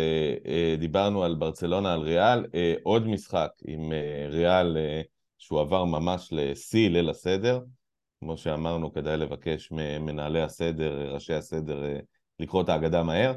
דיברנו 0.78 1.24
על 1.24 1.34
ברצלונה, 1.34 1.92
על 1.92 2.00
ריאל, 2.00 2.46
עוד 2.82 3.06
משחק 3.06 3.50
עם 3.66 3.92
ריאל 4.28 4.76
שהוא 5.38 5.60
עבר 5.60 5.84
ממש 5.84 6.28
לשיא 6.32 6.90
ליל 6.90 7.10
הסדר. 7.10 7.60
כמו 8.20 8.36
שאמרנו, 8.36 8.92
כדאי 8.92 9.16
לבקש 9.16 9.68
ממנהלי 9.70 10.42
הסדר, 10.42 11.14
ראשי 11.14 11.34
הסדר, 11.34 11.82
לקרוא 12.40 12.62
את 12.62 12.68
ההגדה 12.68 13.02
מהר. 13.02 13.34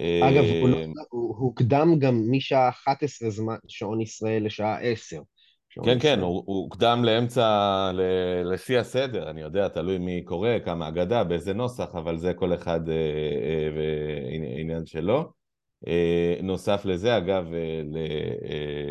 אה, 0.00 0.28
אגב, 0.30 0.44
הוא 0.60 0.68
לא- 0.68 0.78
הוא 1.10 1.36
הוקדם 1.36 1.98
גם 1.98 2.20
משעה 2.30 2.68
11 2.68 3.30
זמן, 3.30 3.56
שעון 3.68 4.00
ישראל 4.00 4.46
לשעה 4.46 4.80
10. 4.80 5.20
שעון 5.68 5.86
כן, 5.86 5.98
כן. 5.98 6.20
הוא 6.20 6.42
הוקדם 6.46 7.04
לאמצע, 7.04 7.46
ל- 7.94 8.52
לפי 8.52 8.78
הסדר, 8.78 9.30
אני 9.30 9.40
יודע, 9.40 9.68
תלוי 9.68 9.98
מי 9.98 10.22
קורא, 10.24 10.58
כמה 10.64 10.88
אגדה, 10.88 11.24
באיזה 11.24 11.54
נוסח, 11.54 11.88
אבל 11.94 12.18
זה 12.18 12.34
כל 12.34 12.54
אחד 12.54 12.88
אה, 12.88 12.94
אה, 12.94 13.68
ועניין 13.76 14.86
שלו. 14.86 15.32
אה, 15.86 16.36
נוסף 16.42 16.84
לזה, 16.84 17.16
אגב, 17.16 17.44
אה, 17.54 17.82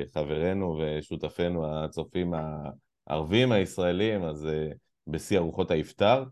לחברנו 0.04 0.80
ושותפינו 0.82 1.84
הצופים 1.84 2.34
הערבים 3.08 3.51
הישראלים, 3.51 4.24
אז 4.24 4.45
אה, 4.47 4.68
בשיא 5.08 5.38
ארוחות 5.38 5.72
האפטר, 5.72 6.24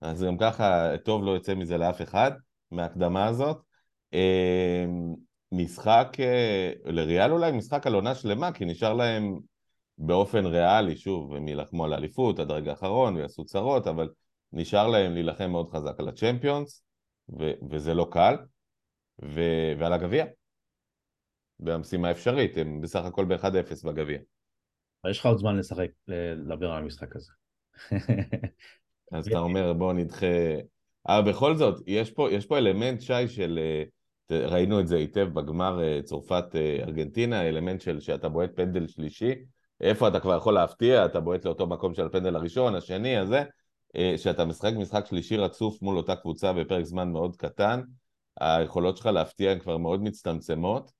אז 0.00 0.22
גם 0.24 0.38
ככה 0.38 0.90
טוב 1.04 1.24
לא 1.24 1.30
יוצא 1.30 1.54
מזה 1.54 1.76
לאף 1.78 2.02
אחד, 2.02 2.30
מההקדמה 2.70 3.26
הזאת. 3.26 3.65
אה, 4.14 4.84
משחק, 5.52 6.16
אה, 6.20 6.72
לריאל 6.84 7.32
אולי 7.32 7.52
משחק 7.52 7.86
על 7.86 7.94
עונה 7.94 8.14
שלמה, 8.14 8.52
כי 8.52 8.64
נשאר 8.64 8.94
להם 8.94 9.38
באופן 9.98 10.46
ריאלי, 10.46 10.96
שוב, 10.96 11.34
הם 11.34 11.48
יילחמו 11.48 11.84
על 11.84 11.92
האליפות 11.92 12.38
עד 12.38 12.50
הרגע 12.50 12.70
האחרון 12.70 13.16
ויעשו 13.16 13.44
צרות, 13.44 13.86
אבל 13.86 14.08
נשאר 14.52 14.88
להם 14.88 15.12
להילחם 15.12 15.50
מאוד 15.50 15.70
חזק 15.70 15.94
על 15.98 16.08
הצ'מפיונס, 16.08 16.84
ו- 17.40 17.70
וזה 17.70 17.94
לא 17.94 18.08
קל, 18.10 18.36
ו- 19.22 19.72
ועל 19.78 19.92
הגביע. 19.92 20.24
במשימה 21.60 22.10
אפשרית, 22.10 22.56
הם 22.56 22.80
בסך 22.80 23.04
הכל 23.04 23.24
ב-1-0 23.24 23.84
בגביע. 23.84 24.18
יש 25.10 25.18
לך 25.18 25.26
עוד 25.26 25.38
זמן 25.38 25.56
לשחק, 25.56 25.88
לדבר 26.08 26.70
על 26.70 26.82
המשחק 26.82 27.16
הזה. 27.16 27.32
אז 29.12 29.28
אתה 29.28 29.38
אומר, 29.38 29.72
בוא 29.72 29.92
נדחה... 29.92 30.26
אבל 31.06 31.30
בכל 31.30 31.56
זאת, 31.56 31.82
יש 31.86 32.10
פה, 32.10 32.28
יש 32.32 32.46
פה 32.46 32.58
אלמנט, 32.58 33.00
שי, 33.00 33.28
של... 33.28 33.58
אה, 33.62 33.84
ראינו 34.32 34.80
את 34.80 34.88
זה 34.88 34.96
היטב 34.96 35.28
בגמר 35.32 35.82
אה, 35.82 36.00
צרפת-ארגנטינה, 36.02 37.48
אלמנט 37.48 37.80
של 37.80 38.00
שאתה 38.00 38.28
בועט 38.28 38.50
פנדל 38.54 38.86
שלישי, 38.86 39.34
איפה 39.80 40.08
אתה 40.08 40.20
כבר 40.20 40.36
יכול 40.36 40.54
להפתיע, 40.54 41.04
אתה 41.04 41.20
בועט 41.20 41.44
לאותו 41.44 41.66
מקום 41.66 41.94
של 41.94 42.06
הפנדל 42.06 42.36
הראשון, 42.36 42.74
השני, 42.74 43.16
הזה, 43.16 43.42
אה, 43.96 44.14
שאתה 44.16 44.44
משחק 44.44 44.72
משחק 44.76 45.06
שלישי 45.06 45.36
רצוף 45.36 45.82
מול 45.82 45.96
אותה 45.96 46.16
קבוצה 46.16 46.52
בפרק 46.52 46.84
זמן 46.84 47.12
מאוד 47.12 47.36
קטן, 47.36 47.80
היכולות 48.40 48.96
שלך 48.96 49.06
להפתיע 49.06 49.50
הן 49.50 49.58
כבר 49.58 49.76
מאוד 49.76 50.02
מצטמצמות. 50.02 50.92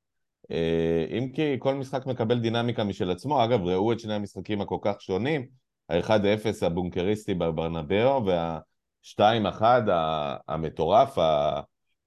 אה, 0.50 1.06
אם 1.18 1.32
כי 1.32 1.56
כל 1.58 1.74
משחק 1.74 2.06
מקבל 2.06 2.38
דינמיקה 2.38 2.84
משל 2.84 3.10
עצמו, 3.10 3.44
אגב, 3.44 3.62
ראו 3.62 3.92
את 3.92 4.00
שני 4.00 4.14
המשחקים 4.14 4.60
הכל 4.60 4.78
כך 4.82 5.00
שונים, 5.00 5.46
ה-1-0 5.88 6.66
הבונקריסטי 6.66 7.34
בברנבאו, 7.34 8.26
וה-2-1 8.26 9.62
המטורף, 10.48 11.18
ה- 11.18 11.60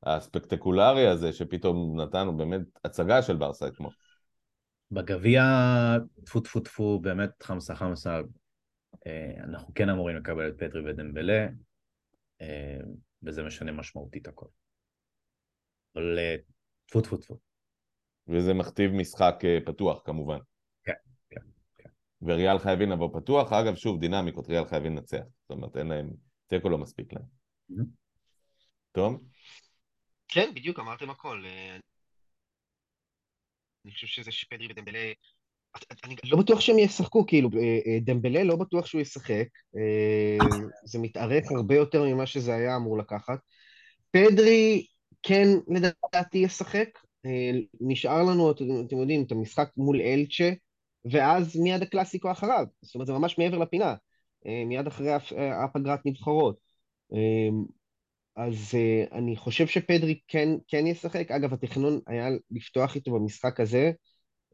הספקטקולרי 0.04 1.08
הזה, 1.08 1.34
שפתאום 1.34 2.02
נתנו 2.02 2.38
באמת 2.38 2.62
הצגה 2.84 3.22
של 3.22 3.36
ברסה 3.36 3.68
אתמול. 3.68 3.92
בגביע, 4.92 5.44
טפו 6.26 6.40
טפו 6.40 6.60
טפו, 6.60 7.00
באמת 7.00 7.44
חמסה 7.44 7.76
חמסה, 7.76 8.22
אה, 9.08 9.34
אנחנו 9.44 9.74
כן 9.74 9.90
אמורים 9.90 10.18
לקבל 10.18 10.50
את 10.50 10.54
פדרי 10.58 10.92
ודמבלה, 10.92 11.48
אה, 12.42 12.78
וזה 13.24 13.44
משנה 13.44 13.72
משמעותית 13.72 14.28
הכל. 14.28 14.46
אבל 15.96 16.20
אה, 16.20 16.36
טפו 16.86 17.02
טפו 17.02 17.18
טפו. 17.18 17.38
וזה 18.28 18.54
מכתיב 18.54 18.92
משחק 18.92 19.36
פתוח 19.66 20.02
כמובן. 20.06 20.38
כן, 20.84 20.94
כן, 21.30 21.42
כן. 21.78 21.90
וריאל 22.22 22.60
חייבים 22.60 22.90
לבוא 22.92 23.20
פתוח, 23.20 23.54
אגב 23.54 23.76
שוב 23.76 24.00
דינמיקות, 24.00 24.50
ריאל 24.50 24.66
חייבים 24.66 24.96
לנצח, 24.96 25.24
זאת 25.42 25.52
אומרת 25.52 25.78
אין 25.78 25.88
להם, 25.88 26.10
תיקו 26.48 26.70
לא 26.70 26.78
מספיק 26.78 27.14
להם. 27.14 27.24
Mhm. 27.72 27.84
טוב? 28.92 29.24
כן, 30.30 30.50
בדיוק, 30.56 30.80
אמרתם 30.80 31.10
הכל. 31.10 31.44
אה, 31.46 31.78
אני 33.86 33.94
חושב 33.94 34.08
שזה 34.08 34.32
שפדרי 34.32 34.68
ודמבלה... 34.70 35.12
אני 36.04 36.16
לא 36.24 36.38
בטוח 36.38 36.60
שהם 36.60 36.80
ישחקו, 36.80 37.26
כאילו, 37.26 37.50
אה, 37.58 37.60
אה, 37.62 38.00
דמבלה 38.02 38.44
לא 38.44 38.56
בטוח 38.56 38.86
שהוא 38.86 39.02
ישחק. 39.02 39.48
זה 40.86 41.00
מתארך 41.00 41.52
הרבה 41.52 41.76
יותר 41.76 42.04
ממה 42.04 42.26
שזה 42.26 42.56
היה 42.56 42.76
אמור 42.76 42.98
לקחת. 42.98 43.40
פדרי 44.12 44.86
כן, 45.24 45.48
לדעתי, 45.68 46.38
ישחק. 46.38 46.90
נשאר 47.82 48.24
לנו, 48.24 48.52
אתם 48.52 48.98
יודעים, 48.98 49.24
את 49.24 49.32
המשחק 49.32 49.70
מול 49.78 50.02
אלצ'ה, 50.02 50.50
ואז 51.12 51.56
מיד 51.56 51.82
הקלאסיקו 51.82 52.32
אחריו. 52.32 52.66
זאת 52.82 52.96
אומרת, 52.96 53.08
זה 53.08 53.14
ממש 53.14 53.38
מעבר 53.38 53.58
לפינה. 53.58 53.96
מיד 54.66 54.88
אחרי 54.88 55.14
הפ- 55.14 55.34
הפגרת 55.64 56.00
נבחרות. 56.06 56.58
אז 58.40 58.74
uh, 58.74 59.14
אני 59.16 59.36
חושב 59.36 59.68
שפדרי 59.68 60.20
כן, 60.28 60.50
כן 60.68 60.88
ישחק. 60.88 61.32
אגב, 61.32 61.54
התכנון 61.54 62.00
היה 62.08 62.30
לפתוח 62.52 62.96
איתו 62.96 63.12
במשחק 63.12 63.60
הזה, 63.60 63.92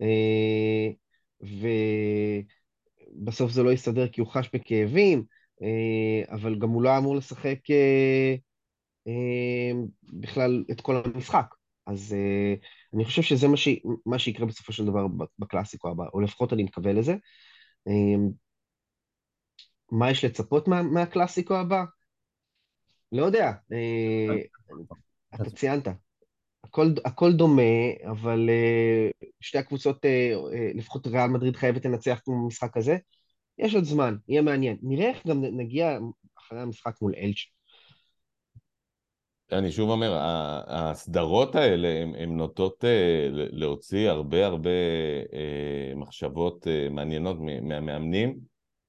uh, 0.01 1.45
ובסוף 3.21 3.51
זה 3.51 3.63
לא 3.63 3.71
הסתדר 3.71 4.07
כי 4.07 4.21
הוא 4.21 4.29
חש 4.29 4.49
בכאבים, 4.53 5.23
uh, 5.61 6.31
אבל 6.31 6.59
גם 6.59 6.69
הוא 6.69 6.81
לא 6.81 6.97
אמור 6.97 7.15
לשחק 7.15 7.57
uh, 7.69 8.39
uh, 9.07 9.75
בכלל 10.03 10.63
את 10.71 10.81
כל 10.81 10.95
המשחק. 11.05 11.45
אז 11.87 12.15
uh, 12.15 12.65
אני 12.95 13.05
חושב 13.05 13.21
שזה 13.21 13.47
מה, 13.47 13.57
ש... 13.57 13.67
מה 14.05 14.19
שיקרה 14.19 14.45
בסופו 14.45 14.73
של 14.73 14.85
דבר 14.85 15.05
בקלאסיקו 15.39 15.89
הבא, 15.89 16.03
או 16.13 16.21
לפחות 16.21 16.53
אני 16.53 16.63
מקווה 16.63 16.93
לזה. 16.93 17.15
Uh, 17.89 18.31
מה 19.91 20.11
יש 20.11 20.25
לצפות 20.25 20.67
מה, 20.67 20.83
מהקלאסיקו 20.83 21.55
הבא? 21.55 21.83
לא 23.15 23.25
יודע, 23.25 23.51
אה, 23.71 24.35
אתה 25.35 25.49
ציינת. 25.49 25.87
הכל, 26.63 26.87
הכל 27.05 27.33
דומה, 27.33 27.61
אבל 28.11 28.49
אה, 28.49 29.09
שתי 29.41 29.57
הקבוצות, 29.57 30.05
אה, 30.05 30.33
לפחות 30.75 31.07
ריאל 31.07 31.27
מדריד 31.27 31.55
חייבת 31.55 31.85
לנצח 31.85 32.19
כמו 32.23 32.43
במשחק 32.43 32.77
הזה. 32.77 32.97
יש 33.57 33.75
עוד 33.75 33.83
זמן, 33.83 34.15
יהיה 34.27 34.41
מעניין. 34.41 34.77
נראה 34.81 35.09
איך 35.09 35.27
גם 35.27 35.43
נגיע 35.43 35.97
אחרי 36.37 36.59
המשחק 36.59 37.01
מול 37.01 37.13
אלצ'. 37.17 37.35
אני 39.51 39.71
שוב 39.71 39.89
אומר, 39.89 40.17
הסדרות 40.67 41.55
האלה 41.55 41.87
הן 42.17 42.37
נוטות 42.37 42.83
להוציא 43.31 44.09
הרבה 44.09 44.45
הרבה 44.45 44.69
מחשבות 45.95 46.67
מעניינות 46.91 47.37
מהמאמנים, 47.61 48.39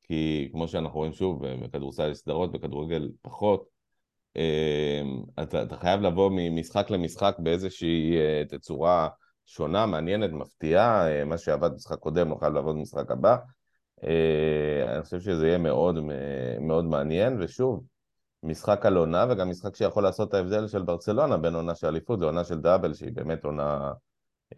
כי 0.03 0.49
כמו 0.53 0.69
שאנחנו 0.69 0.99
רואים 0.99 1.13
שוב, 1.13 1.47
בכדורסל 1.47 2.11
יש 2.11 2.19
סדרות, 2.19 2.53
בכדורגל 2.53 3.11
פחות. 3.23 3.76
אה, 4.37 5.03
אתה, 5.43 5.63
אתה 5.63 5.77
חייב 5.77 6.01
לבוא 6.01 6.31
ממשחק 6.35 6.91
למשחק 6.91 7.37
באיזושהי 7.39 8.17
אה, 8.17 8.43
תצורה 8.49 9.09
שונה, 9.47 9.87
מעניינת, 9.87 10.31
מפתיעה, 10.31 11.09
אה, 11.09 11.25
מה 11.25 11.39
שעבד 11.39 11.71
במשחק 11.71 11.99
קודם 11.99 12.31
לא 12.31 12.37
חייב 12.37 12.53
לעבוד 12.53 12.77
במשחק 12.77 13.11
הבא. 13.11 13.37
אה, 14.05 14.95
אני 14.95 15.03
חושב 15.03 15.21
שזה 15.21 15.47
יהיה 15.47 15.59
מאוד 15.59 15.99
מאוד 16.61 16.85
מעניין, 16.85 17.43
ושוב, 17.43 17.85
משחק 18.43 18.87
על 18.87 18.97
עונה 18.97 19.27
וגם 19.31 19.51
משחק 19.51 19.77
שיכול 19.77 20.03
לעשות 20.03 20.29
את 20.29 20.35
ההבדל 20.35 20.69
של 20.69 20.83
ברצלונה 20.83 21.37
בין 21.37 21.55
עונה 21.55 21.75
של 21.75 21.87
אליפות 21.87 22.21
לעונה 22.21 22.45
של 22.45 22.61
דאבל 22.61 22.95
שהיא 22.95 23.13
באמת 23.13 23.45
עונה 23.45 23.93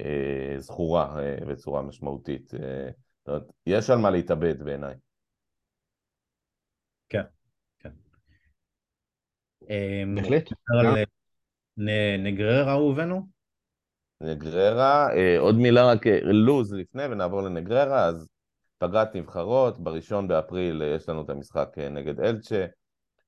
אה, 0.01 0.55
זכורה 0.59 1.18
אה, 1.18 1.47
בצורה 1.47 1.83
משמעותית. 1.83 2.55
אה, 2.55 2.91
זאת 3.18 3.29
אומרת, 3.29 3.43
יש 3.66 3.91
על 3.91 3.99
מה 3.99 4.11
להתאבד 4.11 4.62
בעיניי. 4.62 4.95
כן. 7.09 7.22
אמ, 9.71 10.14
בהחלט. 10.14 10.49
אה, 11.89 12.16
נגררה 12.19 12.73
אהובנו? 12.73 13.27
נגררה, 14.21 15.14
אה, 15.14 15.39
עוד 15.39 15.55
מילה 15.55 15.87
רק 15.87 16.07
אה, 16.07 16.19
לוז 16.23 16.73
לפני 16.73 17.05
ונעבור 17.05 17.43
לנגררה, 17.43 18.05
אז 18.05 18.29
פגרת 18.79 19.14
נבחרות, 19.14 19.79
בראשון 19.79 20.29
באפריל 20.29 20.83
יש 20.97 21.09
לנו 21.09 21.23
את 21.23 21.31
המשחק 21.31 21.79
נגד 21.79 22.21
אלצ'ה, 22.21 22.66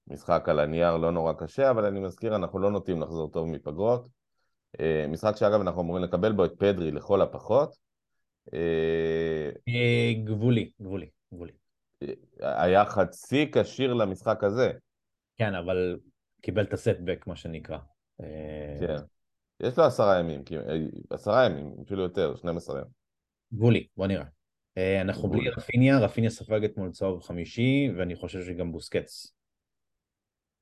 משחק 0.07 0.49
על 0.49 0.61
הנייר 0.61 0.97
לא 0.97 1.11
נורא 1.11 1.33
קשה, 1.33 1.71
אבל 1.71 1.85
אני 1.85 2.01
מזכיר, 2.01 2.37
אנחנו 2.37 2.59
לא 2.59 2.71
נוטים 2.71 3.03
לחזור 3.03 3.31
טוב 3.31 3.49
מפגרות. 3.49 4.09
משחק 5.09 5.37
שאגב 5.37 5.61
אנחנו 5.61 5.83
אמורים 5.83 6.05
לקבל 6.05 6.33
בו 6.33 6.45
את 6.45 6.53
פדרי 6.59 6.91
לכל 6.91 7.23
הפחות. 7.23 7.75
גבולי, 10.25 10.71
גבולי, 10.81 11.09
גבולי. 11.33 11.53
היה 12.41 12.85
חצי 12.85 13.51
כשיר 13.53 13.95
למשחק 13.95 14.45
הזה. 14.45 14.73
כן, 15.39 15.55
אבל 15.55 15.97
קיבל 16.41 16.63
את 16.63 16.73
הסטבק, 16.73 17.27
מה 17.27 17.37
שנקרא. 17.37 17.79
כן. 18.81 18.97
יש 19.61 19.79
לו 19.79 19.85
עשרה 19.85 20.19
ימים, 20.19 20.43
עשרה 21.11 21.47
ימים, 21.47 21.75
אפילו 21.87 22.03
יותר, 22.03 22.37
12 22.37 22.79
ימים. 22.79 22.91
גבולי, 23.55 23.87
בוא 23.97 24.07
נראה. 24.07 24.25
אנחנו 25.01 25.31
בלי 25.31 25.51
רפיניה, 25.51 25.99
רפיניה 25.99 26.31
ספג 26.31 26.65
אתמול 26.65 26.91
צהוב 26.91 27.23
חמישי, 27.23 27.91
ואני 27.99 28.17
חושב 28.17 28.45
שגם 28.45 28.73
בוסקץ. 28.73 29.35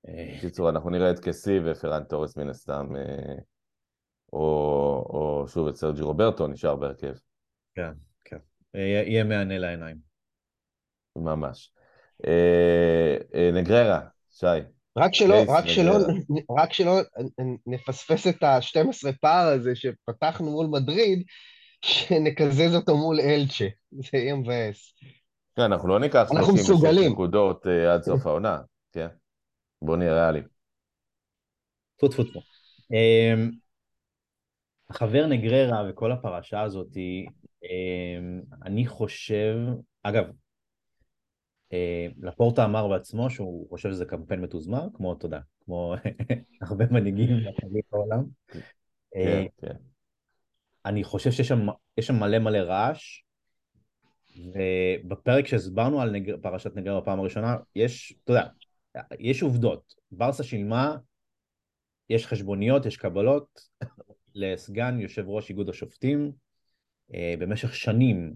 בקיצור, 0.05 0.71
אנחנו 0.71 0.91
נראה 0.91 1.11
את 1.11 1.19
קסי 1.19 1.59
ופרן 1.65 2.05
תורס 2.05 2.37
מן 2.37 2.49
הסתם, 2.49 2.87
או, 4.33 4.41
או 5.11 5.45
שוב 5.49 5.69
את 5.69 5.77
סרג'י 5.77 6.03
רוברטו 6.03 6.47
נשאר 6.47 6.77
בהרכב. 6.77 7.15
כן, 7.75 7.93
כן. 8.25 8.39
יהיה 8.75 9.25
מהנה 9.25 9.59
לעיניים. 9.59 9.97
ממש. 11.17 11.73
נגררה, 13.53 14.01
שי. 14.31 14.47
רק 14.99 15.15
שלא, 15.15 15.45
רק 15.49 15.67
שלא, 15.67 15.93
רק 16.59 16.73
שלא 16.73 17.01
נפספס 17.67 18.27
את 18.27 18.43
ה-12 18.43 19.13
פער 19.21 19.49
הזה 19.49 19.75
שפתחנו 19.75 20.51
מול 20.51 20.67
מדריד, 20.67 21.23
שנקזז 21.85 22.75
אותו 22.75 22.97
מול 22.97 23.21
אלצ'ה, 23.21 23.67
זה 23.93 24.19
יהיה 24.19 24.35
מבאס. 24.35 24.95
כן, 25.57 25.63
אנחנו 25.63 25.89
לא 25.89 26.01
ניקח 26.01 26.29
36 26.29 27.07
נקודות 27.13 27.67
עד 27.67 28.03
סוף 28.03 28.21
העונה, 28.27 28.59
כן. 28.93 29.09
בוא 29.83 29.97
נהיה 29.97 30.15
ריאלי. 30.15 30.41
טפו 31.97 32.09
טפו 32.09 32.25
טפו. 32.25 32.41
החבר 34.91 35.27
נגררה 35.27 35.83
וכל 35.91 36.13
הפרשה 36.13 36.63
הזאת, 36.63 36.97
אני 38.65 38.87
חושב, 38.87 39.57
אגב, 40.03 40.25
לפורטה 42.23 42.65
אמר 42.65 42.89
בעצמו 42.89 43.31
שהוא 43.31 43.69
חושב 43.69 43.91
שזה 43.91 44.05
קמפיין 44.05 44.41
מתוזמר, 44.41 44.87
כמו, 44.95 45.13
אתה 45.13 45.27
יודע, 45.27 45.41
כמו 45.65 45.95
הרבה 46.69 46.85
מנהיגים 46.91 47.29
בעולם. 47.93 48.25
כן, 49.15 49.47
כן. 49.61 49.77
אני 50.85 51.05
חושב 51.05 51.31
שיש 51.31 51.49
שם, 51.49 51.67
שם 52.01 52.15
מלא 52.15 52.39
מלא 52.39 52.59
רעש, 52.59 53.23
ובפרק 54.37 55.47
שהסברנו 55.47 56.01
על 56.01 56.11
נגר, 56.11 56.37
פרשת 56.43 56.77
נגררה 56.77 57.01
בפעם 57.01 57.21
הראשונה, 57.21 57.57
יש, 57.77 58.15
אתה 58.25 58.33
יודע, 58.33 58.47
יש 59.19 59.43
עובדות. 59.43 59.95
ברסה 60.11 60.45
שילמה, 60.45 60.97
יש 62.11 62.27
חשבוניות, 62.27 62.87
יש 62.87 62.97
קבלות, 62.97 63.61
לסגן 64.35 65.01
יושב 65.01 65.29
ראש 65.29 65.51
איגוד 65.51 65.69
השופטים, 65.69 66.33
במשך 67.11 67.75
שנים 67.75 68.35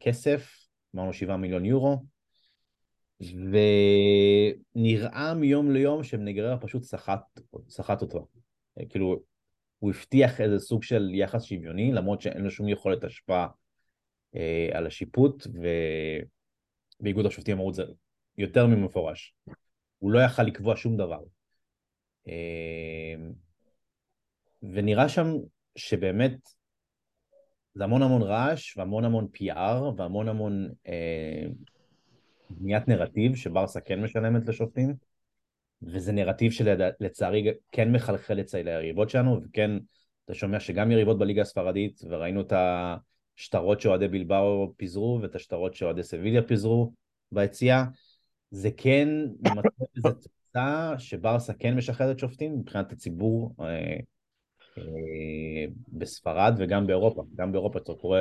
כסף, 0.00 0.69
אמרנו 0.94 1.12
שבעה 1.12 1.36
מיליון 1.36 1.64
יורו, 1.64 2.02
ונראה 4.76 5.34
מיום 5.34 5.70
ליום 5.70 6.04
שנגררה 6.04 6.58
פשוט 6.58 6.82
סחט 7.68 8.02
אותו. 8.02 8.26
כאילו, 8.88 9.22
הוא 9.78 9.90
הבטיח 9.90 10.40
איזה 10.40 10.58
סוג 10.58 10.82
של 10.82 11.10
יחס 11.14 11.42
שוויוני, 11.42 11.92
למרות 11.92 12.20
שאין 12.20 12.42
לו 12.42 12.50
שום 12.50 12.68
יכולת 12.68 13.04
השפעה 13.04 13.48
אה, 14.36 14.68
על 14.72 14.86
השיפוט, 14.86 15.46
ובאיגוד 17.00 17.26
השופטים 17.26 17.56
אמרו 17.56 17.70
את 17.70 17.74
זה 17.74 17.84
יותר 18.38 18.66
ממפורש. 18.66 19.34
הוא 19.98 20.10
לא 20.10 20.20
יכל 20.20 20.42
לקבוע 20.42 20.76
שום 20.76 20.96
דבר. 20.96 21.20
אה, 22.28 23.14
ונראה 24.62 25.08
שם 25.08 25.26
שבאמת 25.76 26.59
זה 27.74 27.84
המון 27.84 28.02
המון 28.02 28.22
רעש 28.22 28.76
והמון 28.76 29.04
המון 29.04 29.28
PR 29.36 29.82
והמון 29.96 30.28
המון 30.28 30.68
אה, 30.86 31.46
בניית 32.50 32.88
נרטיב 32.88 33.34
שברסה 33.36 33.80
כן 33.80 34.02
משלמת 34.02 34.48
לשופטים 34.48 34.94
וזה 35.82 36.12
נרטיב 36.12 36.52
שלצערי 36.52 37.50
כן 37.72 37.92
מחלחל 37.92 38.40
אצל 38.40 38.68
היריבות 38.68 39.10
שלנו 39.10 39.40
וכן 39.42 39.70
אתה 40.24 40.34
שומע 40.34 40.60
שגם 40.60 40.90
יריבות 40.90 41.18
בליגה 41.18 41.42
הספרדית 41.42 42.00
וראינו 42.08 42.40
את 42.40 42.52
השטרות 43.38 43.80
שאוהדי 43.80 44.08
בלבאו 44.08 44.72
פיזרו 44.76 45.18
ואת 45.22 45.34
השטרות 45.34 45.74
שאוהדי 45.74 46.02
סביליה 46.02 46.42
פיזרו 46.42 46.92
ביציאה 47.32 47.84
זה 48.50 48.70
כן 48.76 49.08
מצב 49.40 49.68
איזו 49.96 50.08
תוצאה 50.12 50.98
שברסה 50.98 51.54
כן 51.54 51.76
משחררת 51.76 52.18
שופטים 52.18 52.58
מבחינת 52.58 52.92
הציבור 52.92 53.54
אה, 53.60 53.96
בספרד 55.88 56.54
וגם 56.58 56.86
באירופה. 56.86 57.24
גם 57.34 57.52
באירופה 57.52 57.78
אתה 57.78 57.92
קורא 57.94 58.20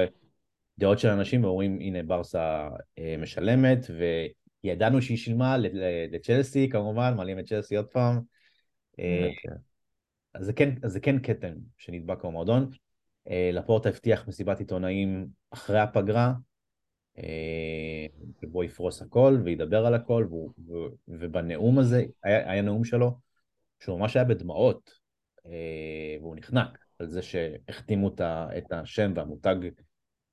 דעות 0.80 1.00
של 1.00 1.08
אנשים 1.08 1.44
ואומרים 1.44 1.80
הנה 1.80 2.04
ברסה 2.04 2.70
משלמת 3.20 3.86
וידענו 4.64 5.02
שהיא 5.02 5.18
שילמה 5.18 5.58
לצ'לסי 6.12 6.70
כמובן, 6.70 7.14
מעלים 7.18 7.40
את 7.40 7.46
צ'לסי 7.46 7.76
עוד 7.76 7.88
פעם. 7.88 8.20
אז 10.34 10.46
זה 10.46 10.54
כן, 10.54 10.70
אז 10.84 10.92
זה 10.92 11.00
כן 11.00 11.20
כתם 11.24 11.54
שנדבק 11.78 12.26
במועדון. 12.26 12.70
לפורטה 13.54 13.90
הבטיח 13.90 14.28
מסיבת 14.28 14.60
עיתונאים 14.60 15.28
אחרי 15.52 15.80
הפגרה, 15.80 16.34
שבו 18.42 18.64
יפרוס 18.64 19.02
הכל 19.02 19.38
וידבר 19.44 19.86
על 19.86 19.94
הכל, 19.94 20.28
ובנאום 21.08 21.80
הזה, 21.80 22.06
היה, 22.24 22.52
היה 22.52 22.62
נאום 22.62 22.84
שלו, 22.84 23.12
שהוא 23.80 24.00
ממש 24.00 24.16
היה 24.16 24.26
בדמעות, 24.26 24.99
והוא 26.22 26.36
נחנק 26.36 26.78
על 27.00 27.08
זה 27.08 27.22
שהחתימו 27.22 28.12
את 28.58 28.72
השם 28.72 29.12
והמותג 29.16 29.56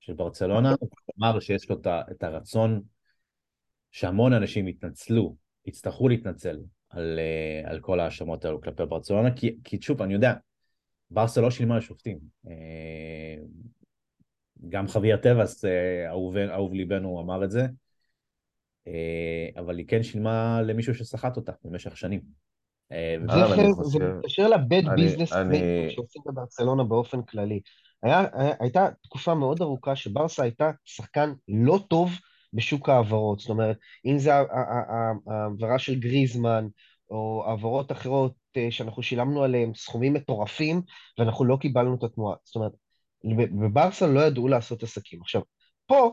של 0.00 0.12
ברצלונה, 0.12 0.74
הוא 0.80 0.88
אמר 1.18 1.40
שיש 1.40 1.70
לו 1.70 1.76
את 2.10 2.22
הרצון 2.22 2.82
שהמון 3.90 4.32
אנשים 4.32 4.68
יתנצלו, 4.68 5.36
יצטרכו 5.66 6.08
להתנצל 6.08 6.58
על, 6.88 7.18
על 7.64 7.80
כל 7.80 8.00
ההאשמות 8.00 8.44
האלו 8.44 8.60
כלפי 8.60 8.86
ברצלונה, 8.86 9.34
כי, 9.36 9.56
כי 9.64 9.82
שוב, 9.82 10.02
אני 10.02 10.14
יודע, 10.14 10.34
ברסה 11.10 11.40
לא 11.40 11.50
שילמה 11.50 11.78
לשופטים. 11.78 12.18
גם 14.68 14.88
חוויה 14.88 15.18
טבעס, 15.18 15.64
אהוב, 16.08 16.36
אהוב 16.36 16.74
ליבנו, 16.74 17.20
אמר 17.20 17.44
את 17.44 17.50
זה, 17.50 17.66
אבל 19.56 19.78
היא 19.78 19.86
כן 19.88 20.02
שילמה 20.02 20.62
למישהו 20.62 20.94
שסחט 20.94 21.36
אותה 21.36 21.52
במשך 21.64 21.96
שנים. 21.96 22.45
זה 23.82 23.98
מתקשר 23.98 24.48
לבד 24.48 24.82
ביזנס 24.96 25.32
שעושים 25.88 26.22
בברצלונה 26.26 26.84
באופן 26.84 27.22
כללי. 27.22 27.60
הייתה 28.60 28.88
תקופה 29.02 29.34
מאוד 29.34 29.62
ארוכה 29.62 29.96
שברסה 29.96 30.42
הייתה 30.42 30.70
שחקן 30.84 31.32
לא 31.48 31.78
טוב 31.88 32.10
בשוק 32.52 32.88
ההעברות, 32.88 33.40
זאת 33.40 33.50
אומרת, 33.50 33.78
אם 34.06 34.18
זה 34.18 34.32
העברה 34.34 35.78
של 35.78 35.94
גריזמן, 35.94 36.66
או 37.10 37.44
העברות 37.46 37.92
אחרות 37.92 38.34
שאנחנו 38.70 39.02
שילמנו 39.02 39.42
עליהן 39.42 39.72
סכומים 39.74 40.14
מטורפים, 40.14 40.82
ואנחנו 41.18 41.44
לא 41.44 41.56
קיבלנו 41.60 41.94
את 41.94 42.02
התנועה. 42.02 42.36
זאת 42.44 42.56
אומרת, 42.56 42.72
בברסה 43.60 44.06
לא 44.06 44.20
ידעו 44.20 44.48
לעשות 44.48 44.82
עסקים. 44.82 45.20
עכשיו, 45.20 45.42
פה 45.86 46.12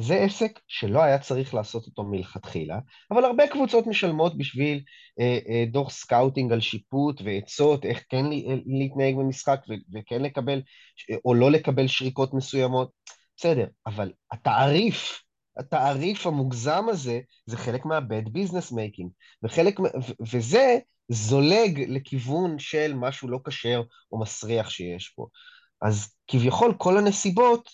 זה 0.00 0.14
עסק 0.14 0.60
שלא 0.68 1.02
היה 1.02 1.18
צריך 1.18 1.54
לעשות 1.54 1.86
אותו 1.86 2.04
מלכתחילה, 2.04 2.78
אבל 3.10 3.24
הרבה 3.24 3.48
קבוצות 3.48 3.86
משלמות 3.86 4.38
בשביל 4.38 4.82
אה, 5.20 5.38
אה, 5.48 5.64
דוח 5.66 5.90
scouting 5.90 6.52
על 6.52 6.60
שיפוט 6.60 7.20
ועצות, 7.24 7.84
איך 7.84 8.04
כן 8.08 8.24
להתנהג 8.66 9.16
במשחק 9.16 9.60
וכן 9.94 10.22
לקבל 10.22 10.62
או 11.24 11.34
לא 11.34 11.50
לקבל 11.50 11.86
שריקות 11.86 12.34
מסוימות. 12.34 12.90
בסדר, 13.36 13.66
אבל 13.86 14.12
התעריף, 14.32 15.22
התעריף 15.58 16.26
המוגזם 16.26 16.84
הזה, 16.88 17.20
זה 17.46 17.56
חלק 17.56 17.84
מה-bad 17.84 18.28
business 18.28 18.72
making, 18.72 19.08
וחלק, 19.42 19.80
וזה 20.32 20.78
זולג 21.08 21.84
לכיוון 21.88 22.58
של 22.58 22.94
משהו 22.94 23.28
לא 23.28 23.38
כשר 23.44 23.82
או 24.12 24.20
מסריח 24.20 24.70
שיש 24.70 25.08
פה. 25.16 25.26
אז 25.82 26.14
כביכול 26.28 26.74
כל 26.78 26.98
הנסיבות 26.98 27.68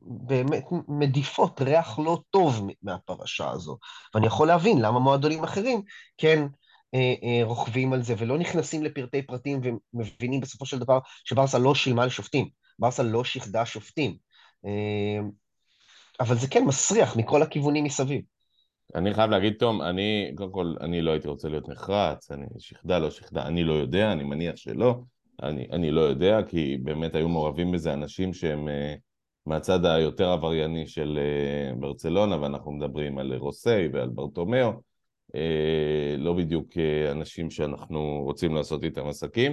באמת 0.00 0.64
מדיפות 0.88 1.60
ריח 1.60 1.98
לא 1.98 2.20
טוב 2.30 2.68
מהפרשה 2.82 3.50
הזו. 3.50 3.78
ואני 4.14 4.26
יכול 4.26 4.46
להבין 4.46 4.80
למה 4.80 4.98
מועדונים 4.98 5.44
אחרים 5.44 5.82
כן 6.18 6.46
אה, 6.94 7.14
אה, 7.22 7.40
רוכבים 7.44 7.92
על 7.92 8.02
זה 8.02 8.14
ולא 8.18 8.38
נכנסים 8.38 8.84
לפרטי 8.84 9.22
פרטים 9.22 9.60
ומבינים 9.94 10.40
בסופו 10.40 10.66
של 10.66 10.78
דבר 10.78 10.98
שברסה 11.24 11.58
לא 11.58 11.74
שילמה 11.74 12.06
לשופטים, 12.06 12.48
ברסה 12.78 13.02
לא 13.02 13.24
שיחדה 13.24 13.66
שופטים. 13.66 14.16
אה, 14.66 15.20
אבל 16.20 16.36
זה 16.36 16.48
כן 16.48 16.64
מסריח 16.64 17.16
מכל 17.16 17.42
הכיוונים 17.42 17.84
מסביב. 17.84 18.20
אני 18.94 19.14
חייב 19.14 19.30
להגיד, 19.30 19.52
תום, 19.58 19.82
אני, 19.82 20.32
קודם 20.36 20.52
כל, 20.52 20.74
אני 20.80 21.02
לא 21.02 21.10
הייתי 21.10 21.28
רוצה 21.28 21.48
להיות 21.48 21.68
נחרץ, 21.68 22.30
אני 22.30 22.46
שיחדה, 22.58 22.98
לא 22.98 23.10
שיחדה, 23.10 23.46
אני 23.46 23.64
לא 23.64 23.72
יודע, 23.72 24.12
אני 24.12 24.24
מניח 24.24 24.56
שלא, 24.56 25.00
אני, 25.42 25.66
אני 25.72 25.90
לא 25.90 26.00
יודע, 26.00 26.42
כי 26.48 26.76
באמת 26.82 27.14
היו 27.14 27.28
מעורבים 27.28 27.72
בזה 27.72 27.92
אנשים 27.92 28.34
שהם... 28.34 28.68
מהצד 29.48 29.84
היותר 29.84 30.28
עברייני 30.28 30.86
של 30.86 31.18
אה, 31.18 31.74
ברצלונה, 31.76 32.42
ואנחנו 32.42 32.72
מדברים 32.72 33.18
על 33.18 33.34
רוסי 33.34 33.88
ועל 33.92 34.08
ברטומיאו, 34.08 34.72
אה, 35.34 36.14
לא 36.18 36.32
בדיוק 36.32 36.78
אה, 36.78 37.10
אנשים 37.10 37.50
שאנחנו 37.50 38.20
רוצים 38.24 38.54
לעשות 38.54 38.84
איתם 38.84 39.06
עסקים. 39.06 39.52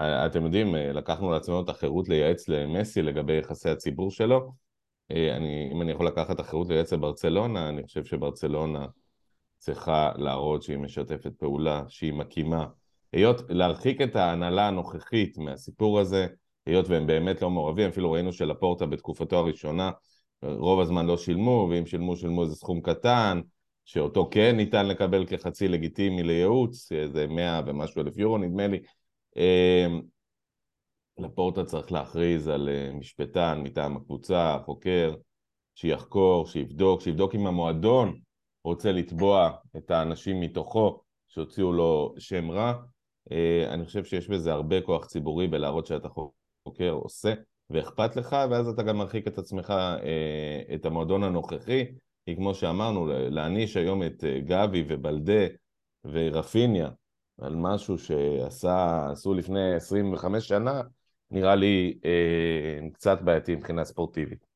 אתם 0.00 0.44
יודעים, 0.44 0.74
לקחנו 0.74 1.30
לעצמנו 1.30 1.60
את 1.60 1.68
החירות 1.68 2.08
לייעץ 2.08 2.48
למסי 2.48 3.02
לגבי 3.02 3.38
יחסי 3.38 3.70
הציבור 3.70 4.10
שלו. 4.10 4.52
אני, 5.10 5.70
אם 5.72 5.82
אני 5.82 5.92
יכול 5.92 6.06
לקחת 6.06 6.40
החירות 6.40 6.68
לייעץ 6.68 6.92
לברצלונה, 6.92 7.68
אני 7.68 7.82
חושב 7.82 8.04
שברצלונה 8.04 8.86
צריכה 9.58 10.12
להראות 10.16 10.62
שהיא 10.62 10.78
משתפת 10.78 11.32
פעולה, 11.38 11.82
שהיא 11.88 12.12
מקימה. 12.12 12.66
היות, 13.12 13.42
להרחיק 13.48 14.00
את 14.02 14.16
ההנהלה 14.16 14.68
הנוכחית 14.68 15.38
מהסיפור 15.38 16.00
הזה, 16.00 16.26
היות 16.66 16.88
והם 16.88 17.06
באמת 17.06 17.42
לא 17.42 17.50
מעורבים, 17.50 17.88
אפילו 17.88 18.12
ראינו 18.12 18.32
שלפורטה 18.32 18.86
בתקופתו 18.86 19.36
הראשונה 19.36 19.90
רוב 20.44 20.80
הזמן 20.80 21.06
לא 21.06 21.16
שילמו, 21.16 21.68
ואם 21.70 21.86
שילמו, 21.86 22.16
שילמו 22.16 22.42
איזה 22.42 22.54
סכום 22.54 22.80
קטן, 22.80 23.40
שאותו 23.84 24.28
כן 24.30 24.56
ניתן 24.56 24.86
לקבל 24.86 25.26
כחצי 25.26 25.68
לגיטימי 25.68 26.22
לייעוץ, 26.22 26.92
איזה 26.92 27.26
מאה 27.26 27.60
ומשהו 27.66 28.02
אלף 28.02 28.18
יורו 28.18 28.38
נדמה 28.38 28.66
לי. 28.66 28.78
אמ, 29.36 30.00
לפורטה 31.18 31.64
צריך 31.64 31.92
להכריז 31.92 32.48
על 32.48 32.68
אה, 32.68 32.92
משפטן 32.92 33.60
מטעם 33.62 33.96
הקבוצה, 33.96 34.58
חוקר, 34.64 35.14
שיחקור, 35.74 36.46
שיבדוק, 36.46 37.00
שיבדוק 37.00 37.34
אם 37.34 37.46
המועדון 37.46 38.20
רוצה 38.64 38.92
לתבוע 38.92 39.50
את 39.76 39.90
האנשים 39.90 40.40
מתוכו 40.40 41.00
שהוציאו 41.28 41.72
לו 41.72 42.14
שם 42.18 42.50
רע. 42.50 42.74
אה, 43.32 43.74
אני 43.74 43.84
חושב 43.84 44.04
שיש 44.04 44.28
בזה 44.28 44.52
הרבה 44.52 44.80
כוח 44.80 45.06
ציבורי 45.06 45.46
בלהראות 45.46 45.86
שאתה 45.86 46.08
חוקר, 46.08 46.34
עושה 46.90 47.34
ואכפת 47.70 48.16
לך, 48.16 48.36
ואז 48.50 48.68
אתה 48.68 48.82
גם 48.82 48.96
מרחיק 48.96 49.26
את 49.26 49.38
עצמך, 49.38 49.70
אה, 49.70 50.74
את 50.74 50.86
המועדון 50.86 51.22
הנוכחי, 51.22 51.84
כי 52.26 52.36
כמו 52.36 52.54
שאמרנו, 52.54 53.06
להעניש 53.06 53.76
היום 53.76 54.02
את 54.02 54.24
אה, 54.24 54.40
גבי 54.40 54.84
ובלדה 54.88 55.46
ורפיניה 56.04 56.90
על 57.40 57.56
משהו 57.56 57.98
שעשו 57.98 59.34
לפני 59.34 59.74
25 59.74 60.48
שנה, 60.48 60.82
נראה 61.30 61.54
לי 61.54 61.98
אה, 62.04 62.90
קצת 62.92 63.22
בעייתי 63.22 63.54
מבחינה 63.54 63.84
ספורטיבית. 63.84 64.46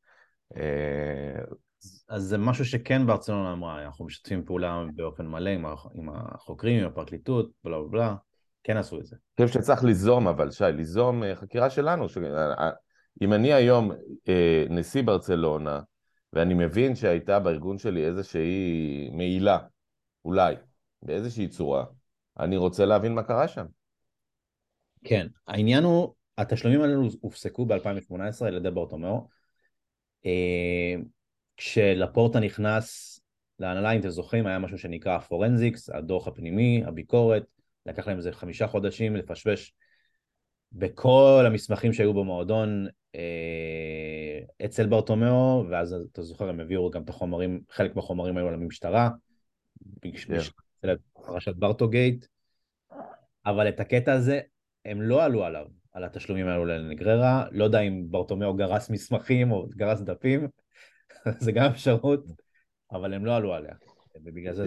אז 2.09 2.22
זה 2.22 2.38
משהו 2.38 2.64
שכן 2.64 3.06
ברצלונה 3.06 3.52
אמרה, 3.52 3.84
אנחנו 3.86 4.04
משתפים 4.04 4.44
פעולה 4.44 4.84
באופן 4.94 5.26
מלא 5.26 5.50
עם 5.94 6.09
החוקרים, 6.09 6.80
עם 6.80 6.90
הפרקליטות, 6.90 7.50
בלה 7.64 7.78
בלה 7.78 7.88
בלה. 7.88 8.14
כן 8.62 8.76
עשו 8.76 9.00
את 9.00 9.06
זה. 9.06 9.16
אני 9.38 9.46
חושב 9.46 9.61
שצריך 9.61 9.84
ליזום, 9.84 10.28
אבל 10.28 10.50
שי, 10.50 10.64
ליזום 10.76 11.24
אה, 11.24 11.36
חקירה 11.36 11.70
שלנו. 11.70 12.09
ש... 12.09 12.18
אה, 12.18 12.52
אה, 12.59 12.70
אם 13.22 13.32
אני 13.32 13.52
היום 13.52 13.90
אה, 14.28 14.64
נשיא 14.70 15.02
ברצלונה, 15.02 15.80
ואני 16.32 16.54
מבין 16.54 16.94
שהייתה 16.94 17.38
בארגון 17.38 17.78
שלי 17.78 18.06
איזושהי 18.06 19.11
מעילה, 19.12 19.59
אולי, 20.24 20.54
באיזושהי 21.02 21.48
צורה, 21.48 21.84
אני 22.38 22.56
רוצה 22.56 22.84
להבין 22.84 23.14
מה 23.14 23.22
קרה 23.22 23.48
שם. 23.48 23.66
כן, 25.04 25.26
העניין 25.46 25.84
הוא, 25.84 26.14
התשלומים 26.38 26.80
האלו 26.80 27.09
הופסקו 27.20 27.66
ב-2018 27.66 28.46
על 28.46 28.56
ידי 28.56 28.70
ברטומיאו. 28.70 29.28
אה, 30.26 30.94
כשלפורטה 31.56 32.40
נכנס 32.40 33.20
להנהלה, 33.59 33.92
אם 33.92 34.00
אתם 34.00 34.09
זוכרים, 34.09 34.46
היה 34.46 34.59
משהו 34.59 34.78
שנקרא 34.78 35.16
הפורנזיקס, 35.16 35.90
הדוח 35.90 36.28
הפנימי, 36.28 36.82
הביקורת, 36.86 37.44
לקח 37.89 38.09
להם 38.09 38.16
איזה 38.16 38.32
חמישה 38.32 38.66
חודשים 38.66 39.16
לפשפש 39.16 39.72
בכל 40.72 41.45
המסמכים 41.47 41.93
שהיו 41.93 42.14
במועדון 42.14 42.86
אה, 43.14 44.64
אצל 44.64 44.86
ברטומיאו, 44.86 45.64
ואז 45.70 45.97
אתה 46.12 46.22
זוכר, 46.22 46.49
הם 46.49 46.61
העבירו 46.61 46.91
גם 46.91 47.03
את 47.03 47.09
החומרים, 47.09 47.61
חלק 47.70 47.97
מהחומרים 47.97 48.36
היו 48.36 48.51
למשטרה, 48.51 49.11
yeah. 50.07 50.89
פרשת 51.12 51.55
ברטוגייט, 51.55 52.26
אבל 53.47 53.68
את 53.68 53.80
הקטע 53.80 54.12
הזה 54.12 54.41
הם 54.84 55.03
לא 55.03 55.24
עלו 55.24 55.45
עליו, 55.45 55.66
על 55.93 56.05
התשלומים 56.05 56.47
האלו 56.47 56.64
לנגררה, 56.64 57.45
לא 57.53 57.64
יודע 57.64 57.80
אם 57.80 58.05
ברטומיאו 58.11 58.55
גרס 58.55 58.91
מסמכים 58.91 59.53
או 59.53 59.66
גרס 59.76 60.01
דפים, 60.01 60.49
זה 61.45 61.53
גם 61.53 61.64
אפשרות, 61.64 62.24
אבל 62.93 63.14
הם 63.14 63.26
לא 63.26 63.36
עלו 63.36 63.55
עליה. 63.55 63.74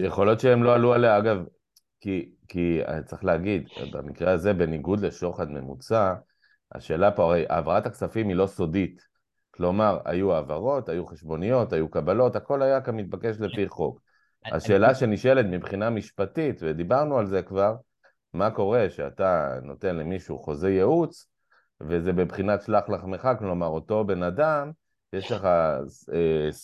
יכול 0.00 0.26
להיות 0.26 0.40
שהם 0.40 0.62
לא 0.62 0.74
עלו 0.74 0.94
עליה, 0.94 1.18
אגב, 1.18 1.44
כי, 2.02 2.30
כי 2.48 2.80
צריך 3.04 3.24
להגיד, 3.24 3.68
במקרה 3.92 4.32
הזה, 4.32 4.52
בניגוד 4.52 5.00
לשוחד 5.00 5.50
ממוצע, 5.50 6.14
השאלה 6.72 7.10
פה, 7.10 7.24
הרי 7.24 7.44
העברת 7.48 7.86
הכספים 7.86 8.28
היא 8.28 8.36
לא 8.36 8.46
סודית. 8.46 9.02
כלומר, 9.50 9.98
היו 10.04 10.34
העברות, 10.34 10.88
היו 10.88 11.06
חשבוניות, 11.06 11.72
היו 11.72 11.90
קבלות, 11.90 12.36
הכל 12.36 12.62
היה 12.62 12.80
כמתבקש 12.80 13.36
לפי 13.40 13.68
חוק. 13.68 14.00
השאלה 14.44 14.94
שנשאלת 14.94 15.46
מבחינה 15.46 15.90
משפטית, 15.90 16.58
ודיברנו 16.62 17.18
על 17.18 17.26
זה 17.26 17.42
כבר, 17.42 17.74
מה 18.34 18.50
קורה 18.50 18.90
שאתה 18.90 19.58
נותן 19.62 19.96
למישהו 19.96 20.38
חוזה 20.38 20.70
ייעוץ, 20.70 21.28
וזה 21.80 22.12
בבחינת 22.12 22.62
שלח 22.62 22.88
לחמך, 22.88 23.28
כלומר, 23.38 23.66
אותו 23.66 24.04
בן 24.04 24.22
אדם, 24.22 24.70
יש 25.12 25.32
לך 25.32 25.44
אה, 25.44 25.78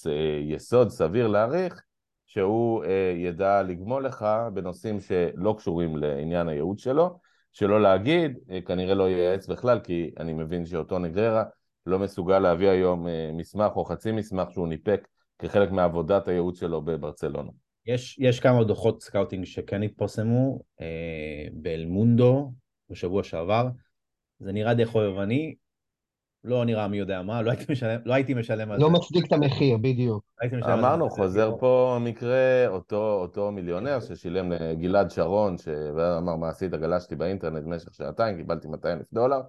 אה, 0.07 0.39
יסוד 0.41 0.91
סביר 0.91 1.26
להעריך 1.26 1.82
שהוא 2.28 2.84
אה, 2.84 3.12
ידע 3.16 3.62
לגמול 3.62 4.06
לך 4.06 4.26
בנושאים 4.54 5.00
שלא 5.00 5.54
קשורים 5.58 5.96
לעניין 5.96 6.48
הייעוץ 6.48 6.80
שלו, 6.80 7.18
שלא 7.52 7.82
להגיד, 7.82 8.38
אה, 8.50 8.60
כנראה 8.60 8.94
לא 8.94 9.08
ייעץ 9.08 9.46
בכלל, 9.46 9.80
כי 9.80 10.10
אני 10.20 10.32
מבין 10.32 10.66
שאותו 10.66 10.98
נגררה 10.98 11.44
לא 11.86 11.98
מסוגל 11.98 12.38
להביא 12.38 12.68
היום 12.68 13.08
אה, 13.08 13.30
מסמך 13.32 13.76
או 13.76 13.84
חצי 13.84 14.12
מסמך 14.12 14.50
שהוא 14.50 14.68
ניפק 14.68 15.08
כחלק 15.38 15.70
מעבודת 15.70 16.28
הייעוץ 16.28 16.60
שלו 16.60 16.82
בברצלונה. 16.82 17.50
יש, 17.86 18.18
יש 18.18 18.40
כמה 18.40 18.64
דוחות 18.64 19.02
scouting 19.02 19.44
שכן 19.44 19.82
התפרסמו 19.82 20.60
אה, 20.80 21.46
באלמונדו 21.52 22.52
בשבוע 22.90 23.22
שעבר, 23.22 23.68
זה 24.38 24.52
נראה 24.52 24.74
די 24.74 24.84
חובבני, 24.84 25.54
לא 26.45 26.64
נראה 26.64 26.89
מי 26.89 26.99
יודע 26.99 27.22
מה, 27.22 27.43
לא 27.43 27.51
הייתי 27.51 27.72
משלם, 27.72 28.01
לא 28.05 28.14
הייתי 28.14 28.34
משלם 28.34 28.70
על 28.70 28.78
לא 28.78 28.86
זה. 28.86 28.93
לא 28.93 28.99
מצדיק 28.99 29.26
את 29.26 29.32
המחיר, 29.32 29.76
בדיוק. 29.76 30.24
לא 30.53 30.74
אמרנו, 30.74 31.11
חוזר 31.11 31.57
פה 31.59 31.99
מקרה, 32.01 32.66
אותו, 32.66 33.18
אותו 33.22 33.53
מיליונר 33.53 34.01
ששילם 34.01 34.53
לגלעד 34.53 35.11
שרון, 35.11 35.59
שאמר 35.59 36.36
מה 36.36 36.49
עשית, 36.49 36.70
גלשתי 36.70 37.16
באינטרנט 37.16 37.64
במשך 37.64 37.95
שעתיים, 37.95 38.36
קיבלתי 38.36 38.68
200 38.68 38.99
אלף 38.99 39.12
דולר. 39.12 39.41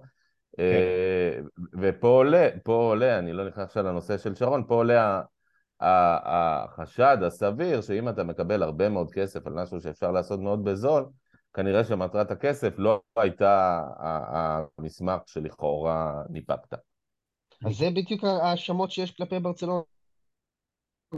כן. 0.56 0.62
אה, 0.62 1.40
ופה 1.80 2.08
עולה, 2.08 2.48
פה 2.62 2.72
עולה, 2.72 3.18
אני 3.18 3.32
לא 3.32 3.48
נכנס 3.48 3.64
עכשיו 3.64 3.84
לנושא 3.84 4.18
של 4.18 4.34
שרון, 4.34 4.64
פה 4.66 4.74
עולה 4.74 5.22
החשד 5.80 7.18
הסביר 7.22 7.80
שאם 7.80 8.08
אתה 8.08 8.24
מקבל 8.24 8.62
הרבה 8.62 8.88
מאוד 8.88 9.10
כסף 9.10 9.46
על 9.46 9.52
משהו 9.52 9.80
שאפשר 9.80 10.10
לעשות 10.10 10.40
מאוד 10.40 10.64
בזול, 10.64 11.04
כנראה 11.54 11.84
שמטרת 11.84 12.30
הכסף 12.30 12.74
לא 12.78 13.00
הייתה 13.16 13.82
המסמך 14.78 15.20
שלכאורה 15.26 16.22
ניפקת. 16.30 16.78
אז 17.66 17.76
זה 17.76 17.90
בדיוק 17.90 18.24
ההאשמות 18.24 18.90
שיש 18.90 19.10
כלפי 19.10 19.40
ברצלונה, 19.40 19.82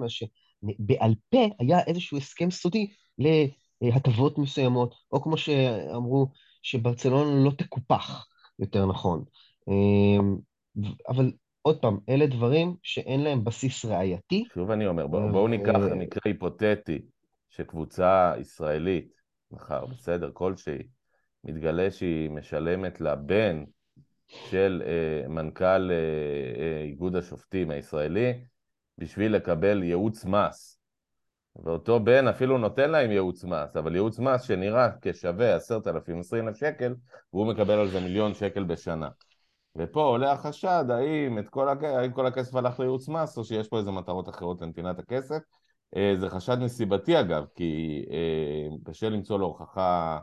שבעל 0.09 1.15
פה 1.31 1.49
היה 1.59 1.79
איזשהו 1.87 2.17
הסכם 2.19 2.51
סודי 2.51 2.91
להטבות 3.81 4.39
מסוימות, 4.39 4.95
או 5.13 5.23
כמו 5.23 5.37
שאמרו, 5.37 6.29
שברצלונה 6.63 7.45
לא 7.45 7.51
תקופח, 7.51 8.27
יותר 8.59 8.87
נכון. 8.87 9.25
אמ, 9.69 10.37
אבל 11.09 11.33
עוד 11.63 11.81
פעם, 11.81 11.99
אלה 12.09 12.27
דברים 12.27 12.77
שאין 12.83 13.21
להם 13.21 13.45
בסיס 13.45 13.85
ראייתי. 13.85 14.45
שוב 14.55 14.71
אני 14.71 14.87
אומר, 14.87 15.07
בואו 15.07 15.49
ניקח 15.49 15.75
מקרה 15.97 16.23
היפותטי 16.25 16.99
שקבוצה 17.49 18.35
ישראלית 18.41 19.22
מחר, 19.53 19.87
בסדר, 19.87 20.31
כלשהי, 20.35 20.79
מתגלה 21.45 21.91
שהיא 21.91 22.31
משלמת 22.31 23.01
לבן 23.01 23.65
של 24.27 24.83
אה, 24.87 25.29
מנכ"ל 25.29 25.91
אה, 25.91 25.97
אה, 26.63 26.83
איגוד 26.83 27.17
השופטים 27.17 27.71
הישראלי 27.71 28.45
בשביל 28.99 29.37
לקבל 29.37 29.83
ייעוץ 29.83 30.25
מס. 30.25 30.79
ואותו 31.57 32.01
בן 32.01 32.29
אפילו 32.29 32.59
נותן 32.59 32.91
להם 32.91 33.11
ייעוץ 33.11 33.45
מס, 33.45 33.77
אבל 33.77 33.95
ייעוץ 33.95 34.19
מס 34.19 34.43
שנראה 34.43 34.89
כשווה 35.03 35.57
עשרת 35.57 35.87
אלפים, 35.87 36.21
עשרים 36.21 36.49
אלף 36.49 36.57
שקל, 36.57 36.95
והוא 37.33 37.47
מקבל 37.47 37.79
על 37.79 37.89
זה 37.89 38.01
מיליון 38.01 38.35
שקל 38.35 38.65
בשנה. 38.65 39.09
ופה 39.77 40.03
עולה 40.03 40.33
החשד 40.33 40.85
האם, 40.89 41.43
כל, 41.51 41.69
הכ... 41.69 41.83
האם 41.83 42.13
כל 42.13 42.27
הכסף 42.27 42.55
הלך 42.55 42.81
לייעוץ 42.81 43.09
מס 43.09 43.39
או 43.39 43.45
שיש 43.45 43.69
פה 43.69 43.79
איזה 43.79 43.91
מטרות 43.91 44.29
אחרות 44.29 44.61
לנתינת 44.61 44.99
הכסף, 44.99 45.43
זה 45.95 46.31
חשד 46.31 46.57
נסיבתי 46.61 47.21
אגב, 47.21 47.45
כי 47.55 48.05
אה, 48.11 48.77
קשה 48.85 49.09
למצוא 49.09 49.39
לו 49.39 49.47
הוכחה, 49.47 50.19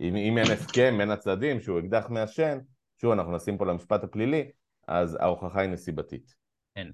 אם, 0.00 0.16
אם 0.16 0.38
אין 0.38 0.50
הסכם 0.52 0.94
בין 0.98 1.10
הצדדים 1.10 1.60
שהוא 1.60 1.80
אקדח 1.80 2.06
מעשן, 2.10 2.58
שוב 3.00 3.12
אנחנו 3.12 3.36
נשים 3.36 3.58
פה 3.58 3.66
למשפט 3.66 4.04
הפלילי, 4.04 4.50
אז 4.88 5.16
ההוכחה 5.20 5.60
היא 5.60 5.70
נסיבתית. 5.70 6.34
כן, 6.74 6.88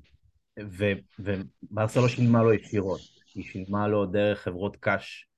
וברסה 1.20 2.01
לא 2.01 2.09
שילמה 2.09 2.43
לו 2.43 2.53
ישירות, 2.53 3.01
היא 3.35 3.45
שילמה 3.45 3.89
לו 3.89 4.07
דרך 4.07 4.41
חברות 4.41 4.77
קאש, 4.77 5.29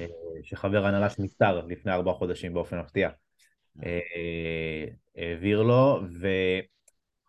אה, 0.00 0.06
שחבר 0.42 0.86
הנהלה 0.86 1.10
שנפטר 1.10 1.66
לפני 1.66 1.92
ארבעה 1.92 2.14
חודשים 2.14 2.54
באופן 2.54 2.78
מפתיע, 2.78 3.10
העביר 5.16 5.62
לו, 5.62 6.00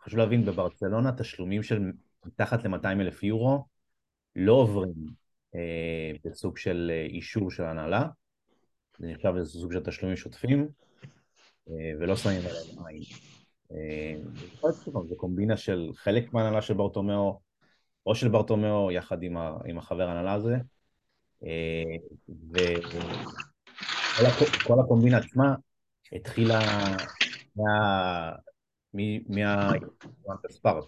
חשוב 0.03 0.19
להבין, 0.19 0.45
בברצלונה 0.45 1.11
תשלומים 1.11 1.63
של 1.63 1.91
מתחת 2.25 2.65
ל-200 2.65 2.87
אלף 2.87 3.23
יורו 3.23 3.68
לא 4.39 4.53
עוברים 4.53 4.93
אה, 5.55 6.11
בסוג 6.25 6.57
של 6.57 6.91
אה, 6.93 7.05
אישור 7.05 7.51
של 7.51 7.63
הנהלה, 7.63 8.07
זה 8.99 9.07
נחשב 9.07 9.33
איזה 9.37 9.51
סוג 9.51 9.73
של 9.73 9.83
תשלומים 9.83 10.17
שוטפים, 10.17 10.67
אה, 11.69 11.91
ולא 11.99 12.15
שמים 12.15 12.39
עליהם 12.39 12.87
עין. 12.87 13.03
אה, 13.71 14.15
זה 15.09 15.15
קומבינה 15.17 15.57
של 15.57 15.89
חלק 15.95 16.33
מההנהלה 16.33 16.61
של 16.61 16.73
ברטומיאו, 16.73 17.39
או 18.05 18.15
של 18.15 18.27
ברטומיאו 18.27 18.91
יחד 18.91 19.23
עם, 19.23 19.37
ה, 19.37 19.57
עם 19.65 19.77
החבר 19.77 20.07
ההנהלה 20.07 20.33
הזה, 20.33 20.55
אה, 21.43 21.83
וכל 22.51 22.73
הקומבינה 24.79 25.17
עצמה 25.17 25.55
התחילה 26.11 26.59
מה... 27.55 28.31
מה... 28.93 29.71
מהספארט. 30.27 30.85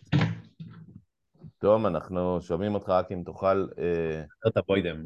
תום, 1.62 1.88
אנחנו 1.88 2.42
שומעים 2.42 2.76
אותך 2.76 2.90
רק 2.90 3.12
אם 3.12 3.22
תוכל... 3.26 3.68
את 4.48 4.58
הבוידם. 4.58 5.06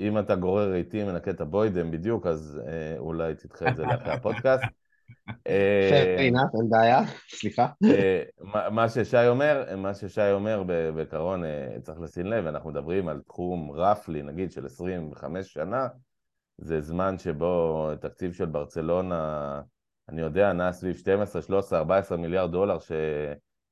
אם 0.00 0.18
אתה 0.18 0.36
גורר 0.36 0.74
איתי 0.74 1.04
מנקה 1.04 1.30
את 1.30 1.40
הבוידם 1.40 1.90
בדיוק, 1.90 2.26
אז 2.26 2.60
אה, 2.66 2.98
אולי 2.98 3.34
תדחה 3.34 3.68
את 3.68 3.76
זה 3.76 3.82
לאחרי 3.82 4.12
הפודקאסט. 4.12 4.64
enough, 6.28 6.58
אין 6.60 6.70
בעיה, 6.70 7.00
סליחה. 7.40 7.66
אה, 7.84 8.22
מה 8.70 8.88
ששי 8.88 9.26
אומר, 9.28 9.76
מה 9.76 9.94
ששי 9.94 10.30
אומר 10.32 10.62
בעיקרון 10.94 11.42
צריך 11.82 12.00
לשים 12.00 12.26
לב, 12.26 12.46
אנחנו 12.46 12.70
מדברים 12.70 13.08
על 13.08 13.20
תחום 13.26 13.70
רפלי, 13.70 14.22
נגיד 14.22 14.52
של 14.52 14.66
25 14.66 15.52
שנה, 15.52 15.86
זה 16.58 16.80
זמן 16.80 17.18
שבו 17.18 17.88
תקציב 18.00 18.32
של 18.32 18.46
ברצלונה, 18.46 19.60
אני 20.08 20.20
יודע, 20.20 20.52
נע 20.52 20.72
סביב 20.72 20.96
12, 20.96 21.42
13, 21.42 21.78
14 21.78 22.18
מיליארד 22.18 22.52
דולר 22.52 22.78
ש, 22.78 22.92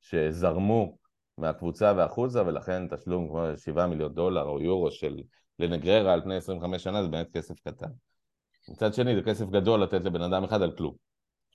שזרמו 0.00 1.05
מהקבוצה 1.38 1.92
והחוצה, 1.96 2.42
ולכן 2.46 2.88
תשלום 2.88 3.28
כמו 3.28 3.44
7 3.56 3.86
מיליון 3.86 4.14
דולר 4.14 4.42
או 4.42 4.60
יורו 4.60 4.90
של 4.90 5.22
לנגררה 5.58 6.12
על 6.12 6.22
פני 6.22 6.36
25 6.36 6.82
שנה 6.82 7.02
זה 7.02 7.08
באמת 7.08 7.36
כסף 7.36 7.60
קטן. 7.60 7.90
מצד 8.68 8.94
שני, 8.94 9.16
זה 9.16 9.22
כסף 9.22 9.46
גדול 9.46 9.82
לתת 9.82 10.00
לבן 10.04 10.22
אדם 10.22 10.44
אחד 10.44 10.62
על 10.62 10.72
כלום. 10.76 10.94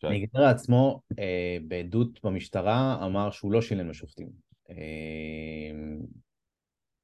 נגררה 0.04 0.50
עצמו, 0.50 1.02
אה, 1.20 1.58
בעדות 1.68 2.24
במשטרה, 2.24 3.06
אמר 3.06 3.32
שהוא 3.32 3.52
לא 3.52 3.62
שילם 3.62 3.90
לשופטים. 3.90 4.30
אה, 4.70 4.76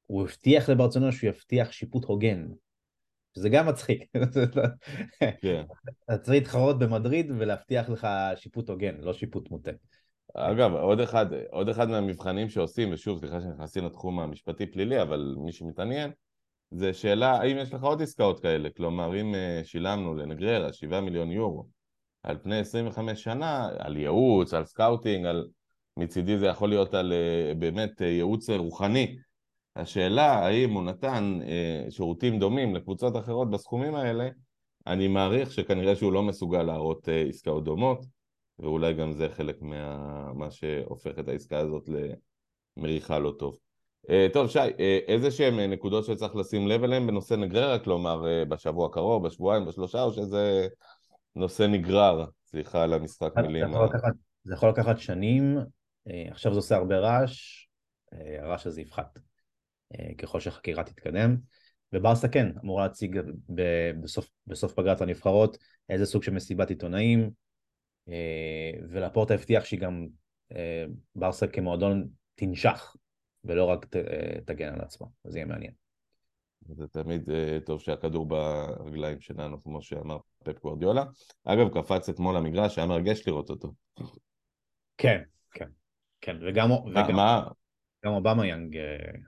הוא 0.06 0.24
הבטיח 0.24 0.70
לברצלונה 0.70 1.12
שהוא 1.12 1.30
יבטיח 1.30 1.72
שיפוט 1.72 2.06
הוגן. 2.06 2.48
שזה 3.36 3.50
גם 3.50 3.68
מצחיק. 3.68 4.04
כן. 5.42 5.64
אתה 6.06 6.18
צריך 6.18 6.30
להתחרות 6.30 6.80
במדריד 6.80 7.32
ולהבטיח 7.32 7.90
לך 7.90 8.08
שיפוט 8.36 8.70
הוגן, 8.70 8.96
לא 9.00 9.14
שיפוט 9.14 9.52
מוטה. 9.52 9.72
אגב, 10.40 10.74
עוד 10.74 11.00
אחד, 11.00 11.26
עוד 11.52 11.70
אחד 11.70 11.90
מהמבחנים 11.90 12.50
שעושים, 12.50 12.94
ושוב, 12.94 13.20
סליחה 13.20 13.42
שנכנסים 13.42 13.86
לתחום 13.86 14.20
המשפטי-פלילי, 14.20 15.02
אבל 15.02 15.36
מי 15.38 15.52
שמתעניין, 15.52 16.12
זה 16.72 16.94
שאלה, 16.94 17.32
האם 17.32 17.58
יש 17.58 17.74
לך 17.74 17.84
עוד 17.84 18.02
עסקאות 18.02 18.40
כאלה? 18.40 18.70
כלומר, 18.70 19.22
אם 19.22 19.36
אה, 19.36 19.62
שילמנו 19.64 20.16
לנגררה 20.16 20.74
7 20.74 21.02
מיליון 21.02 21.32
יורו 21.32 21.68
על 22.24 22.38
פני 22.44 22.60
25 22.60 23.24
שנה, 23.24 23.70
על 23.80 23.98
ייעוץ, 23.98 24.54
על 24.54 24.66
scouting, 24.66 25.26
על... 25.26 25.48
מצידי 25.98 26.38
זה 26.38 26.46
יכול 26.46 26.70
להיות 26.70 26.94
על 26.94 27.14
אה, 27.14 27.54
באמת 27.54 28.02
אה, 28.02 28.08
ייעוץ 28.08 28.50
רוחני. 28.50 29.18
השאלה 29.76 30.46
האם 30.46 30.74
הוא 30.74 30.84
נתן 30.84 31.40
שירותים 31.90 32.40
דומים 32.40 32.76
לקבוצות 32.76 33.18
אחרות 33.18 33.52
בסכומים 33.52 33.96
האלה, 33.96 34.30
אני 34.88 35.08
מעריך 35.08 35.52
שכנראה 35.52 35.96
שהוא 35.96 36.14
לא 36.14 36.24
מסוגל 36.24 36.64
להראות 36.64 37.10
עסקאות 37.30 37.64
דומות, 37.64 38.06
ואולי 38.60 38.94
גם 38.94 39.14
זה 39.14 39.30
חלק 39.30 39.62
מה 40.34 40.52
שהופך 40.52 41.20
את 41.20 41.28
העסקה 41.28 41.60
הזאת 41.60 41.90
למריחה 42.78 43.20
לא 43.20 43.34
טוב. 43.40 43.58
אה, 44.10 44.28
טוב, 44.34 44.50
שי, 44.50 44.60
אה, 44.60 45.00
איזה 45.08 45.32
שהן 45.32 45.60
נקודות 45.60 46.06
שצריך 46.06 46.36
לשים 46.36 46.68
לב 46.68 46.84
אליהן 46.84 47.08
בנושא 47.08 47.34
נגריירה, 47.34 47.80
כלומר 47.80 48.28
אה, 48.28 48.46
בשבוע 48.46 48.88
הקרוב, 48.88 49.28
בשבועיים, 49.28 49.66
בשלושה, 49.66 50.04
או 50.04 50.14
שזה 50.14 50.68
נושא 51.36 51.64
נגרר, 51.64 52.26
סליחה 52.46 52.84
על 52.84 52.94
המשחק 52.94 53.32
מילים. 53.38 53.68
זה 53.68 53.74
יכול 53.74 53.86
לקחת, 53.86 54.14
זה 54.44 54.54
יכול 54.54 54.70
לקחת 54.70 55.00
שנים, 55.00 55.58
אה, 56.08 56.26
עכשיו 56.32 56.54
זה 56.54 56.60
עושה 56.60 56.76
הרבה 56.76 57.00
רעש, 57.00 57.68
אה, 58.14 58.44
הרעש 58.44 58.68
הזה 58.68 58.82
יפחת. 58.82 59.20
אה, 59.94 60.16
ככל 60.18 60.40
שהחקירה 60.40 60.84
תתקדם. 60.84 61.38
וברסה 61.94 62.28
כן, 62.28 62.52
אמורה 62.64 62.84
להציג 62.84 63.20
בסוף, 64.02 64.30
בסוף 64.48 64.74
פגרת 64.74 65.02
הנבחרות 65.02 65.58
איזה 65.90 66.06
סוג 66.06 66.24
של 66.24 66.32
מסיבת 66.32 66.70
עיתונאים, 66.70 67.20
אה, 67.20 67.30
ולפורטה 68.90 69.34
הבטיח 69.34 69.66
שהיא 69.66 69.80
גם, 69.80 70.08
אה, 70.56 70.86
ברסה 71.16 71.48
כמועדון 71.48 72.08
תנשך, 72.36 72.96
ולא 73.44 73.66
רק 73.66 73.86
ת, 73.86 73.96
תגן 74.46 74.74
על 74.74 74.82
עצמה, 74.82 75.08
זה 75.24 75.38
יהיה 75.38 75.46
מעניין. 75.46 75.72
זה 76.62 76.88
תמיד 76.88 77.30
טוב 77.66 77.82
שהכדור 77.82 78.26
ברגליים 78.26 79.20
שלנו, 79.22 79.64
כמו 79.64 79.82
שאמר 79.82 80.18
פפ 80.44 80.60
גורדיולה. 80.62 81.04
אגב, 81.44 81.82
קפץ 81.82 82.10
אתמול 82.10 82.36
למגרש, 82.36 82.78
היה 82.78 82.88
מרגש 82.88 83.28
לראות 83.28 83.50
אותו. 83.50 83.74
כן, 84.98 85.22
כן, 85.52 85.70
כן, 86.22 86.38
וגם, 86.42 86.72
וגם, 86.72 87.16
מה? 87.16 87.48
גם 88.06 88.12
אובמה 88.14 88.48
יאנג 88.48 88.78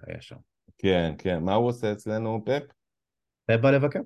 היה 0.08 0.22
שם. 0.22 0.38
כן, 0.78 1.14
כן. 1.18 1.44
מה 1.44 1.54
הוא 1.54 1.68
עושה 1.68 1.92
אצלנו, 1.92 2.42
פפ? 2.46 2.64
פפ 3.46 3.60
בא 3.62 3.72
לבקר. 3.72 4.00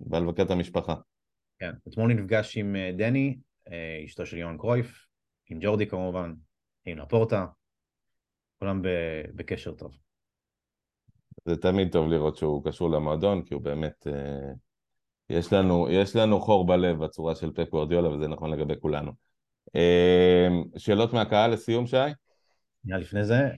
בא 0.00 0.18
לבקר 0.18 0.42
את 0.42 0.50
המשפחה. 0.50 0.94
כן. 1.58 1.70
אתמול 1.88 2.12
נפגש 2.12 2.56
עם 2.56 2.76
אה, 2.76 2.90
דני, 2.96 3.28
אה, 3.28 3.40
אשתו 4.04 4.26
של 4.26 4.38
יוהן 4.38 4.58
קרויף, 4.58 5.06
עם 5.50 5.58
ג'ורדי 5.60 5.86
כמובן, 5.86 6.34
עם 6.84 6.98
לפורטה, 6.98 7.46
כולם 8.58 8.82
בקשר 9.34 9.72
טוב. 9.72 9.96
זה 11.44 11.56
תמיד 11.56 11.92
טוב 11.92 12.10
לראות 12.10 12.36
שהוא 12.36 12.64
קשור 12.64 12.90
למועדון, 12.90 13.42
כי 13.42 13.54
הוא 13.54 13.62
באמת... 13.62 14.06
אה, 14.06 14.52
יש 15.30 15.52
לנו, 15.52 15.90
יש 15.90 16.16
לנו 16.16 16.40
חור 16.40 16.66
בלב 16.66 17.04
בצורה 17.04 17.34
של 17.34 17.50
פפ 17.52 17.70
גורדיולה, 17.70 18.08
וזה 18.08 18.28
נכון 18.28 18.50
לגבי 18.50 18.74
כולנו. 18.80 19.12
שאלות 20.76 21.12
מהקהל 21.12 21.52
לסיום, 21.52 21.86
שי? 21.86 21.96
לפני 22.84 23.24
זה, 23.24 23.48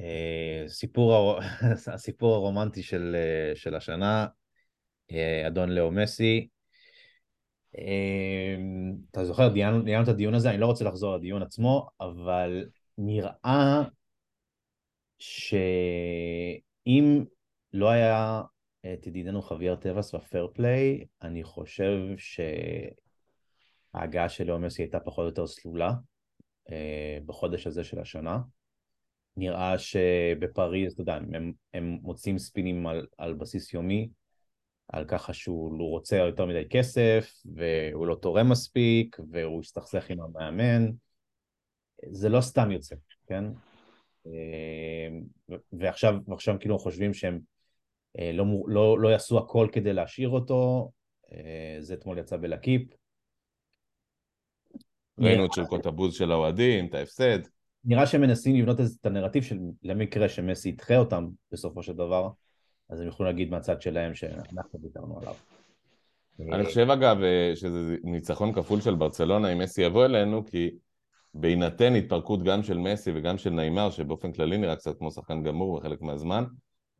אה, 0.00 0.64
סיפור, 0.68 1.38
הסיפור 1.94 2.34
הרומנטי 2.34 2.82
של, 2.82 3.16
אה, 3.18 3.56
של 3.56 3.74
השנה, 3.74 4.26
אה, 5.12 5.46
אדון 5.46 5.70
לאו 5.70 5.90
מסי. 5.90 6.48
אתה 9.10 9.24
זוכר, 9.24 9.52
ניהלנו 9.52 10.02
את 10.02 10.08
הדיון 10.08 10.34
הזה, 10.34 10.50
אני 10.50 10.58
לא 10.58 10.66
רוצה 10.66 10.84
לחזור 10.84 11.16
לדיון 11.16 11.42
עצמו, 11.42 11.88
אבל 12.00 12.68
נראה 12.98 13.82
שאם 15.18 17.24
לא 17.72 17.90
היה 17.90 18.42
את 18.92 19.06
ידידנו 19.06 19.42
חוויאר 19.42 19.76
טבעס 19.76 20.14
בפייר 20.14 20.48
פליי, 20.54 21.04
אני 21.22 21.44
חושב 21.44 21.98
שההגעה 23.94 24.28
של 24.28 24.46
לאו 24.46 24.58
מסי 24.58 24.82
הייתה 24.82 25.00
פחות 25.00 25.22
או 25.22 25.28
יותר 25.28 25.46
סלולה 25.46 25.92
בחודש 27.26 27.66
הזה 27.66 27.84
של 27.84 28.00
השנה. 28.00 28.38
נראה 29.36 29.78
שבפריז, 29.78 30.92
אתה 30.92 31.02
יודע, 31.02 31.14
הם, 31.14 31.52
הם 31.74 31.98
מוצאים 32.02 32.38
ספינים 32.38 32.86
על, 32.86 33.06
על 33.18 33.34
בסיס 33.34 33.74
יומי, 33.74 34.08
על 34.88 35.04
ככה 35.04 35.32
שהוא 35.32 35.90
רוצה 35.90 36.16
יותר 36.16 36.46
מדי 36.46 36.68
כסף, 36.70 37.32
והוא 37.54 38.06
לא 38.06 38.14
תורם 38.14 38.50
מספיק, 38.50 39.16
והוא 39.30 39.60
הסתכסך 39.60 40.10
עם 40.10 40.20
המאמן. 40.20 40.90
זה 42.10 42.28
לא 42.28 42.40
סתם 42.40 42.70
יוצא, 42.70 42.94
כן? 43.26 43.44
אה, 44.26 45.08
ועכשיו, 45.72 46.14
ועכשיו 46.28 46.56
כאילו 46.60 46.78
חושבים 46.78 47.14
שהם 47.14 47.40
אה, 48.18 48.32
לא, 48.32 48.44
לא, 48.66 48.98
לא 48.98 49.08
יעשו 49.08 49.38
הכל 49.38 49.68
כדי 49.72 49.92
להשאיר 49.92 50.28
אותו, 50.28 50.90
אה, 51.32 51.76
זה 51.80 51.94
אתמול 51.94 52.18
יצא 52.18 52.36
בלקיפ. 52.36 52.82
ראינו 55.18 55.46
את 55.46 55.52
שרקות 55.52 55.86
הבוז 55.86 56.14
של 56.14 56.32
האוהדים, 56.32 56.86
את 56.86 56.94
ההפסד. 56.94 57.38
נראה 57.84 58.06
שהם 58.06 58.20
מנסים 58.20 58.56
לבנות 58.56 58.80
את 58.80 59.06
הנרטיב 59.06 59.42
של 59.42 59.58
למקרה 59.82 60.28
שמסי 60.28 60.68
ידחה 60.68 60.96
אותם 60.96 61.26
בסופו 61.52 61.82
של 61.82 61.92
דבר, 61.92 62.28
אז 62.90 63.00
הם 63.00 63.08
יכולים 63.08 63.32
להגיד 63.32 63.50
מהצד 63.50 63.82
שלהם 63.82 64.14
שאנחנו 64.14 64.80
ויתרנו 64.82 65.18
עליו. 65.20 65.34
אני 66.40 66.64
חושב 66.64 66.90
אגב 66.90 67.16
שזה 67.54 67.96
ניצחון 68.04 68.52
כפול 68.52 68.80
של 68.80 68.94
ברצלונה 68.94 69.52
אם 69.52 69.58
מסי 69.58 69.82
יבוא 69.82 70.04
אלינו, 70.04 70.46
כי 70.46 70.70
בהינתן 71.34 71.94
התפרקות 71.94 72.42
גם 72.42 72.62
של 72.62 72.78
מסי 72.78 73.10
וגם 73.14 73.38
של 73.38 73.50
נעימר, 73.50 73.90
שבאופן 73.90 74.32
כללי 74.32 74.58
נראה 74.58 74.76
קצת 74.76 74.98
כמו 74.98 75.10
שחקן 75.10 75.42
גמור 75.42 75.78
בחלק 75.78 76.02
מהזמן, 76.02 76.44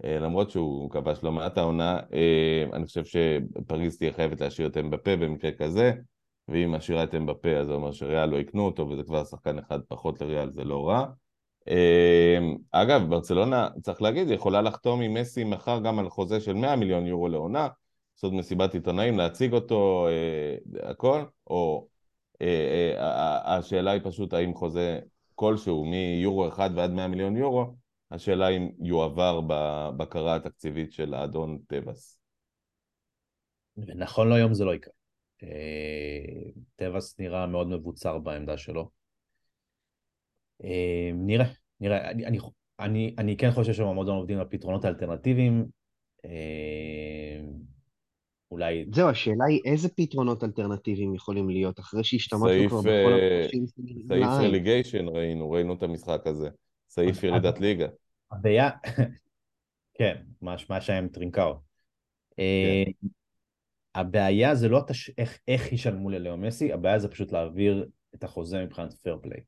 אה, 0.05 0.19
למרות 0.19 0.51
שהוא 0.51 0.91
כבש 0.91 1.19
לא 1.23 1.33
מעט 1.33 1.59
העונה, 1.59 2.01
אה, 2.15 2.65
אני 2.73 2.87
חושב 2.87 3.05
שפריז 3.05 3.99
תהיה 3.99 4.13
חייבת 4.13 4.41
להשאיר 4.41 4.69
את 4.69 4.77
אמבפה 4.77 5.17
במקרה 5.17 5.53
כזה, 5.53 5.93
ואם 6.49 6.73
משאירה 6.73 7.05
את 7.05 7.15
אמבפה 7.15 7.57
אז 7.57 7.67
זה 7.67 7.73
אומר 7.73 7.93
שריאל 7.93 8.29
לא 8.29 8.37
יקנו 8.37 8.67
אותו 8.67 8.89
וזה 8.89 9.03
כבר 9.03 9.25
שחקן 9.25 9.59
אחד 9.59 9.81
פחות 9.89 10.21
לריאל, 10.21 10.51
זה 10.51 10.65
לא 10.65 10.89
רע. 10.89 11.07
אמ, 11.69 12.57
אגב, 12.71 13.03
ברצלונה, 13.09 13.69
צריך 13.83 14.03
להגיד, 14.03 14.31
יכולה 14.31 14.63
לחתום 14.63 15.01
עם 15.01 15.15
מסי 15.15 15.45
מחר 15.45 15.81
גם 15.81 15.99
על 15.99 16.09
חוזה 16.09 16.41
של 16.41 16.53
100 16.53 16.77
מיליון 16.77 17.07
יורו 17.07 17.29
לעונה, 17.29 17.69
לעשות 18.17 18.33
מסיבת 18.33 18.75
עיתונאים, 18.75 19.19
להציג 19.19 19.53
אותו, 19.53 20.09
אה, 20.09 20.91
הכל, 20.91 21.23
או 21.47 21.89
אה, 22.43 22.95
אה, 22.97 23.57
השאלה 23.57 23.91
היא 23.91 24.01
פשוט 24.05 24.35
האם 24.35 24.55
חוזה 24.55 25.01
כלשהו, 25.35 25.85
מיורו 25.85 26.49
אחד 26.49 26.71
ועד 26.75 26.91
100 26.91 27.09
מיליון 27.09 27.37
יורו, 27.37 27.75
השאלה 28.11 28.49
אם 28.49 28.71
יועבר 28.79 29.41
בבקרה 29.47 30.37
התקציבית 30.37 30.93
של 30.93 31.15
האדון 31.15 31.59
טבעס. 31.69 32.21
ונכון 33.77 34.29
להיום 34.29 34.55
זה 34.55 34.65
לא 34.65 34.75
יקרה. 34.75 34.93
טבעס 36.77 37.19
נראה 37.19 37.47
מאוד 37.47 37.67
מבוצר 37.67 38.19
בעמדה 38.19 38.57
שלו. 38.57 39.04
אה, 40.65 41.11
נראה, 41.15 41.47
נראה. 41.81 42.11
אני, 42.11 42.27
אני, 42.27 42.39
אני, 42.81 43.15
אני 43.19 43.37
כן 43.37 43.51
חושב 43.51 43.73
שהמועדון 43.73 44.17
עובדים 44.17 44.39
על 44.39 44.47
פתרונות 44.51 44.85
האלטרנטיביים. 44.85 45.67
אה, 46.25 47.41
אולי... 48.51 48.85
זהו, 48.95 49.09
השאלה 49.09 49.45
היא 49.49 49.61
איזה 49.65 49.89
פתרונות 49.89 50.45
אלטרנטיביים 50.45 51.15
יכולים 51.15 51.51
להיות, 51.51 51.81
אחרי 51.81 52.05
שהשתמשנו 52.05 52.69
כבר 52.69 52.81
בכל 52.81 52.89
אה, 52.89 53.41
הפרשים 53.41 53.67
סעיף 54.09 54.27
relegation 54.29 55.09
ראינו, 55.09 55.51
ראינו 55.51 55.75
את 55.75 55.83
המשחק 55.83 56.27
הזה. 56.27 56.49
סעיף 56.89 57.23
ירידת 57.23 57.61
ליגה. 57.61 57.87
הבעיה, 58.33 58.71
כן, 59.99 60.15
מה 60.43 60.57
מה 60.71 60.81
שהיה 60.81 60.99
עם 60.99 61.09
טרינקאו. 61.09 61.55
אה, 62.39 62.85
הבעיה 63.95 64.55
זה 64.55 64.69
לא 64.69 64.81
איך 65.49 65.73
ישלמו 65.73 66.11
ללאו 66.11 66.37
מסי, 66.37 66.73
הבעיה 66.73 66.99
זה 66.99 67.09
פשוט 67.09 67.33
להעביר 67.33 67.89
את 68.15 68.25
החוזה 68.25 68.65
מבחינת 68.65 68.93
fair 68.93 69.19
play. 69.23 69.41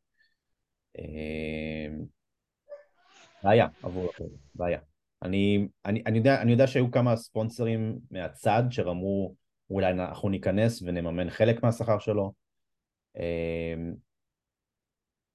בעיה 3.43 3.67
עבור 3.83 4.11
הפועל, 4.11 4.31
בעיה. 4.55 4.79
אני, 5.23 5.69
אני, 5.85 6.03
אני, 6.07 6.19
יודע, 6.19 6.43
אני 6.43 6.53
יודע 6.53 6.67
שהיו 6.67 6.91
כמה 6.91 7.17
ספונסרים 7.17 7.99
מהצד 8.11 8.63
שאמרו 8.71 9.35
אולי 9.71 9.91
אנחנו 9.91 10.29
ניכנס 10.29 10.83
ונממן 10.83 11.31
חלק 11.31 11.63
מהשכר 11.63 11.99
שלו, 11.99 12.33
אה, 13.17 13.75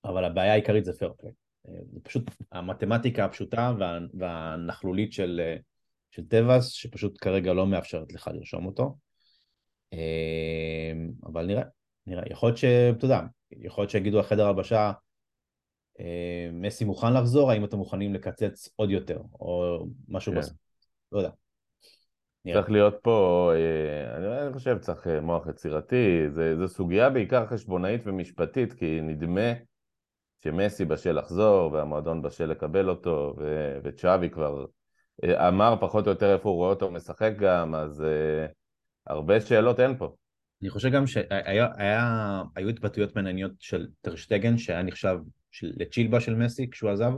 אבל 0.05 0.25
הבעיה 0.25 0.51
העיקרית 0.53 0.85
זה 0.85 0.93
פייר 0.93 1.13
פליי. 1.17 1.31
זה 1.91 1.99
פשוט 2.03 2.23
המתמטיקה 2.51 3.25
הפשוטה 3.25 3.73
וה, 3.79 3.99
והנכלולית 4.13 5.13
של, 5.13 5.41
אה, 5.43 5.55
של 6.11 6.27
טבעס, 6.27 6.67
שפשוט 6.71 7.17
כרגע 7.21 7.53
לא 7.53 7.67
מאפשרת 7.67 8.13
לך 8.13 8.29
לרשום 8.33 8.65
אותו. 8.65 8.97
אה, 9.93 10.93
אבל 11.25 11.45
נראה, 11.45 11.63
נראה. 12.07 12.23
יכול 12.29 12.49
להיות 12.49 12.57
ש... 12.57 12.65
אתה 12.65 13.05
יודע, 13.05 13.21
יכול 13.51 13.81
להיות 13.81 13.91
שיגידו 13.91 14.19
החדר 14.19 14.47
הלבשה, 14.47 14.79
אה, 14.79 14.91
מסי 16.53 16.85
מוכן 16.85 17.13
לחזור, 17.13 17.51
האם 17.51 17.65
אתם 17.65 17.77
מוכנים 17.77 18.13
לקצץ 18.13 18.69
עוד 18.75 18.89
יותר, 18.89 19.19
או 19.39 19.79
משהו 20.07 20.31
כן. 20.33 20.37
בסוף. 20.37 20.57
לא 21.11 21.17
יודע. 21.17 21.29
צריך 22.53 22.69
להיות 22.71 22.95
פה, 23.01 23.51
אה, 23.55 24.17
אני- 24.17 24.41
אני 24.41 24.53
חושב 24.53 24.77
צריך 24.77 25.07
אה, 25.07 25.21
מוח 25.21 25.47
יצירתי, 25.47 26.29
זה, 26.29 26.55
זה 26.57 26.67
סוגיה 26.67 27.09
בעיקר 27.09 27.45
חשבונאית 27.47 28.01
ומשפטית, 28.05 28.73
כי 28.73 29.01
נדמה 29.01 29.51
שמסי 30.43 30.85
בשל 30.85 31.11
לחזור, 31.19 31.71
והמועדון 31.71 32.21
בשל 32.21 32.45
לקבל 32.45 32.89
אותו, 32.89 33.35
ו- 33.37 33.77
וצ'אבי 33.83 34.29
כבר 34.29 34.65
אה, 35.23 35.47
אמר 35.47 35.75
פחות 35.81 36.05
או 36.07 36.11
יותר 36.11 36.33
איפה 36.33 36.49
הוא 36.49 36.55
רואה 36.57 36.69
אותו 36.69 36.91
משחק 36.91 37.31
גם, 37.39 37.75
אז 37.75 38.01
אה, 38.03 38.45
הרבה 39.07 39.41
שאלות 39.41 39.79
אין 39.79 39.97
פה. 39.97 40.15
אני 40.61 40.69
חושב 40.69 40.89
גם 40.89 41.07
שהיו 41.07 41.65
התבטאויות 42.69 43.15
מעניינות 43.15 43.51
של 43.59 43.87
טרשטגן, 44.01 44.57
שהיה 44.57 44.83
נחשב 44.83 45.17
לצ'ילבה 45.63 46.19
של 46.19 46.35
מסי 46.35 46.69
כשהוא 46.69 46.89
עזב. 46.89 47.11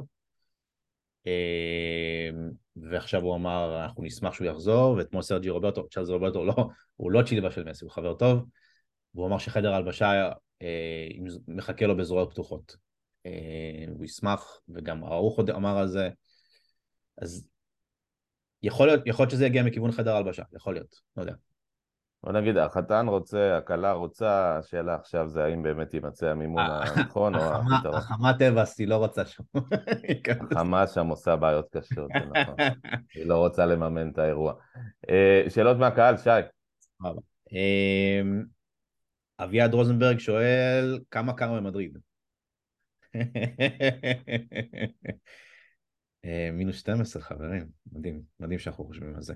אה, 1.27 2.29
ועכשיו 2.75 3.21
הוא 3.21 3.35
אמר, 3.35 3.83
אנחנו 3.83 4.03
נשמח 4.03 4.33
שהוא 4.33 4.47
יחזור, 4.47 4.95
ואתמול 4.97 5.21
סרג'י 5.21 5.49
רוברטו, 5.49 5.89
צ'ארלס 5.89 6.09
רוברטו 6.09 6.45
לא, 6.45 6.55
הוא 6.95 7.11
לא 7.11 7.21
צ'ילבה 7.23 7.51
של 7.51 7.63
מסי, 7.63 7.85
הוא 7.85 7.91
חבר 7.91 8.13
טוב, 8.13 8.45
והוא 9.15 9.27
אמר 9.27 9.37
שחדר 9.37 9.73
ההלבשה 9.73 10.29
אה, 10.61 11.07
מחכה 11.47 11.85
לו 11.85 11.97
בזרועות 11.97 12.31
פתוחות. 12.31 12.75
אה, 13.25 13.85
הוא 13.87 14.05
ישמח, 14.05 14.59
וגם 14.69 15.03
ארוך 15.03 15.37
עוד 15.37 15.49
אמר 15.49 15.77
על 15.77 15.87
זה, 15.87 16.09
אז 17.17 17.49
יכול 18.63 18.87
להיות, 18.87 19.01
יכול 19.05 19.23
להיות 19.23 19.31
שזה 19.31 19.45
יגיע 19.45 19.63
מכיוון 19.63 19.91
חדר 19.91 20.13
ההלבשה, 20.13 20.43
יכול 20.53 20.73
להיות, 20.73 20.95
לא 21.17 21.21
יודע. 21.21 21.33
בוא 22.23 22.31
נגיד, 22.31 22.57
החתן 22.57 23.07
רוצה, 23.07 23.57
הכלה 23.57 23.91
רוצה, 23.91 24.57
השאלה 24.57 24.95
עכשיו 24.95 25.29
זה 25.29 25.43
האם 25.43 25.63
באמת 25.63 25.93
יימצא 25.93 26.29
המימון 26.29 26.63
הנכון 26.65 27.35
או 27.35 27.41
הפתרון. 27.41 27.95
החמה 27.95 28.33
טבעס 28.39 28.79
היא 28.79 28.87
לא 28.87 28.95
רוצה 28.95 29.25
שם. 29.25 29.43
החמה 30.51 30.87
שם 30.87 31.07
עושה 31.07 31.35
בעיות 31.35 31.69
קשות, 31.77 32.09
זה 32.13 32.19
נכון. 32.41 32.55
היא 33.15 33.25
לא 33.25 33.37
רוצה 33.37 33.65
לממן 33.65 34.09
את 34.09 34.17
האירוע. 34.17 34.53
אה, 35.09 35.43
שאלות 35.49 35.77
מהקהל, 35.77 36.17
שי. 36.17 36.29
אמ, 37.51 38.43
אביעד 39.39 39.73
רוזנברג 39.73 40.17
שואל, 40.17 40.99
כמה 41.11 41.33
קר 41.33 41.53
במדריד? 41.53 41.97
אה, 46.25 46.49
מינוס 46.53 46.79
12 46.79 47.21
חברים, 47.21 47.67
מדהים, 47.91 48.21
מדהים 48.39 48.59
שאנחנו 48.59 48.85
חושבים 48.85 49.15
על 49.15 49.21
זה. 49.21 49.33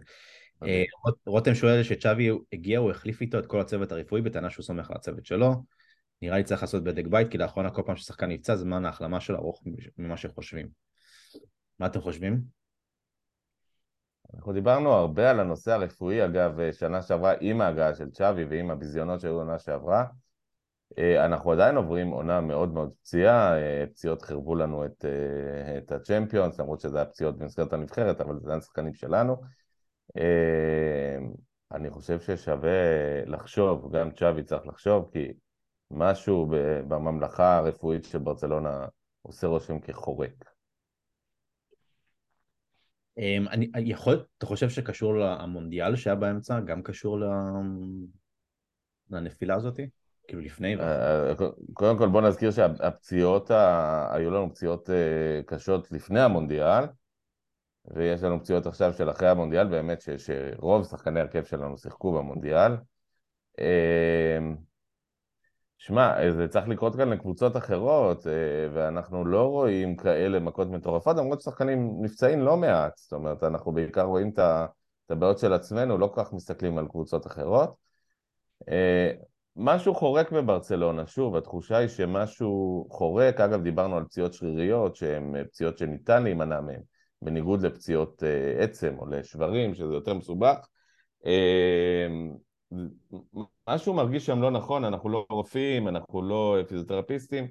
אה, 0.64 0.84
רותם 1.26 1.55
שואל 1.55 1.84
שצ'אבי 1.84 2.30
הגיע, 2.53 2.80
הוא 2.80 2.91
החליף 2.91 3.22
איתו 3.22 3.39
את 3.39 3.45
כל 3.45 3.60
הצוות 3.60 3.91
הרפואי 3.91 4.22
בטענה 4.22 4.49
שהוא 4.49 4.64
סומך 4.64 4.89
על 4.89 4.95
הצוות 4.95 5.26
שלו. 5.26 5.64
נראה 6.22 6.38
לי 6.38 6.43
צריך 6.43 6.62
לעשות 6.62 6.84
בדק 6.84 7.08
בית, 7.08 7.32
כי 7.32 7.38
לאחרונה 7.38 7.70
כל 7.70 7.82
פעם 7.86 7.95
ששחקן 7.95 8.30
נפצע, 8.30 8.55
זמן 8.55 8.86
ההחלמה 8.86 9.20
שלו 9.20 9.38
ארוך 9.38 9.64
ממה 9.97 10.18
שחושבים. 10.18 10.68
מה 11.80 11.86
אתם 11.86 12.01
חושבים? 12.01 12.41
אנחנו 14.36 14.53
דיברנו 14.53 14.91
הרבה 14.91 15.30
על 15.30 15.39
הנושא 15.39 15.72
הרפואי, 15.72 16.26
אגב, 16.26 16.60
אה, 16.60 16.74
שנה 16.74 17.01
שעברה 17.01 17.34
עם 17.39 17.62
ההגעה 17.62 17.95
של 17.95 18.12
צ'אבי 18.12 18.43
ועם 18.43 18.72
הביזיונות 18.72 19.20
שהיו 19.20 19.34
עונה 19.34 19.60
שעברה. 19.60 20.05
אה, 20.97 21.26
אנחנו 21.26 21.51
עדיין 21.51 21.76
עוברים 21.76 22.08
עונה 22.08 22.41
מאוד 22.41 22.74
מאוד 22.74 22.91
פציעה, 23.01 23.53
פציעות 23.93 24.22
חירבו 24.22 24.55
לנו 24.55 24.86
את, 24.86 25.05
את 25.78 25.91
הצ'מפיונס, 25.91 26.60
למרות 26.60 26.80
שזה 26.80 26.97
היה 26.97 27.05
פציעות 27.05 27.38
במסגרת 27.38 27.74
הנבחרת, 27.74 28.22
אבל 28.22 28.39
זה 28.39 28.45
עדיין 28.45 28.62
שחקנים 28.62 28.93
שלנו. 28.93 29.41
אה, 30.18 31.18
אני 31.72 31.89
חושב 31.89 32.20
ששווה 32.20 33.26
לחשוב, 33.26 33.95
גם 33.95 34.12
צ'אבי 34.12 34.43
צריך 34.43 34.68
לחשוב, 34.68 35.10
כי 35.14 35.34
משהו 35.91 36.47
בממלכה 36.88 37.58
הרפואית 37.58 38.05
של 38.05 38.18
ברצלונה 38.18 38.86
עושה 39.22 39.47
רושם 39.47 39.80
כחורק. 39.80 40.51
אמ, 43.18 43.45
אני 43.47 43.91
יכול, 43.91 44.26
אתה 44.38 44.45
חושב 44.45 44.70
שקשור 44.70 45.14
למונדיאל 45.16 45.95
שהיה 45.95 46.16
באמצע, 46.16 46.60
גם 46.60 46.84
קשור. 46.84 47.20
לנפילה 49.10 49.55
הזאתי? 49.55 49.89
כאילו 50.28 50.41
לפני 50.41 50.76
ו... 50.76 50.82
אה, 50.82 51.34
קודם 51.74 51.97
כל 51.97 52.08
בוא 52.08 52.22
נזכיר 52.22 52.51
שהפציעות, 52.51 53.51
היו 54.12 54.32
לנו 54.32 54.49
פציעות 54.49 54.89
אה, 54.89 55.41
קשות 55.45 55.91
לפני 55.91 56.20
המונדיאל, 56.20 56.84
ויש 57.88 58.24
לנו 58.24 58.40
פציעות 58.40 58.66
עכשיו 58.66 58.94
של 58.94 59.10
אחרי 59.10 59.30
המונדיאל, 59.30 59.68
באמת 59.68 60.02
ש- 60.02 60.10
שרוב 60.10 60.84
שחקני 60.84 61.20
הרכב 61.20 61.44
שלנו 61.44 61.78
שיחקו 61.78 62.12
במונדיאל. 62.12 62.72
אה, 63.60 64.40
שמע, 65.78 66.32
זה 66.32 66.48
צריך 66.48 66.68
לקרות 66.68 66.96
כאן 66.96 67.10
לקבוצות 67.10 67.58
אחרות, 67.58 68.28
אה, 68.28 68.34
ואנחנו 68.74 69.26
לא 69.26 69.44
רואים 69.44 69.96
כאלה 69.96 70.40
מכות 70.40 70.68
מטורפות, 70.68 71.18
למרות 71.18 71.42
ששחקנים 71.42 71.92
נפצעים 72.02 72.40
לא 72.40 72.58
מעט, 72.58 72.98
זאת 72.98 73.14
אומרת, 73.14 73.44
אנחנו 73.44 73.72
בעיקר 73.72 74.02
רואים 74.02 74.30
את 74.30 75.12
הבעיות 75.12 75.40
של 75.40 75.54
עצמנו, 75.54 75.98
לא 75.98 76.08
כל 76.08 76.24
כך 76.24 76.34
מסתכלים 76.34 76.78
על 76.78 76.88
קבוצות 76.88 77.28
אחרות. 77.28 77.76
אה, 78.70 79.12
משהו 79.56 79.96
חורק 79.96 80.32
בברצלונה, 80.32 81.06
שוב, 81.06 81.36
התחושה 81.36 81.78
היא 81.78 81.88
שמשהו 81.88 82.88
חורק, 82.90 83.42
אגב 83.42 83.64
דיברנו 83.64 83.98
על 83.98 84.04
פציעות 84.04 84.34
שריריות 84.34 84.96
שהן 84.96 85.36
אה, 85.36 85.44
פציעות 85.44 85.78
שניתן 85.78 86.24
להימנע 86.24 86.62
מהן, 86.62 86.82
בניגוד 87.22 87.61
לפציעות 87.61 88.24
אה, 88.24 88.63
עצם 88.63 88.95
או 88.99 89.05
לשברים, 89.05 89.74
שזה 89.76 89.93
יותר 89.93 90.13
מסובך. 90.13 90.68
אה, 91.26 92.07
משהו 93.70 93.93
מרגיש 93.93 94.26
שם 94.26 94.41
לא 94.41 94.51
נכון, 94.51 94.84
אנחנו 94.84 95.09
לא 95.09 95.26
רופאים, 95.30 95.88
אנחנו 95.88 96.22
לא 96.22 96.57
פיזיותרפיסטים, 96.68 97.47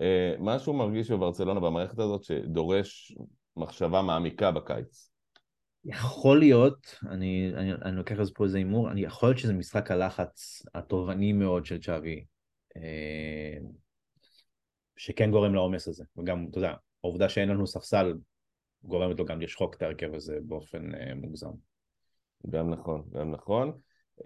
אה, 0.00 0.34
משהו 0.38 0.74
מרגיש 0.74 1.10
בברצלונה 1.10 1.60
במערכת 1.60 1.98
הזאת 1.98 2.24
שדורש 2.24 3.16
מחשבה 3.56 4.02
מעמיקה 4.02 4.50
בקיץ. 4.50 5.10
יכול 5.84 6.38
להיות, 6.38 6.96
אני, 7.08 7.52
אני, 7.54 7.72
אני 7.72 7.96
לוקח 7.96 8.22
זה 8.22 8.32
פה 8.34 8.44
איזה 8.44 8.58
הימור, 8.58 8.88
יכול 8.96 9.28
להיות 9.28 9.38
שזה 9.38 9.52
משחק 9.52 9.90
הלחץ 9.90 10.62
התובעני 10.74 11.32
מאוד 11.32 11.64
של 11.64 11.80
צ'אבי, 11.80 12.24
שכן 14.96 15.30
גורם 15.30 15.54
לעומס 15.54 15.88
הזה, 15.88 16.04
וגם, 16.18 16.46
אתה 16.50 16.58
יודע, 16.58 16.74
העובדה 17.04 17.28
שאין 17.28 17.48
לנו 17.48 17.66
ספסל 17.66 18.14
גורמת 18.82 19.18
לו 19.18 19.24
גם 19.24 19.40
לשחוק 19.40 19.74
את 19.74 19.82
ההרכב 19.82 20.14
הזה 20.14 20.38
באופן 20.42 20.94
אה, 20.94 21.14
מוגזם. 21.14 21.50
גם 22.50 22.70
נכון, 22.70 23.02
גם 23.12 23.30
נכון. 23.30 23.72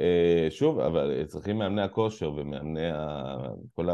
אה, 0.01 0.47
שוב, 0.51 0.79
אבל 0.79 1.25
צריכים 1.27 1.59
מאמני 1.59 1.83
הכושר 1.83 2.33
ומאמני 2.33 2.91
ה... 2.91 3.37
כל 3.75 3.89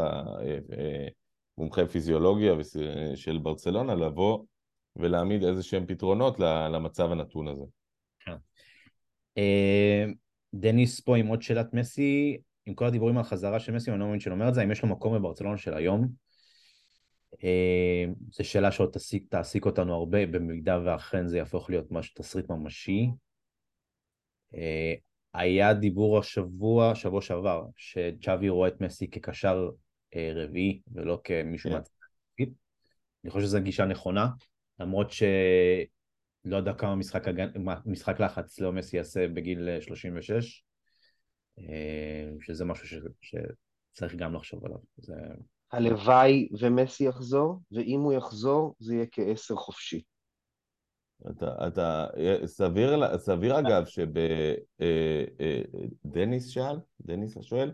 המומחי 1.57 1.87
פיזיולוגיה 1.87 2.53
וס- 2.53 2.77
של 3.15 3.37
ברצלונה 3.37 3.95
לבוא 3.95 4.43
ולהעמיד 4.95 5.43
איזה 5.43 5.63
שהם 5.63 5.85
פתרונות 5.85 6.39
למצב 6.39 7.11
הנתון 7.11 7.47
הזה. 7.47 7.63
אה, 9.37 10.05
דניס 10.53 10.99
פה 10.99 11.17
עם 11.17 11.27
עוד 11.27 11.41
שאלת 11.41 11.73
מסי, 11.73 12.37
עם 12.65 12.73
כל 12.73 12.85
הדיבורים 12.85 13.17
על 13.17 13.23
חזרה 13.23 13.59
של 13.59 13.71
מסי, 13.71 13.91
אני 13.91 13.99
לא 13.99 14.05
מאמין 14.05 14.19
שאני 14.19 14.33
אומר 14.33 14.49
את 14.49 14.53
זה, 14.53 14.61
האם 14.61 14.71
יש 14.71 14.83
לו 14.83 14.89
מקום 14.89 15.15
בברצלונה 15.15 15.57
של 15.57 15.73
היום? 15.73 16.07
אה, 17.43 18.05
זו 18.31 18.43
שאלה 18.43 18.71
שעוד 18.71 18.91
תעסיק, 18.91 19.25
תעסיק 19.29 19.65
אותנו 19.65 19.93
הרבה, 19.93 20.25
במידה 20.25 20.79
ואכן 20.85 21.27
זה 21.27 21.37
יהפוך 21.37 21.69
להיות 21.69 21.91
משהו, 21.91 22.13
תסריט 22.15 22.49
ממשי. 22.49 23.07
אה, 24.55 24.93
היה 25.33 25.73
דיבור 25.73 26.19
השבוע, 26.19 26.95
שבוע 26.95 27.21
שעבר, 27.21 27.65
שצ'אבי 27.75 28.49
רואה 28.49 28.67
את 28.67 28.81
מסי 28.81 29.09
כקשר 29.09 29.69
אה, 30.15 30.31
רביעי 30.35 30.81
ולא 30.93 31.21
כמישהו 31.23 31.69
כן. 31.69 31.75
מהצד. 31.75 31.91
אני 33.23 33.31
חושב 33.31 33.45
שזו 33.45 33.61
גישה 33.61 33.85
נכונה, 33.85 34.27
למרות 34.79 35.11
שלא 35.11 36.57
יודע 36.57 36.73
כמה 36.73 36.95
משחק, 36.95 37.27
הגנ... 37.27 37.49
משחק 37.85 38.19
לחץ 38.19 38.59
לאו 38.59 38.71
מסי 38.71 38.97
יעשה 38.97 39.27
בגיל 39.27 39.69
אה, 39.69 39.81
36, 39.81 40.63
אה, 41.59 42.29
שזה 42.41 42.65
משהו 42.65 42.87
ש... 42.87 42.95
שצריך 43.21 44.15
גם 44.15 44.33
לחשוב 44.33 44.65
עליו. 44.65 44.79
זה... 44.97 45.13
הלוואי 45.71 46.49
ומסי 46.59 47.03
יחזור, 47.03 47.59
ואם 47.71 47.99
הוא 47.99 48.13
יחזור, 48.13 48.75
זה 48.79 48.95
יהיה 48.95 49.05
כעשר 49.11 49.55
חופשי. 49.55 50.01
אתה, 51.29 51.67
אתה, 51.67 52.07
סביר, 52.45 53.17
סביר 53.17 53.59
אגב 53.59 53.85
שבדניס 56.05 56.47
שאל, 56.47 56.79
דניס 57.01 57.37
השואל, 57.37 57.71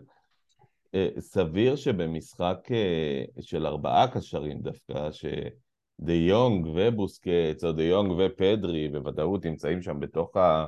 אה, 0.94 1.08
סביר 1.18 1.76
שבמשחק 1.76 2.58
אה, 2.70 3.24
של 3.42 3.66
ארבעה 3.66 4.08
קשרים 4.08 4.60
דווקא, 4.60 5.12
שדה 5.12 6.12
יונג 6.12 6.66
ובוסקץ, 6.66 7.64
או 7.64 7.72
דה 7.72 7.82
יונג 7.82 8.12
ופדרי 8.18 8.88
בוודאות 8.88 9.46
נמצאים 9.46 9.82
שם 9.82 10.00
בתוך, 10.00 10.36
ה, 10.36 10.66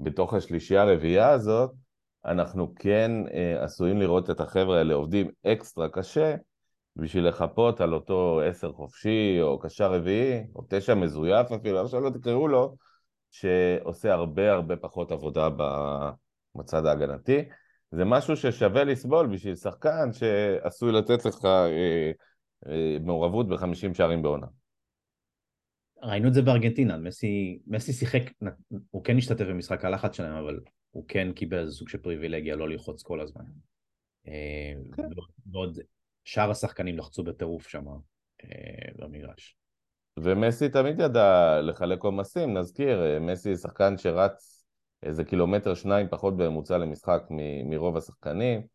בתוך 0.00 0.34
השלישייה 0.34 0.82
הרביעייה 0.82 1.30
הזאת, 1.30 1.70
אנחנו 2.24 2.74
כן 2.74 3.10
אה, 3.34 3.64
עשויים 3.64 4.00
לראות 4.00 4.30
את 4.30 4.40
החבר'ה 4.40 4.78
האלה 4.78 4.94
עובדים 4.94 5.30
אקסטרה 5.46 5.88
קשה 5.88 6.34
בשביל 6.96 7.28
לחפות 7.28 7.80
על 7.80 7.94
אותו 7.94 8.40
עשר 8.40 8.72
חופשי, 8.72 9.38
או 9.42 9.58
קשר 9.58 9.92
רביעי, 9.92 10.40
או 10.54 10.62
תשע 10.68 10.94
מזויף 10.94 11.52
אפילו, 11.52 11.82
איך 11.82 11.90
שלא 11.90 12.10
תקראו 12.10 12.48
לו, 12.48 12.76
שעושה 13.30 14.12
הרבה 14.12 14.52
הרבה 14.52 14.76
פחות 14.76 15.12
עבודה 15.12 15.48
בצד 16.54 16.86
ההגנתי. 16.86 17.44
זה 17.90 18.04
משהו 18.04 18.36
ששווה 18.36 18.84
לסבול 18.84 19.26
בשביל 19.26 19.54
שחקן 19.54 20.12
שעשוי 20.12 20.92
לתת 20.92 21.24
לך 21.24 21.44
אה, 21.44 22.10
אה, 22.66 22.96
מעורבות 23.00 23.48
ב-50 23.48 23.94
שערים 23.94 24.22
בעונה. 24.22 24.46
ראינו 26.02 26.28
את 26.28 26.34
זה 26.34 26.42
בארגנטינה, 26.42 26.98
מסי, 26.98 27.58
מסי 27.66 27.92
שיחק, 27.92 28.22
הוא 28.90 29.04
כן 29.04 29.16
השתתף 29.16 29.44
במשחק 29.44 29.84
הלחץ 29.84 30.16
שלהם, 30.16 30.34
אבל 30.34 30.60
הוא 30.90 31.04
כן 31.08 31.32
קיבל 31.32 31.58
איזה 31.58 31.72
סוג 31.72 31.88
של 31.88 31.98
פריבילגיה 31.98 32.56
לא 32.56 32.68
ללחוץ 32.68 33.02
כל 33.02 33.20
הזמן. 33.20 33.44
אה, 34.28 34.72
כן. 34.96 35.02
ועוד 35.52 35.78
שאר 36.24 36.50
השחקנים 36.50 36.98
לחצו 36.98 37.24
בטירוף 37.24 37.68
שם 37.68 37.84
אה, 38.44 38.48
במגרש. 38.98 39.56
ומסי 40.18 40.68
תמיד 40.68 41.00
ידע 41.00 41.60
לחלק 41.62 42.02
עומסים, 42.02 42.58
נזכיר, 42.58 43.04
אה, 43.04 43.18
מסי 43.18 43.56
שחקן 43.56 43.98
שרץ 43.98 44.64
איזה 45.02 45.24
קילומטר 45.24 45.74
שניים 45.74 46.08
פחות 46.10 46.36
בממוצע 46.36 46.78
למשחק 46.78 47.22
מ- 47.30 47.70
מרוב 47.70 47.96
השחקנים, 47.96 48.66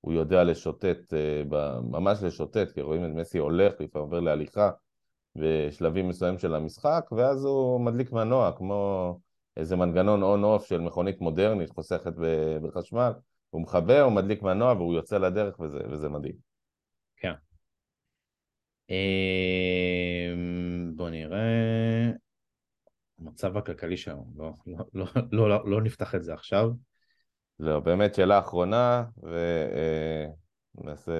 הוא 0.00 0.12
יודע 0.12 0.44
לשוטט, 0.44 1.14
אה, 1.14 1.42
ממש 1.82 2.22
לשוטט, 2.22 2.72
כי 2.74 2.80
רואים 2.80 3.04
את 3.04 3.10
מסי 3.10 3.38
הולך, 3.38 3.72
לפעמים 3.80 4.06
עובר 4.06 4.20
להליכה 4.20 4.70
בשלבים 5.36 6.08
מסוימים 6.08 6.38
של 6.38 6.54
המשחק, 6.54 7.04
ואז 7.12 7.44
הוא 7.44 7.80
מדליק 7.80 8.12
מנוע, 8.12 8.52
כמו 8.56 9.18
איזה 9.56 9.76
מנגנון 9.76 10.22
און-אוף 10.22 10.66
של 10.66 10.80
מכונית 10.80 11.20
מודרנית 11.20 11.70
חוסכת 11.70 12.12
בחשמל, 12.62 13.12
הוא 13.50 13.62
מכבה, 13.62 14.02
הוא 14.02 14.12
מדליק 14.12 14.42
מנוע 14.42 14.72
והוא 14.72 14.94
יוצא 14.94 15.18
לדרך 15.18 15.60
וזה, 15.60 15.78
וזה 15.90 16.08
מדהים. 16.08 16.53
אה, 18.90 20.34
בוא 20.94 21.10
נראה. 21.10 22.10
המצב 23.18 23.56
הכלכלי 23.56 23.96
שלנו, 23.96 24.32
לא, 24.36 24.52
לא, 24.66 24.84
לא, 24.94 25.06
לא, 25.32 25.48
לא, 25.48 25.70
לא 25.70 25.82
נפתח 25.82 26.14
את 26.14 26.24
זה 26.24 26.34
עכשיו. 26.34 26.70
לא, 27.60 27.80
באמת 27.80 28.14
שאלה 28.14 28.38
אחרונה, 28.38 29.04
ונעשה 30.76 31.12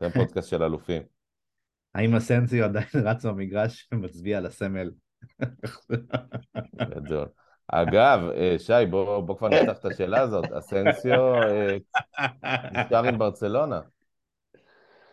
נעשה 0.00 0.18
פודקאסט 0.18 0.50
של 0.50 0.62
אלופים. 0.62 1.02
האם 1.94 2.14
אסנסיו 2.14 2.64
עדיין 2.64 2.86
רץ 3.06 3.24
במגרש 3.24 3.88
ומצביע 3.92 4.38
על 4.38 4.46
הסמל? 4.46 4.90
גדול. 6.76 7.28
אגב, 7.68 8.20
אה, 8.34 8.56
שי, 8.58 8.86
בוא, 8.90 9.20
בוא 9.20 9.38
כבר 9.38 9.48
נפתח 9.48 9.78
את 9.78 9.84
השאלה 9.84 10.20
הזאת. 10.20 10.52
אסנסיו 10.52 11.34
אה, 11.34 11.76
קושר 12.82 13.04
עם 13.04 13.18
ברצלונה. 13.18 13.80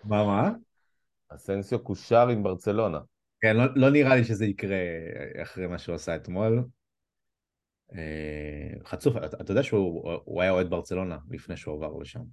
מה, 0.04 0.26
מה? 0.26 0.52
אסנסיו 1.30 1.84
קושר 1.84 2.28
עם 2.28 2.44
ברצלונה. 2.44 3.00
כן, 3.42 3.58
לא, 3.58 3.64
לא 3.76 3.90
נראה 3.90 4.16
לי 4.16 4.24
שזה 4.24 4.46
יקרה 4.46 4.78
אחרי 5.44 5.68
מה 5.68 5.78
שהוא 5.78 5.96
עשה 5.96 6.16
אתמול. 6.16 6.64
אה, 7.94 8.80
חצוף, 8.86 9.18
אתה, 9.18 9.38
אתה 9.42 9.52
יודע 9.52 9.64
שהוא 9.64 10.12
הוא 10.26 10.42
היה 10.42 10.52
אוהד 10.52 10.70
ברצלונה 10.70 11.18
לפני 11.30 11.58
שהוא 11.58 11.76
עבר 11.76 11.98
לשם. 11.98 12.24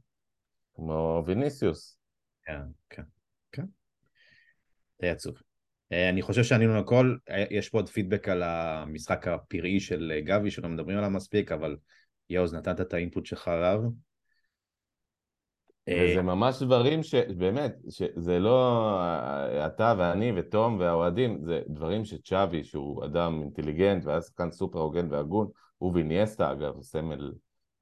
כמו 0.75 1.23
ויניסיוס. 1.27 1.99
כן, 2.45 2.61
כן, 2.91 3.03
כן. 3.53 3.65
די 5.01 5.09
עצוב. 5.09 5.35
אה, 5.93 6.09
אני 6.09 6.23
חושב 6.23 6.45
שענינו 6.45 6.81
לכל, 6.81 7.17
אה, 7.31 7.45
יש 7.51 7.69
פה 7.69 7.79
עוד 7.79 7.89
פידבק 7.89 8.29
על 8.29 8.43
המשחק 8.43 9.29
הפראי 9.29 9.81
של 9.81 10.13
אה, 10.15 10.21
גבי, 10.21 10.51
שלא 10.51 10.69
מדברים 10.69 10.99
עליו 10.99 11.11
מספיק, 11.11 11.53
אבל 11.53 11.77
יאוז, 12.31 12.55
נתת 12.55 12.81
את 12.81 12.95
האינפוט 12.95 13.27
שלך 13.27 13.49
עליו. 13.49 13.81
אה, 15.89 16.07
וזה 16.11 16.23
ממש 16.23 16.63
דברים 16.63 17.03
שבאמת, 17.03 17.77
שזה 17.89 18.39
לא 18.39 18.99
אתה 19.67 19.95
ואני 19.99 20.33
ותום 20.37 20.79
והאוהדים, 20.79 21.45
זה 21.45 21.61
דברים 21.69 22.05
שצ'אבי, 22.05 22.65
שהוא 22.65 23.05
אדם 23.05 23.41
אינטליגנט 23.43 24.05
והיה 24.05 24.23
שחקן 24.23 24.51
סופר 24.51 24.79
הוגן 24.79 25.07
והגון, 25.11 25.49
הוא 25.79 25.93
ואיניאסטה 25.95 26.53
אגב, 26.53 26.81
סמל 26.83 27.33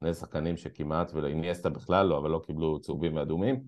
שני 0.01 0.15
שחקנים 0.15 0.57
שכמעט, 0.57 1.13
ואיניאסטה 1.15 1.71
בכלל 1.71 2.07
לא, 2.07 2.19
אבל 2.19 2.31
לא 2.31 2.41
קיבלו 2.47 2.81
צהובים 2.81 3.17
ואדומים, 3.17 3.63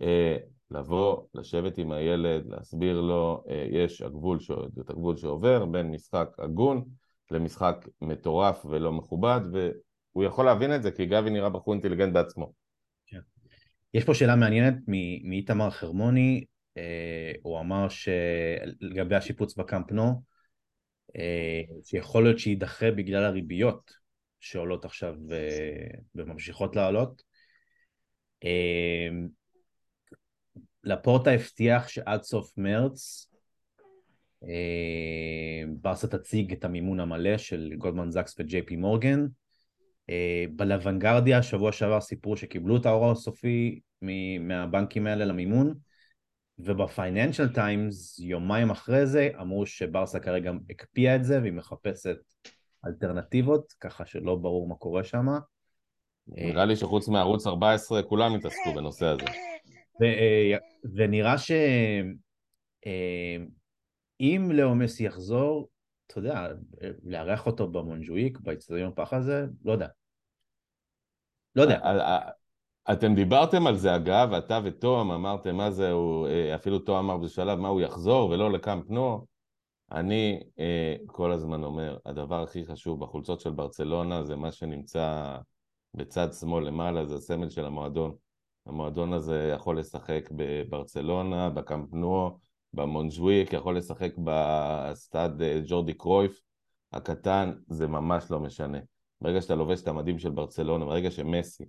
אה, 0.00 0.36
לבוא, 0.70 1.22
לשבת 1.34 1.78
עם 1.78 1.92
הילד, 1.92 2.46
להסביר 2.46 3.00
לו, 3.00 3.44
אה, 3.48 3.66
יש 3.70 4.02
הגבול, 4.02 4.40
ש... 4.40 4.50
את 4.80 4.90
הגבול 4.90 5.16
שעובר 5.16 5.64
בין 5.64 5.90
משחק 5.90 6.28
הגון 6.38 6.84
למשחק 7.30 7.88
מטורף 8.00 8.66
ולא 8.66 8.92
מכובד, 8.92 9.40
והוא 9.52 10.24
יכול 10.24 10.44
להבין 10.44 10.74
את 10.74 10.82
זה, 10.82 10.90
כי 10.90 11.06
גבי 11.06 11.30
נראה 11.30 11.48
בחור 11.48 11.74
אינטליגנט 11.74 12.12
בעצמו. 12.12 12.63
יש 13.94 14.04
פה 14.04 14.14
שאלה 14.14 14.36
מעניינת 14.36 14.74
מאיתמר 15.24 15.70
חרמוני, 15.70 16.44
אה, 16.76 17.32
הוא 17.42 17.60
אמר 17.60 17.88
שלגבי 17.88 19.14
השיפוץ 19.14 19.54
בקאמפ 19.56 19.92
נו, 19.92 20.22
אה, 21.16 21.60
שיכול 21.84 22.24
להיות 22.24 22.38
שיידחה 22.38 22.90
בגלל 22.90 23.24
הריביות 23.24 23.92
שעולות 24.40 24.84
עכשיו 24.84 25.14
אה, 25.32 25.98
וממשיכות 26.14 26.76
לעלות. 26.76 27.22
אה, 28.44 29.08
לפורטה 30.84 31.30
הבטיח 31.30 31.88
שעד 31.88 32.22
סוף 32.22 32.52
מרץ 32.56 33.30
אה, 34.44 35.62
ברסה 35.80 36.08
תציג 36.08 36.52
את 36.52 36.64
המימון 36.64 37.00
המלא 37.00 37.38
של 37.38 37.72
גולדמן 37.78 38.10
זקס 38.10 38.34
וג'יי 38.38 38.62
פי 38.62 38.76
מורגן. 38.76 39.26
אה, 40.10 40.44
בלוונגרדיה 40.56 41.42
שבוע 41.42 41.72
שעבר 41.72 42.00
סיפרו 42.00 42.36
שקיבלו 42.36 42.76
את 42.76 42.86
האור 42.86 43.10
הסופי 43.10 43.80
מהבנקים 44.40 45.06
האלה 45.06 45.24
למימון 45.24 45.74
ובפייננשל 46.58 47.48
טיימס 47.48 48.18
יומיים 48.18 48.70
אחרי 48.70 49.06
זה 49.06 49.28
אמרו 49.40 49.66
שברסה 49.66 50.20
כרגע 50.20 50.52
הקפיאה 50.70 51.16
את 51.16 51.24
זה 51.24 51.40
והיא 51.40 51.52
מחפשת 51.52 52.16
אלטרנטיבות 52.86 53.72
ככה 53.80 54.06
שלא 54.06 54.34
ברור 54.34 54.68
מה 54.68 54.74
קורה 54.74 55.04
שם 55.04 55.26
נראה 56.28 56.64
לי 56.64 56.76
שחוץ 56.76 57.08
מערוץ 57.08 57.46
14 57.46 58.02
כולם 58.02 58.34
התעסקו 58.34 58.74
בנושא 58.74 59.06
הזה. 59.06 59.24
ו- 60.00 60.56
ונראה 60.96 61.38
שאם 61.38 62.26
לאו 64.52 64.74
מסי 64.74 65.04
יחזור 65.04 65.68
אתה 66.14 66.22
יודע, 66.22 66.48
לארח 67.04 67.46
אותו 67.46 67.68
במונג'וויק, 67.68 68.38
באצטדיון 68.40 68.92
פח 68.94 69.12
הזה, 69.12 69.46
לא 69.64 69.72
יודע. 69.72 69.88
לא 71.56 71.62
יודע. 71.62 71.80
אתם 72.92 73.14
דיברתם 73.14 73.66
על 73.66 73.76
זה 73.76 73.96
אגב, 73.96 74.32
אתה 74.32 74.60
ותום 74.64 75.10
אמרתם 75.10 75.56
מה 75.56 75.70
זה, 75.70 75.90
הוא, 75.90 76.28
אה, 76.28 76.54
אפילו 76.54 76.78
תום 76.78 76.96
אמר 76.96 77.16
בשלב 77.16 77.58
מה 77.58 77.68
הוא 77.68 77.80
יחזור 77.80 78.30
ולא 78.30 78.52
לקאמפ 78.52 78.90
נו. 78.90 79.26
אני 79.92 80.40
אה, 80.58 80.96
כל 81.06 81.32
הזמן 81.32 81.64
אומר, 81.64 81.98
הדבר 82.06 82.42
הכי 82.42 82.66
חשוב 82.66 83.00
בחולצות 83.00 83.40
של 83.40 83.50
ברצלונה 83.50 84.24
זה 84.24 84.36
מה 84.36 84.52
שנמצא 84.52 85.36
בצד 85.94 86.32
שמאל 86.32 86.64
למעלה, 86.64 87.06
זה 87.06 87.14
הסמל 87.14 87.48
של 87.48 87.64
המועדון. 87.64 88.14
המועדון 88.66 89.12
הזה 89.12 89.52
יכול 89.54 89.78
לשחק 89.78 90.28
בברצלונה, 90.32 91.50
בקאמפ 91.50 91.92
נו, 91.92 92.38
במונג'וויק, 92.74 93.52
יכול 93.52 93.76
לשחק 93.76 94.12
בסטאד 94.24 95.42
אה, 95.42 95.60
ג'ורדי 95.66 95.94
קרויף 95.94 96.42
הקטן, 96.92 97.52
זה 97.68 97.86
ממש 97.86 98.30
לא 98.30 98.40
משנה. 98.40 98.78
ברגע 99.20 99.42
שאתה 99.42 99.54
לובש 99.54 99.82
את 99.82 99.88
המדים 99.88 100.18
של 100.18 100.30
ברצלונה, 100.30 100.84
ברגע 100.84 101.10
שמסי 101.10 101.64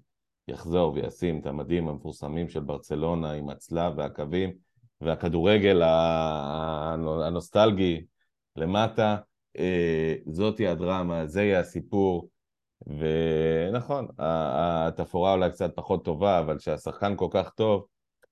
יחזור 0.47 0.93
וישים 0.93 1.39
את 1.39 1.45
המדים 1.45 1.87
המפורסמים 1.87 2.49
של 2.49 2.59
ברצלונה 2.59 3.31
עם 3.31 3.49
הצלב 3.49 3.93
והקווים, 3.97 4.53
והכדורגל 5.01 5.81
הנוסטלגי 7.23 8.05
למטה, 8.55 9.17
אה, 9.57 10.15
זאתי 10.25 10.67
הדרמה, 10.67 11.25
זה 11.25 11.43
יהיה 11.43 11.59
הסיפור. 11.59 12.29
ונכון, 12.87 14.07
התפאורה 14.17 15.33
אולי 15.33 15.51
קצת 15.51 15.75
פחות 15.75 16.05
טובה, 16.05 16.39
אבל 16.39 16.57
כשהשחקן 16.57 17.13
כל 17.15 17.27
כך 17.31 17.49
טוב, 17.49 17.85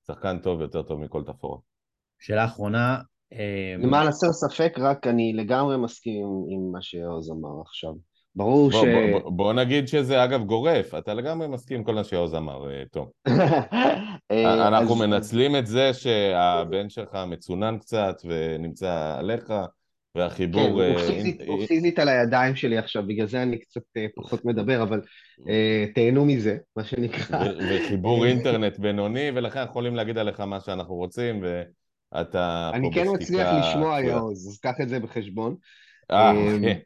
שחקן 0.06 0.38
טוב 0.38 0.60
יותר 0.60 0.82
טוב 0.82 1.00
מכל 1.00 1.24
תפאורה. 1.24 1.58
שאלה 2.24 2.44
אחרונה. 2.44 2.98
אה, 3.32 3.74
למען 3.78 4.06
הסר 4.06 4.32
ספק, 4.32 4.74
רק 4.78 5.06
אני 5.06 5.32
לגמרי 5.32 5.76
מסכים 5.76 6.26
עם 6.50 6.72
מה 6.72 6.82
שעוז 6.82 7.30
אמר 7.30 7.60
עכשיו. 7.66 7.90
ברור 8.34 8.70
בוא, 8.70 8.80
ש... 8.80 8.84
בוא, 8.84 9.20
בוא, 9.20 9.30
בוא 9.30 9.52
נגיד 9.52 9.88
שזה 9.88 10.24
אגב 10.24 10.44
גורף, 10.44 10.94
אתה 10.94 11.14
לגמרי 11.14 11.48
מסכים 11.48 11.78
עם 11.78 11.84
כל 11.84 11.94
מה 11.94 12.04
שעוז 12.04 12.34
אמר, 12.34 12.70
אה, 12.70 12.82
תום. 12.92 13.06
אה, 14.30 14.68
אנחנו 14.68 14.94
אז- 14.94 15.00
מנצלים 15.00 15.56
את 15.56 15.66
זה 15.66 15.92
שהבן 15.94 16.88
שלך 16.88 17.18
מצונן 17.26 17.78
קצת 17.78 18.16
ונמצא 18.24 19.16
עליך, 19.18 19.44
כן, 19.46 19.54
והחיבור... 20.14 20.82
אה, 20.82 21.08
אינ- 21.08 21.42
הוא 21.46 21.66
פיזית 21.66 21.98
על 21.98 22.08
הידיים 22.08 22.56
שלי 22.56 22.78
עכשיו, 22.78 23.02
בגלל 23.06 23.26
זה 23.26 23.42
אני 23.42 23.58
קצת 23.58 23.82
אה, 23.96 24.06
פחות 24.16 24.44
מדבר, 24.44 24.82
אבל 24.82 25.00
אה, 25.48 25.86
תהנו 25.94 26.24
מזה, 26.24 26.56
מה 26.76 26.84
שנקרא. 26.84 27.38
ו- 27.38 27.58
וחיבור 27.70 28.26
אינטרנט 28.26 28.78
בינוני, 28.78 29.30
ולכן 29.34 29.58
אנחנו 29.58 29.70
יכולים 29.70 29.94
להגיד 29.94 30.18
עליך 30.18 30.40
מה 30.40 30.60
שאנחנו 30.60 30.94
רוצים, 30.94 31.42
ואתה 31.42 31.70
פה 32.32 32.70
אני. 32.74 32.92
כן 32.94 33.06
מצליח 33.14 33.48
לשמוע. 33.58 34.00
יעוז, 34.00 34.48
אז 34.48 34.58
קח 34.58 34.74
את 34.82 34.88
זה 34.88 35.00
בחשבון. 35.00 35.56
אה, 36.10 36.30
אמ, 36.30 36.54
אוקיי. 36.54 36.80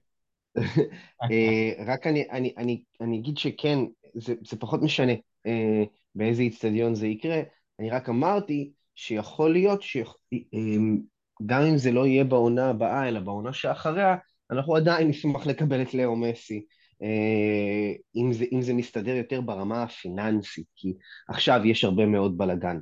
אה, 1.31 1.85
רק 1.87 2.07
אני, 2.07 2.31
אני, 2.31 2.55
אני, 2.59 2.83
אני 3.01 3.19
אגיד 3.19 3.39
שכן, 3.39 3.79
זה, 4.15 4.35
זה 4.51 4.57
פחות 4.57 4.83
משנה 4.83 5.13
אה, 5.47 5.85
באיזה 6.15 6.43
איצטדיון 6.43 6.95
זה 6.95 7.07
יקרה, 7.07 7.43
אני 7.81 7.91
רק 7.91 8.09
אמרתי 8.09 8.73
שיכול 8.95 9.53
להיות 9.53 9.83
שגם 9.83 11.63
אם 11.63 11.77
זה 11.77 11.93
לא 11.93 12.07
יהיה 12.07 12.25
בעונה 12.25 12.71
הבאה, 12.71 13.09
אלא 13.09 13.21
בעונה 13.21 13.53
שאחריה, 13.53 14.17
אנחנו 14.51 14.77
עדיין 14.77 15.09
נשמח 15.09 15.47
לקבל 15.47 15.83
את 15.83 15.95
לאו 15.95 16.17
מסי, 16.17 16.65
אה, 17.03 17.93
אם 18.17 18.33
זה, 18.33 18.45
אם 18.53 18.63
זה 18.63 18.75
מסתדר 18.75 19.15
יותר 19.15 19.41
ברמה 19.41 19.83
הפיננסית, 19.83 20.67
כי 20.77 20.95
עכשיו 21.29 21.61
יש 21.65 21.85
הרבה 21.85 22.07
מאוד 22.07 22.39
בלאגן. 22.39 22.79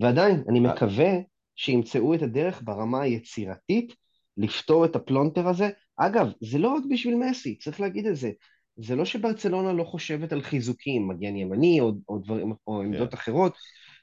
ועדיין, 0.00 0.44
אני 0.48 0.58
אה. 0.58 0.72
מקווה 0.72 1.12
שימצאו 1.56 2.14
את 2.14 2.22
הדרך 2.22 2.62
ברמה 2.64 3.02
היצירתית 3.02 3.94
לפתור 4.36 4.84
את 4.84 4.96
הפלונטר 4.96 5.48
הזה. 5.48 5.68
אגב, 5.96 6.26
זה 6.40 6.58
לא 6.58 6.68
רק 6.68 6.82
בשביל 6.90 7.14
מסי, 7.16 7.58
צריך 7.58 7.80
להגיד 7.80 8.06
את 8.06 8.16
זה. 8.16 8.30
זה 8.76 8.96
לא 8.96 9.04
שברצלונה 9.04 9.72
לא 9.72 9.84
חושבת 9.84 10.32
על 10.32 10.42
חיזוקים, 10.42 11.08
מגן 11.08 11.36
ימני 11.36 11.80
או, 11.80 11.92
או, 12.08 12.18
דברים, 12.18 12.52
או 12.66 12.82
עמדות 12.82 13.14
אחרות, 13.14 13.56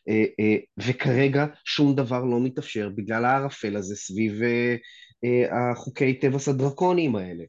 אה, 0.10 0.24
אה, 0.40 0.56
וכרגע 0.78 1.46
שום 1.66 1.96
דבר 1.96 2.24
לא 2.24 2.40
מתאפשר 2.40 2.90
בגלל 2.96 3.26
הערפל 3.26 3.76
הזה 3.76 3.96
סביב 3.96 4.42
אה, 4.44 5.72
החוקי 5.72 6.14
טבעס 6.14 6.48
הדרקוניים 6.48 7.16
האלה. 7.16 7.44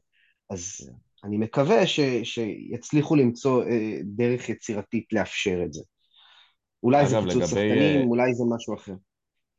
אז 0.49 0.89
אני 1.23 1.37
מקווה 1.37 1.87
ש, 1.87 1.99
שיצליחו 2.23 3.15
למצוא 3.15 3.63
דרך 4.03 4.49
יצירתית 4.49 5.13
לאפשר 5.13 5.61
את 5.65 5.73
זה. 5.73 5.83
אולי 6.83 7.07
זה 7.07 7.17
פיצוץ 7.21 7.35
לגבי, 7.35 7.47
שחקנים, 7.47 8.09
אולי 8.09 8.33
זה 8.33 8.43
משהו 8.55 8.75
אחר. 8.75 8.93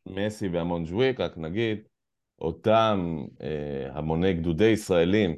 מסי 0.07 0.49
והמונג'וויק, 0.49 1.21
רק 1.21 1.39
נגיד, 1.39 1.79
אותם 2.39 3.25
אה, 3.43 3.99
המוני 3.99 4.35
גדודי 4.35 4.65
ישראלים 4.65 5.37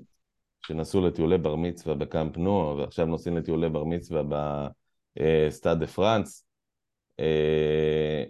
שנסעו 0.67 1.07
לטיולי 1.07 1.39
בר 1.39 1.57
מצווה 1.57 1.95
בקאמפ 1.95 2.37
נו, 2.37 2.77
ועכשיו 2.79 3.07
נוסעים 3.07 3.37
לטיולי 3.37 3.69
בר 3.69 3.85
מצווה 3.85 4.23
בסטאד 5.17 5.79
דה 5.81 5.87
פרנס, 5.87 6.47
אה, 7.21 8.25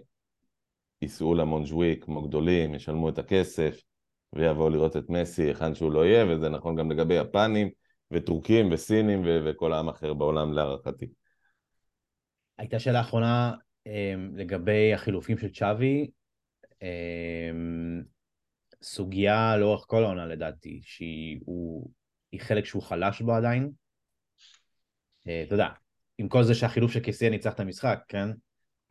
ייסעו 1.01 1.35
למונג'וויק 1.35 2.03
כמו 2.03 2.21
גדולים, 2.21 2.75
ישלמו 2.75 3.09
את 3.09 3.17
הכסף 3.17 3.81
ויבואו 4.33 4.69
לראות 4.69 4.97
את 4.97 5.09
מסי 5.09 5.43
היכן 5.43 5.75
שהוא 5.75 5.91
לא 5.91 6.05
יהיה, 6.05 6.25
וזה 6.25 6.49
נכון 6.49 6.75
גם 6.75 6.91
לגבי 6.91 7.13
יפנים 7.13 7.69
וטורקים 8.11 8.69
וסינים 8.71 9.21
ו- 9.25 9.39
וכל 9.45 9.73
עם 9.73 9.89
אחר 9.89 10.13
בעולם 10.13 10.53
להערכתי. 10.53 11.05
הייתה 12.57 12.79
שאלה 12.79 13.01
אחרונה 13.01 13.53
אה, 13.87 14.13
לגבי 14.33 14.93
החילופים 14.93 15.37
של 15.37 15.49
צ'אבי. 15.49 16.09
אה, 16.83 17.51
סוגיה 18.81 19.57
לאורך 19.57 19.85
כל 19.87 20.03
העונה 20.03 20.25
לדעתי, 20.25 20.81
שהיא 20.83 21.39
הוא- 21.45 21.91
חלק 22.39 22.65
שהוא 22.65 22.83
חלש 22.83 23.21
בו 23.21 23.33
עדיין. 23.33 23.71
אה, 25.27 25.43
אתה 25.43 25.53
יודע, 25.53 25.67
עם 26.17 26.27
כל 26.29 26.43
זה 26.43 26.55
שהחילוף 26.55 26.91
של 26.91 26.99
קיסיה 26.99 27.29
ניצח 27.29 27.53
את 27.53 27.59
המשחק, 27.59 27.99
כן? 28.07 28.29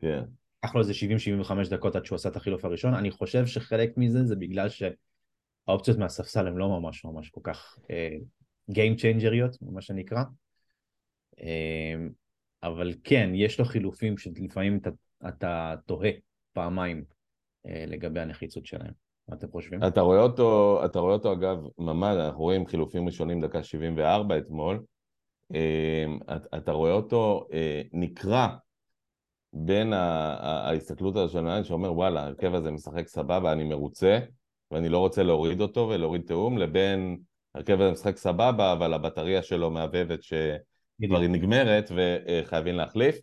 כן. 0.01 0.23
לקח 0.63 0.75
לו 0.75 0.81
איזה 0.81 0.93
70-75 0.93 1.69
דקות 1.69 1.95
עד 1.95 2.05
שהוא 2.05 2.15
עשה 2.15 2.29
את 2.29 2.35
החילוף 2.35 2.65
הראשון. 2.65 2.93
אני 2.93 3.11
חושב 3.11 3.45
שחלק 3.45 3.93
מזה 3.97 4.23
זה 4.23 4.35
בגלל 4.35 4.67
שהאופציות 4.69 5.97
מהספסל 5.97 6.47
הן 6.47 6.55
לא 6.55 6.69
ממש 6.79 7.05
ממש 7.05 7.29
כל 7.29 7.41
כך 7.43 7.79
אה, 7.89 8.17
Game 8.71 8.97
Changerיות, 8.99 9.57
מה 9.61 9.81
שנקרא. 9.81 10.23
אה, 11.39 11.95
אבל 12.63 12.93
כן, 13.03 13.29
יש 13.33 13.59
לו 13.59 13.65
חילופים 13.65 14.17
שלפעמים 14.17 14.77
אתה, 14.77 14.89
אתה 15.27 15.75
תוהה 15.85 16.09
פעמיים 16.53 17.05
לגבי 17.65 18.19
הנחיצות 18.19 18.65
שלהם. 18.65 18.91
מה 19.27 19.35
אתם 19.35 19.47
חושבים? 19.51 19.83
אתה 19.83 20.01
רואה 20.01 20.19
אותו, 20.19 20.81
אתה 20.85 20.99
רואה 20.99 21.13
אותו 21.13 21.33
אגב, 21.33 21.57
ממש, 21.77 22.17
אנחנו 22.17 22.39
רואים 22.39 22.65
חילופים 22.65 23.05
ראשונים 23.05 23.41
דקה 23.41 23.63
74 23.63 24.37
אתמול, 24.37 24.83
אה, 25.55 26.05
אתה- 26.57 26.71
רואה 26.71 26.91
אותו 26.91 27.47
אה, 27.53 27.81
נקרע 27.93 28.47
בין 29.53 29.93
ההסתכלות 29.93 31.15
המנהל 31.35 31.63
שאומר 31.63 31.93
וואלה, 31.93 32.21
ההרכב 32.21 32.55
הזה 32.55 32.71
משחק 32.71 33.07
סבבה, 33.07 33.51
אני 33.51 33.63
מרוצה, 33.63 34.19
ואני 34.71 34.89
לא 34.89 34.97
רוצה 34.99 35.23
להוריד 35.23 35.61
אותו 35.61 35.89
ולהוריד 35.89 36.21
תיאום, 36.27 36.57
לבין 36.57 37.17
ההרכב 37.55 37.81
הזה 37.81 37.91
משחק 37.91 38.17
סבבה, 38.17 38.73
אבל 38.73 38.93
הבטריה 38.93 39.43
שלו 39.43 39.71
מהבהבת 39.71 40.23
שכבר 40.23 41.19
היא 41.19 41.29
נגמרת 41.29 41.91
וחייבים 41.95 42.75
להחליף. 42.75 43.19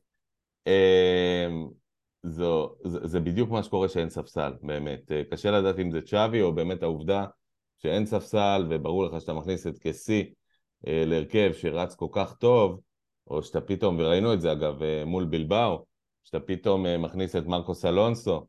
זו, 2.23 2.75
זה, 2.85 3.07
זה 3.07 3.21
בדיוק 3.21 3.51
מה 3.51 3.63
שקורה 3.63 3.89
שאין 3.89 4.11
ספסל, 4.11 4.53
באמת. 4.63 5.13
אה, 5.13 5.23
קשה 5.31 5.51
לדעת 5.51 5.79
אם 5.79 5.91
זה 5.91 6.03
צ'אבי 6.03 6.43
או 6.43 6.55
באמת 6.55 6.83
העובדה 6.83 7.27
שאין 7.79 8.07
ספסל, 8.07 8.67
וברור 8.71 9.05
לך 9.05 9.21
שאתה 9.21 9.33
מכניס 9.33 9.67
את 9.67 9.79
קסי 9.79 10.33
אה, 10.87 11.03
להרכב 11.07 11.53
שרץ 11.53 11.95
כל 11.95 12.09
כך 12.13 12.35
טוב, 12.35 12.81
או 13.27 13.43
שאתה 13.43 13.61
פתאום, 13.61 13.97
וראינו 13.99 14.35
את 14.35 14.41
זה 14.41 14.53
אגב 14.53 14.83
אה, 14.83 15.05
מול 15.05 15.25
בלבאו, 15.25 15.85
שאתה 16.25 16.41
פתאום 16.41 16.87
מכניס 17.03 17.37
את 17.37 17.47
מרקוס 17.47 17.85
אלונסו, 17.85 18.47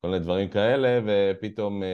כל 0.00 0.08
מיני 0.08 0.20
דברים 0.20 0.48
כאלה, 0.48 1.00
ופתאום 1.06 1.82
אה, 1.82 1.88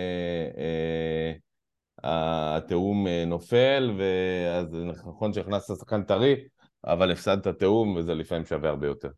אה, 2.04 2.56
התיאום 2.56 3.06
נופל, 3.26 3.94
ואז 3.98 4.74
נכון 5.06 5.32
שהכנסת 5.32 5.76
שחקן 5.76 6.02
טרי, 6.02 6.36
אבל 6.84 7.10
הפסדת 7.10 7.48
תיאום, 7.48 7.96
וזה 7.96 8.14
לפעמים 8.14 8.44
שווה 8.44 8.70
הרבה 8.70 8.86
יותר. 8.86 9.08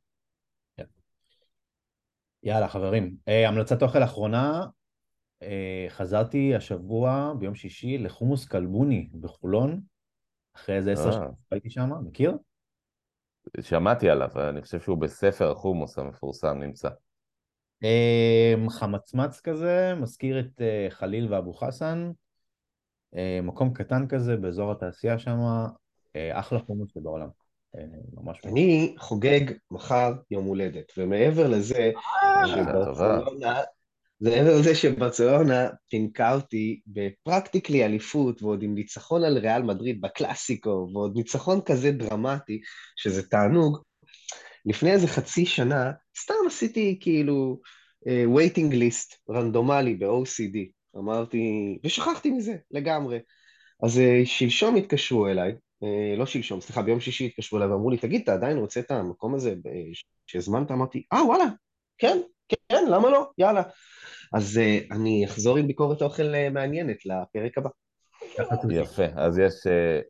יאללה 2.44 2.68
חברים, 2.68 3.16
אה, 3.28 3.48
המלצת 3.48 3.82
אוכל 3.82 4.04
אחרונה, 4.04 4.66
אה, 5.42 5.86
חזרתי 5.88 6.54
השבוע 6.54 7.32
ביום 7.38 7.54
שישי 7.54 7.98
לחומוס 7.98 8.44
כלבוני 8.44 9.08
בחולון, 9.20 9.80
אחרי 10.56 10.76
איזה 10.76 10.92
עשר 10.92 11.08
אה. 11.08 11.12
שנים 11.12 11.28
הייתי 11.50 11.70
שם, 11.70 11.90
מכיר? 12.04 12.36
שמעתי 13.60 14.10
עליו, 14.10 14.28
אני 14.48 14.62
חושב 14.62 14.80
שהוא 14.80 14.98
בספר 14.98 15.50
החומוס 15.50 15.98
המפורסם 15.98 16.58
נמצא. 16.58 16.88
אה, 17.84 18.54
חמצמץ 18.70 19.40
כזה, 19.40 19.94
מזכיר 19.94 20.40
את 20.40 20.60
אה, 20.60 20.86
חליל 20.90 21.32
ואבו 21.32 21.52
חסן, 21.52 22.10
אה, 23.16 23.40
מקום 23.42 23.72
קטן 23.74 24.08
כזה 24.08 24.36
באזור 24.36 24.72
התעשייה 24.72 25.18
שם, 25.18 25.38
אה, 26.16 26.40
אחלה 26.40 26.58
חומוס 26.58 26.90
שבעולם, 26.94 27.28
ממש. 28.12 28.40
אני 28.44 28.94
חוגג 28.98 29.40
מחר 29.70 30.12
יום 30.30 30.44
הולדת, 30.44 30.92
ומעבר 30.98 31.48
לזה, 31.48 31.90
שברצלונה, 32.46 33.60
זה 34.20 34.30
מעבר 34.30 34.58
לזה 34.58 34.74
שברצלונה 34.74 35.68
פינקה 35.90 36.34
אותי 36.34 36.80
בפרקטיקלי 36.86 37.84
אליפות, 37.84 38.42
ועוד 38.42 38.62
עם 38.62 38.74
ניצחון 38.74 39.24
על 39.24 39.38
ריאל 39.38 39.62
מדריד 39.62 40.00
בקלאסיקו, 40.00 40.88
ועוד 40.94 41.16
ניצחון 41.16 41.60
כזה 41.60 41.92
דרמטי, 41.92 42.60
שזה 42.96 43.28
תענוג. 43.28 43.78
לפני 44.66 44.92
איזה 44.92 45.06
חצי 45.06 45.46
שנה, 45.46 45.92
סתם 46.22 46.34
עשיתי 46.46 46.98
כאילו 47.00 47.60
uh, 48.08 48.38
waiting 48.38 48.72
list 48.72 49.16
רנדומלי 49.30 49.94
ב-OCD. 49.94 50.58
אמרתי, 50.98 51.78
ושכחתי 51.84 52.30
מזה 52.30 52.56
לגמרי. 52.70 53.18
אז 53.82 53.98
uh, 53.98 54.26
שלשום 54.26 54.76
התקשרו 54.76 55.28
אליי, 55.28 55.52
uh, 55.52 56.18
לא 56.18 56.26
שלשום, 56.26 56.60
סליחה, 56.60 56.82
ביום 56.82 57.00
שישי 57.00 57.26
התקשרו 57.26 57.58
אליי 57.58 57.68
ואמרו 57.68 57.90
לי, 57.90 57.98
תגיד, 57.98 58.22
אתה 58.22 58.32
עדיין 58.32 58.56
רוצה 58.56 58.80
את 58.80 58.90
המקום 58.90 59.34
הזה 59.34 59.54
שהזמנת? 60.26 60.70
אמרתי, 60.70 61.02
אה, 61.12 61.24
וואלה, 61.26 61.44
כן, 61.98 62.18
כן, 62.48 62.84
למה 62.90 63.10
לא? 63.10 63.30
יאללה. 63.38 63.62
אז 64.34 64.60
uh, 64.60 64.94
אני 64.94 65.24
אחזור 65.24 65.56
עם 65.56 65.66
ביקורת 65.66 66.02
אוכל 66.02 66.22
uh, 66.22 66.52
מעניינת 66.52 67.06
לפרק 67.06 67.58
הבא. 67.58 67.70
יפה, 68.70 69.04
אז 69.16 69.38
יש, 69.38 69.54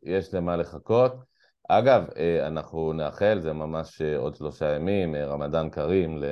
יש 0.03 0.33
למה 0.33 0.55
לחכות. 0.55 1.35
אגב, 1.69 2.03
אה, 2.17 2.47
אנחנו 2.47 2.93
נאחל, 2.93 3.39
זה 3.39 3.53
ממש 3.53 4.01
אה, 4.01 4.17
עוד 4.17 4.35
שלושה 4.35 4.75
ימים, 4.75 5.15
אה, 5.15 5.25
רמדאן 5.25 5.69
כרים, 5.69 6.23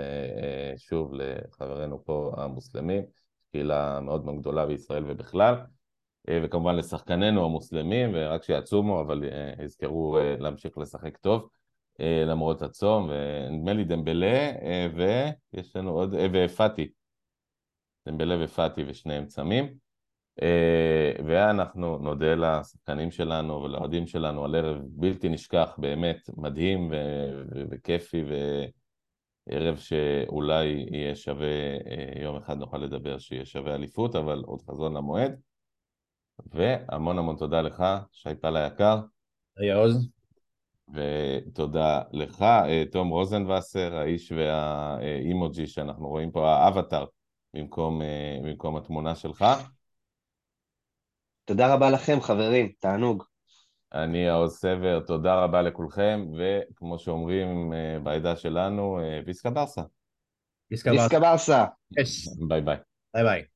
שוב 0.78 1.12
לחברינו 1.14 2.04
פה 2.06 2.34
המוסלמים, 2.38 3.04
קהילה 3.52 4.00
מאוד 4.00 4.26
מאוד 4.26 4.40
גדולה 4.40 4.66
בישראל 4.66 5.04
ובכלל, 5.08 5.56
וכמובן 6.44 6.76
לשחקנינו 6.76 7.46
המוסלמים, 7.46 8.12
ורק 8.14 8.44
שיעצומו, 8.44 9.02
אבל 9.02 9.24
יזכרו 9.64 10.18
להמשיך 10.40 10.78
לשחק 10.78 11.18
טוב, 11.18 11.48
למרות 12.00 12.62
הצום, 12.62 13.10
ונדמה 13.10 13.74
לי 13.74 13.84
דמבלה, 13.84 14.52
ויש 14.96 15.76
לנו 15.76 15.92
עוד, 15.92 16.16
ופאטי, 16.34 16.92
דמבלה 18.08 18.46
ופאטי 18.46 18.84
ושניהם 18.88 19.26
צמים. 19.26 19.84
אה, 20.42 21.14
ואנחנו 21.26 21.98
נודה 21.98 22.36
לשחקנים 22.36 23.12
שלנו 23.12 23.62
ולאוהדים 23.62 24.08
שלנו 24.08 24.46
על 24.46 24.56
ערב 24.56 24.82
בלתי 24.86 25.30
נשכח, 25.30 25.76
באמת 25.78 26.30
מדהים 26.38 26.92
וכיפי, 27.72 28.24
וערב 29.48 29.78
שאולי 29.78 30.66
יהיה 30.92 31.16
שווה, 31.16 31.48
אה, 31.48 32.22
יום 32.22 32.36
אחד 32.36 32.58
נוכל 32.58 32.78
לדבר 32.78 33.18
שיהיה 33.18 33.46
שווה 33.46 33.76
אליפות, 33.76 34.16
אבל 34.16 34.44
עוד 34.46 34.62
חזון 34.62 34.98
למועד. 34.98 35.40
והמון 36.46 37.18
המון 37.18 37.36
תודה 37.36 37.62
לך, 37.62 37.84
שי 38.12 38.36
פל 38.42 38.58
היקר. 38.58 39.00
היה 39.58 39.76
עוז. 39.76 40.10
ותודה 40.94 42.02
לך, 42.12 42.42
אה, 42.42 42.84
תום 42.92 43.10
רוזנבסר, 43.10 43.96
האיש 43.96 44.32
והאימוג'י 44.32 45.68
שאנחנו 45.68 46.08
רואים 46.08 46.32
פה, 46.32 46.50
האבטר, 46.50 47.06
במקום, 47.54 48.02
במקום 48.44 48.78
התמונה 48.78 49.16
שלך. 49.16 49.46
תודה 51.46 51.74
רבה 51.74 51.90
לכם, 51.90 52.22
חברים, 52.22 52.72
תענוג. 52.80 53.24
אני 53.94 54.30
העוז 54.30 54.56
סבר, 54.56 55.00
תודה 55.00 55.44
רבה 55.44 55.62
לכולכם, 55.62 56.26
וכמו 56.38 57.00
שאומרים 57.00 57.74
אה, 57.74 58.00
בעדה 58.04 58.36
שלנו, 58.36 59.00
אה, 59.00 59.20
Visca 59.26 59.50
Barça. 59.50 59.82
Visca 60.72 61.20
Barça. 61.20 61.66
ביי 62.48 62.62
ביי. 62.62 62.78
ביי 63.14 63.24
ביי. 63.24 63.53